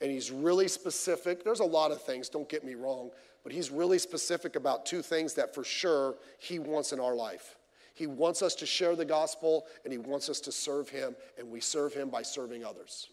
And 0.01 0.11
He's 0.11 0.31
really 0.31 0.67
specific. 0.67 1.43
There's 1.43 1.61
a 1.61 1.65
lot 1.65 1.91
of 1.91 2.01
things, 2.01 2.29
don't 2.29 2.47
get 2.47 2.63
me 2.63 2.75
wrong, 2.75 3.11
but 3.43 3.51
He's 3.51 3.71
really 3.71 3.99
specific 3.99 4.55
about 4.55 4.85
two 4.85 5.01
things 5.01 5.33
that 5.35 5.53
for 5.53 5.63
sure 5.63 6.15
He 6.39 6.59
wants 6.59 6.91
in 6.93 6.99
our 6.99 7.15
life. 7.15 7.57
He 7.95 8.07
wants 8.07 8.41
us 8.41 8.53
to 8.55 8.65
share 8.65 8.95
the 8.95 9.05
gospel 9.05 9.65
and 9.83 9.91
He 9.91 9.97
wants 9.97 10.29
us 10.29 10.39
to 10.41 10.51
serve 10.51 10.89
Him, 10.89 11.15
and 11.39 11.49
we 11.49 11.61
serve 11.61 11.93
Him 11.93 12.09
by 12.09 12.21
serving 12.21 12.63
others. 12.63 13.09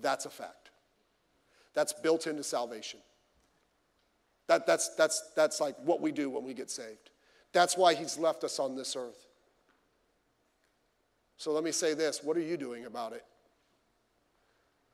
That's 0.00 0.24
a 0.24 0.30
fact. 0.30 0.70
That's 1.74 1.92
built 1.92 2.26
into 2.26 2.42
salvation. 2.42 3.00
That, 4.46 4.66
that's, 4.66 4.88
that's, 4.96 5.22
that's 5.36 5.60
like 5.60 5.76
what 5.84 6.00
we 6.00 6.10
do 6.10 6.30
when 6.30 6.42
we 6.42 6.54
get 6.54 6.70
saved. 6.70 7.10
That's 7.52 7.76
why 7.76 7.94
He's 7.94 8.18
left 8.18 8.44
us 8.44 8.58
on 8.58 8.74
this 8.74 8.96
earth. 8.96 9.26
So 11.36 11.52
let 11.52 11.62
me 11.62 11.72
say 11.72 11.92
this 11.92 12.24
what 12.24 12.36
are 12.38 12.42
you 12.42 12.56
doing 12.56 12.86
about 12.86 13.12
it? 13.12 13.24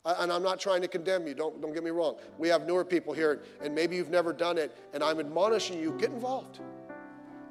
And 0.05 0.33
I'm 0.33 0.43
not 0.43 0.59
trying 0.59 0.83
to 0.83 0.89
condemn 0.89 1.29
you, 1.29 1.35
don't, 1.35 1.61
don't 1.61 1.75
get 1.75 1.85
me 1.85 1.91
wrong. 1.91 2.17
We 2.37 2.49
have 2.49 2.67
newer 2.67 2.85
people 2.85 3.13
here, 3.13 3.43
and 3.63 3.75
maybe 3.75 3.95
you've 3.95 4.11
never 4.11 4.33
done 4.33 4.59
it, 4.59 4.77
and 4.93 5.05
I'm 5.05 5.21
admonishing 5.21 5.79
you 5.79 5.93
get 5.93 6.11
involved. 6.11 6.59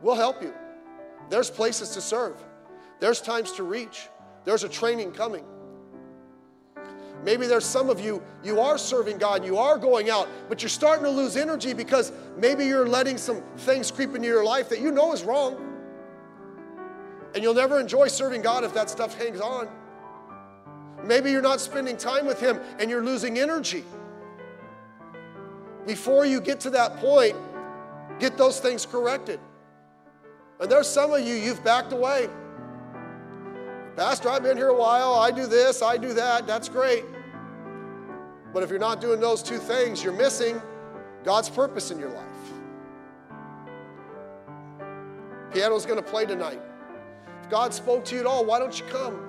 We'll 0.02 0.16
help 0.16 0.42
you. 0.42 0.54
There's 1.30 1.50
places 1.50 1.90
to 1.92 2.02
serve, 2.02 2.42
there's 3.00 3.22
times 3.22 3.52
to 3.54 3.64
reach, 3.64 4.08
there's 4.46 4.64
a 4.64 4.70
training 4.70 5.12
coming. 5.12 5.46
Maybe 7.24 7.48
there's 7.48 7.66
some 7.66 7.90
of 7.90 8.00
you, 8.00 8.24
you 8.44 8.62
are 8.62 8.78
serving 8.78 9.18
God, 9.18 9.44
you 9.46 9.58
are 9.58 9.78
going 9.78 10.10
out, 10.10 10.30
but 10.48 10.62
you're 10.62 10.70
starting 10.70 11.04
to 11.04 11.12
lose 11.12 11.36
energy 11.36 11.74
because 11.74 12.14
maybe 12.38 12.66
you're 12.66 12.88
letting 12.88 13.18
some 13.18 13.42
things 13.58 13.92
creep 13.92 14.16
into 14.16 14.28
your 14.28 14.44
life 14.44 14.70
that 14.70 14.80
you 14.80 14.92
know 14.92 15.12
is 15.12 15.24
wrong. 15.24 15.66
And 17.36 17.44
you'll 17.44 17.54
never 17.54 17.80
enjoy 17.80 18.08
serving 18.08 18.42
God 18.42 18.64
if 18.64 18.74
that 18.74 18.90
stuff 18.90 19.18
hangs 19.18 19.42
on. 19.42 19.68
Maybe 21.04 21.32
you're 21.32 21.42
not 21.42 21.60
spending 21.60 21.98
time 21.98 22.26
with 22.26 22.40
Him 22.40 22.60
and 22.80 22.90
you're 22.90 23.04
losing 23.04 23.38
energy. 23.38 23.84
Before 25.86 26.26
you 26.26 26.40
get 26.40 26.60
to 26.62 26.70
that 26.72 26.98
point, 26.98 27.36
get 28.20 28.38
those 28.38 28.60
things 28.60 28.86
corrected. 28.86 29.40
And 30.60 30.70
there's 30.70 30.88
some 30.88 31.14
of 31.14 31.22
you, 31.22 31.36
you've 31.36 31.64
backed 31.64 31.94
away. 31.94 32.30
Pastor, 33.96 34.30
I've 34.30 34.44
been 34.44 34.58
here 34.58 34.70
a 34.70 34.78
while. 34.78 35.14
I 35.14 35.32
do 35.32 35.46
this, 35.46 35.82
I 35.82 35.98
do 35.98 36.14
that. 36.14 36.48
That's 36.48 36.70
great. 36.70 37.04
But 38.54 38.64
if 38.64 38.70
you're 38.70 38.80
not 38.80 39.00
doing 39.02 39.20
those 39.20 39.44
two 39.44 39.58
things, 39.58 40.04
you're 40.04 40.14
missing 40.14 40.62
God's 41.24 41.50
purpose 41.50 41.92
in 41.92 42.00
your 42.00 42.10
life. 42.10 42.26
Piano's 45.54 45.86
going 45.86 46.02
to 46.02 46.10
play 46.10 46.26
tonight. 46.26 46.62
If 47.42 47.50
God 47.50 47.74
spoke 47.74 48.06
to 48.06 48.16
you 48.16 48.22
at 48.22 48.28
all, 48.28 48.46
why 48.46 48.60
don't 48.60 48.78
you 48.80 48.86
come? 48.88 49.20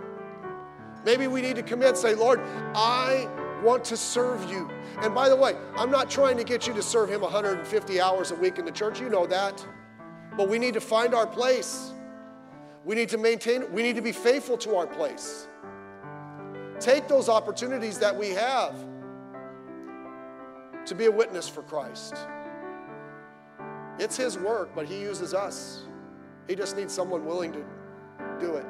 Maybe 1.05 1.27
we 1.27 1.41
need 1.41 1.57
to 1.57 1.63
commit, 1.63 1.97
say, 1.97 2.15
Lord, 2.15 2.41
I 2.75 3.29
want 3.63 3.85
to 3.87 3.97
serve 3.97 4.51
you. 4.51 4.71
And 5.03 5.15
by 5.15 5.29
the 5.29 5.37
way, 5.37 5.55
I'm 5.77 5.91
not 5.91 6.11
trying 6.11 6.37
to 6.37 6.45
get 6.45 6.67
you 6.67 6.75
to 6.75 6.83
serve 6.83 7.09
Him 7.11 7.23
150 7.23 8.01
hours 8.01 8.31
a 8.33 8.35
week 8.35 8.59
in 8.59 8.65
the 8.65 8.73
church. 8.73 9.01
You 9.01 9.09
know 9.09 9.27
that. 9.27 9.67
But 10.37 10.49
we 10.49 10.59
need 10.59 10.75
to 10.75 10.81
find 10.81 11.15
our 11.15 11.27
place. 11.27 11.93
We 12.85 12.95
need 12.95 13.09
to 13.11 13.19
maintain, 13.19 13.71
we 13.73 13.83
need 13.83 13.97
to 13.97 14.03
be 14.03 14.13
faithful 14.13 14.57
to 14.59 14.77
our 14.77 14.87
place. 14.87 15.49
Take 16.79 17.09
those 17.09 17.29
opportunities 17.29 17.99
that 17.99 18.17
we 18.17 18.31
have 18.31 18.75
to 20.87 20.95
be 20.95 21.05
a 21.05 21.11
witness 21.11 21.49
for 21.49 21.63
Christ. 21.63 22.15
It's 23.99 24.17
His 24.17 24.39
work, 24.39 24.71
but 24.75 24.87
He 24.87 24.99
uses 24.99 25.35
us. 25.35 25.83
He 26.49 26.55
just 26.55 26.77
needs 26.77 26.93
someone 26.95 27.27
willing 27.27 27.53
to 27.53 27.65
do 28.41 28.55
it. 28.55 28.65